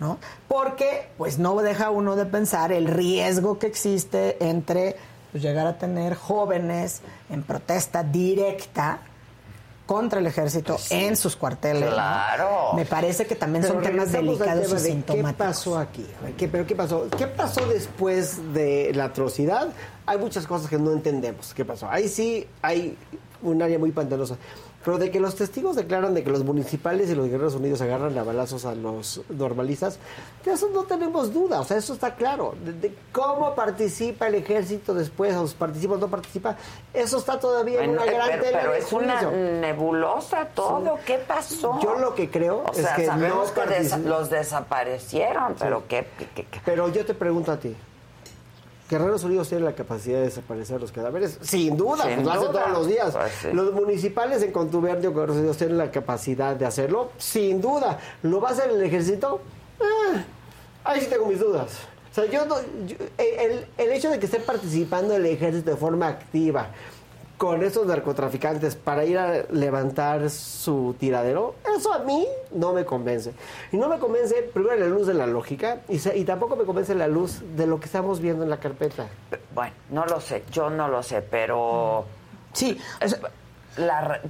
[0.00, 0.16] ¿No?
[0.48, 4.96] Porque pues no deja uno de pensar el riesgo que existe entre
[5.32, 9.00] pues, llegar a tener jóvenes en protesta directa
[9.86, 11.86] contra el ejército en sus cuarteles.
[11.86, 11.90] ¿no?
[11.90, 12.74] Claro.
[12.74, 15.34] Me parece que también son temas delicados y tema ¿Qué sintomáticos.
[15.34, 16.06] pasó aquí?
[16.36, 17.08] ¿Qué, pero ¿qué pasó?
[17.18, 19.68] ¿Qué pasó después de la atrocidad?
[20.06, 21.52] Hay muchas cosas que no entendemos.
[21.54, 21.90] ¿Qué pasó?
[21.90, 22.96] Ahí sí hay
[23.42, 24.36] un área muy pantanosa.
[24.82, 28.16] Pero de que los testigos declaran de que los municipales y los Guerreros Unidos agarran
[28.16, 29.98] a balazos a los normalistas,
[30.42, 32.54] de eso no tenemos duda, o sea, eso está claro.
[32.64, 36.56] De, de cómo participa el ejército después, o participa o no participa,
[36.94, 40.98] eso está todavía en una eh, gran pero, tela pero de es una nebulosa todo.
[41.04, 41.78] ¿Qué pasó?
[41.82, 43.44] Yo lo que creo O es sea, que no
[44.08, 46.60] los desaparecieron, pero ¿qué, qué- qué- qué?
[46.64, 47.76] Pero yo te pregunto a ti.
[48.90, 51.38] ¿Guerreros Unidos tiene la capacidad de desaparecer los cadáveres?
[51.42, 53.14] Sin duda, Sin pues lo hace todos los días.
[53.16, 53.48] Pues sí.
[53.52, 57.98] Los municipales en contubernio con Guerreros Unidos tienen la capacidad de hacerlo, sin duda.
[58.24, 59.40] ¿Lo va a hacer el ejército?
[59.80, 60.24] Ah,
[60.84, 61.68] ahí sí tengo mis dudas.
[62.10, 65.76] O sea, yo no, yo- el, el hecho de que esté participando el ejército de
[65.76, 66.70] forma activa
[67.40, 73.32] con esos narcotraficantes para ir a levantar su tiradero, eso a mí no me convence.
[73.72, 76.64] Y no me convence, primero, la luz de la lógica, y, se- y tampoco me
[76.64, 79.06] convence la luz de lo que estamos viendo en la carpeta.
[79.54, 82.04] Bueno, no lo sé, yo no lo sé, pero...
[82.52, 82.78] Sí,
[83.78, 84.20] la re-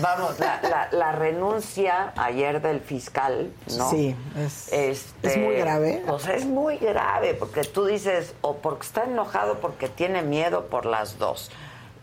[0.00, 3.90] vamos, la, la- la renuncia ayer del fiscal, ¿no?
[3.90, 6.02] Sí, es- Este, es muy grave.
[6.06, 10.86] Pues es muy grave, porque tú dices, o porque está enojado porque tiene miedo por
[10.86, 11.50] las dos.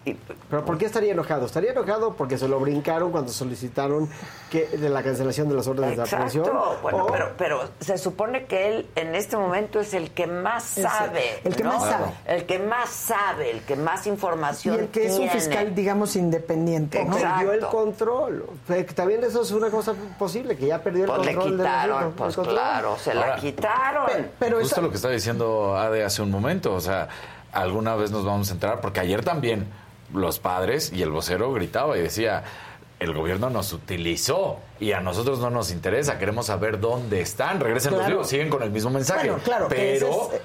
[0.05, 0.13] Y,
[0.49, 1.45] Pero ¿por qué estaría enojado?
[1.45, 4.09] Estaría enojado porque se lo brincaron cuando solicitaron
[4.49, 6.45] que de la cancelación de las órdenes de aprehensión.
[6.45, 10.25] Exacto, bueno, o- pero, pero se supone que él en este momento es el que
[10.25, 11.41] más sabe.
[11.43, 11.73] el que ¿no?
[11.73, 12.05] más sabe.
[12.27, 15.31] El que más sabe, el que más Y información el que es un tiene.
[15.33, 17.17] fiscal, digamos, independiente, ¿no?
[17.17, 18.45] perdió el control.
[18.95, 21.97] También eso es una cosa posible, que ya perdió el Pues le control del quitaron,
[21.97, 22.55] asunto, pues control.
[22.55, 24.09] claro, se la Ahora, quitaron.
[24.61, 27.09] Justo lo que estaba diciendo Ade hace un momento, o sea,
[27.51, 29.67] alguna vez nos vamos a enterar, porque ayer también
[30.13, 32.43] los padres y el vocero gritaba y decía,
[32.99, 37.93] el gobierno nos utilizó y a nosotros no nos interesa, queremos saber dónde están, regresen
[37.93, 39.29] los libros, siguen con el mismo mensaje.
[39.29, 40.31] Bueno, claro, pero...
[40.33, 40.41] es-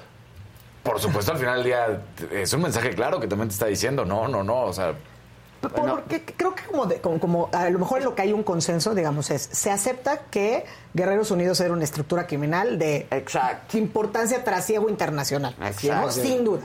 [0.83, 4.05] Por supuesto, al final del día es un mensaje claro que también te está diciendo,
[4.05, 4.93] no, no, no, o sea,
[5.69, 8.93] Porque creo que como, de- como, como a lo mejor lo que hay un consenso,
[8.95, 13.07] digamos, es, se acepta que Guerreros Unidos era una estructura criminal de
[13.73, 15.55] importancia trasiego internacional.
[15.61, 16.11] Exacto.
[16.11, 16.61] Sin duda.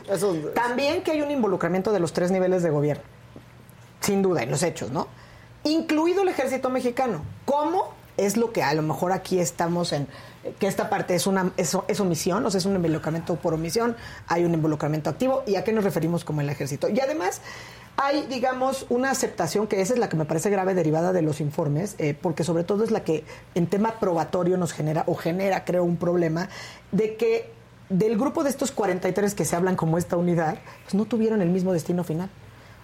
[0.54, 3.02] También que hay un involucramiento de los tres niveles de gobierno.
[4.00, 5.08] Sin duda, en los hechos, ¿no?
[5.64, 7.22] Incluido el ejército mexicano.
[7.44, 7.92] ¿Cómo?
[8.16, 10.06] Es lo que a lo mejor aquí estamos en
[10.58, 13.94] que esta parte es una es, es omisión, o sea, es un involucramiento por omisión,
[14.26, 16.88] hay un involucramiento activo, ¿y a qué nos referimos como el ejército?
[16.88, 17.40] Y además
[18.02, 21.38] hay, digamos, una aceptación que esa es la que me parece grave derivada de los
[21.42, 25.66] informes, eh, porque sobre todo es la que en tema probatorio nos genera, o genera,
[25.66, 26.48] creo, un problema,
[26.92, 27.50] de que
[27.90, 31.50] del grupo de estos 43 que se hablan como esta unidad, pues no tuvieron el
[31.50, 32.30] mismo destino final.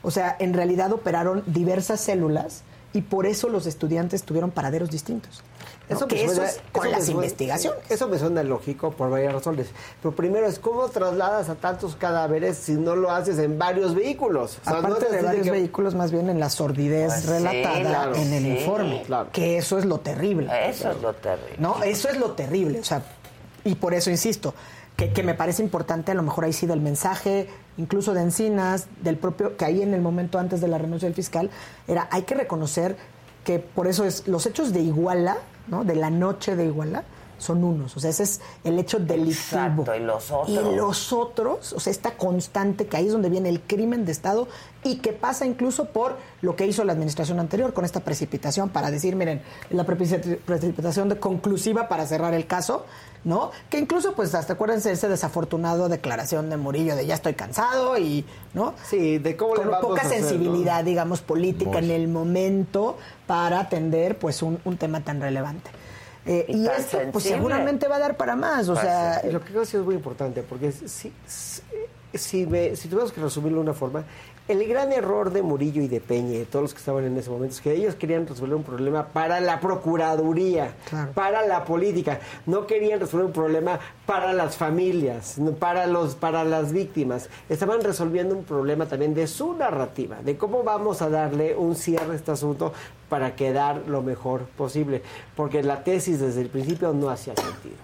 [0.02, 2.60] O sea, en realidad operaron diversas células
[2.92, 5.42] y por eso los estudiantes tuvieron paraderos distintos.
[5.88, 6.06] ¿No?
[6.08, 7.80] que eso es con eso las suena- investigaciones.
[7.90, 9.68] Eso me suena lógico por varias razones.
[10.02, 14.58] Pero primero es cómo trasladas a tantos cadáveres si no lo haces en varios vehículos.
[14.60, 17.20] O sea, no Aparte es de varios que- vehículos, más bien en la sordidez Pues
[17.22, 19.02] sí, relatada claro, en el sí, informe.
[19.32, 20.50] Que eso es lo terrible.
[20.68, 21.56] Eso es lo terrible.
[21.58, 22.80] No, eso es lo terrible.
[22.80, 23.02] O sea,
[23.64, 24.54] y por eso insisto,
[24.96, 28.86] que, que me parece importante, a lo mejor ahí sí del mensaje, incluso de Encinas,
[29.02, 31.50] del propio, que ahí en el momento antes de la renuncia del fiscal,
[31.86, 32.96] era hay que reconocer
[33.46, 35.84] que por eso es los hechos de Iguala, ¿no?
[35.84, 37.04] De la noche de Iguala,
[37.38, 37.96] son unos.
[37.96, 39.82] O sea, ese es el hecho delictivo.
[39.82, 40.48] Exacto, y los otros.
[40.48, 44.12] Y los otros, o sea, esta constante que ahí es donde viene el crimen de
[44.12, 44.48] Estado
[44.84, 48.90] y que pasa incluso por lo que hizo la administración anterior con esta precipitación para
[48.90, 52.84] decir, miren, la precipi- precipitación de conclusiva para cerrar el caso,
[53.24, 53.50] ¿no?
[53.68, 57.98] Que incluso, pues, hasta acuérdense de ese desafortunado declaración de Murillo de ya estoy cansado
[57.98, 58.24] y,
[58.54, 58.74] ¿no?
[58.88, 60.28] Sí, de cómo le Con vamos poca a hacer, ¿no?
[60.28, 65.70] sensibilidad, digamos, política en el momento para atender, pues, un, un tema tan relevante.
[66.26, 69.22] Eh, Y esto, pues, seguramente va a dar para más, o sea...
[69.30, 71.12] lo que creo que sí es muy importante, porque si, si,
[72.18, 74.04] si, me- si tuviéramos que resumirlo de una forma,
[74.48, 77.16] el gran error de Murillo y de Peña, y de todos los que estaban en
[77.16, 80.74] ese momento, es que ellos querían resolver un problema para la Procuraduría,
[81.14, 86.72] para la política, no querían resolver un problema para las familias, para, los, para las
[86.72, 87.28] víctimas.
[87.48, 92.12] Estaban resolviendo un problema también de su narrativa, de cómo vamos a darle un cierre
[92.12, 92.72] a este asunto
[93.08, 95.02] para quedar lo mejor posible,
[95.34, 97.76] porque la tesis desde el principio no hacía sentido.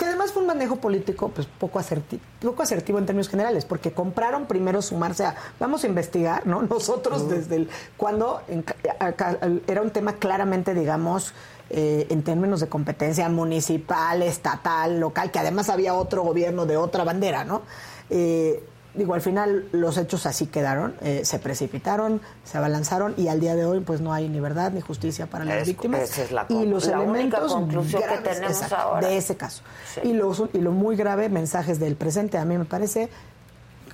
[0.00, 3.92] Que además fue un manejo político pues poco asertivo, poco asertivo en términos generales, porque
[3.92, 6.62] compraron primero sumarse a vamos a investigar, ¿no?
[6.70, 8.64] Nosotros desde el cuando en
[8.98, 11.34] acá, era un tema claramente, digamos,
[11.68, 17.04] eh, en términos de competencia municipal, estatal, local, que además había otro gobierno de otra
[17.04, 17.60] bandera, ¿no?
[18.08, 18.64] Eh,
[18.94, 23.54] digo, al final los hechos así quedaron, eh, se precipitaron, se abalanzaron y al día
[23.54, 26.32] de hoy pues no hay ni verdad ni justicia para las Es- víctimas esa es
[26.32, 29.06] la y los la única elementos conclusión que tenemos exacto, ahora.
[29.08, 29.62] de ese caso.
[29.94, 30.00] Sí.
[30.08, 33.08] Y, lo, y lo muy grave, mensajes del presente, a mí me parece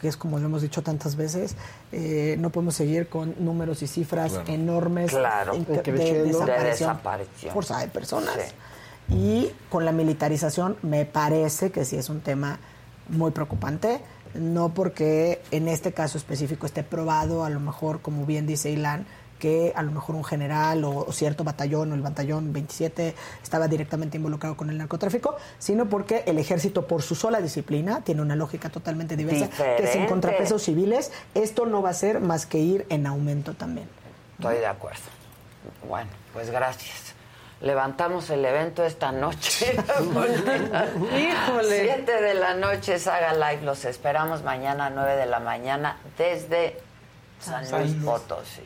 [0.00, 1.56] que es como lo hemos dicho tantas veces,
[1.90, 4.52] eh, no podemos seguir con números y cifras Claro.
[4.52, 5.54] enormes Claro.
[5.54, 7.54] de, De desaparición, desaparición.
[7.54, 8.34] forzada de personas.
[9.08, 9.14] Sí.
[9.14, 12.58] Y con la militarización me parece que sí es un tema
[13.08, 14.00] muy preocupante,
[14.34, 19.06] no porque en este caso específico esté probado, a lo mejor, como bien dice Ilan,
[19.38, 24.16] que a lo mejor un general o, cierto batallón o el batallón 27 estaba directamente
[24.16, 28.70] involucrado con el narcotráfico, sino porque el ejército por su sola disciplina tiene una lógica
[28.70, 30.08] totalmente diversa, que sin Diferente.
[30.08, 33.88] contrapesos civiles esto no va a ser más que ir en aumento también.
[34.38, 35.02] Estoy de acuerdo.
[35.88, 37.15] Bueno, pues gracias.
[37.60, 39.74] Levantamos el evento esta noche.
[41.16, 41.82] Híjole.
[41.84, 43.62] Siete de la noche, Saga Live.
[43.62, 46.78] Los esperamos mañana a 9 de la mañana desde
[47.40, 47.94] San San Luis.
[48.04, 48.62] Potosí.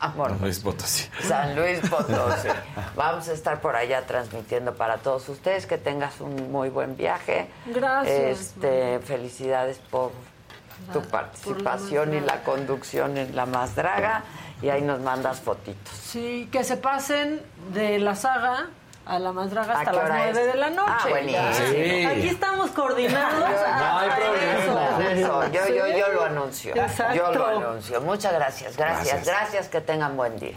[0.00, 0.40] Vámonos.
[0.40, 1.08] Luis Potosí.
[1.22, 2.48] San Luis Potosí.
[2.96, 5.66] Vamos a estar por allá transmitiendo para todos ustedes.
[5.66, 7.48] Que tengas un muy buen viaje.
[7.66, 10.12] Gracias, Este, felicidades por
[10.92, 14.22] tu participación y la conducción en La Más Draga.
[14.62, 15.92] Y ahí nos mandas fotitos.
[15.94, 17.42] Sí, que se pasen
[17.72, 18.68] de la saga
[19.06, 20.46] a la más draga ¿A hasta las hora 9 es?
[20.46, 20.90] de la noche.
[20.90, 21.52] Ah, buenísimo.
[21.70, 22.04] Sí.
[22.06, 23.34] Aquí estamos coordinados.
[23.78, 25.12] No hay problema.
[25.12, 25.52] eso.
[25.52, 25.98] Yo, yo, Sí.
[26.00, 26.74] yo lo anuncio.
[26.74, 27.14] Exacto.
[27.14, 28.00] Yo lo anuncio.
[28.00, 29.26] Muchas gracias, gracias, Gracias.
[29.26, 29.68] gracias.
[29.68, 30.56] Que tengan buen día.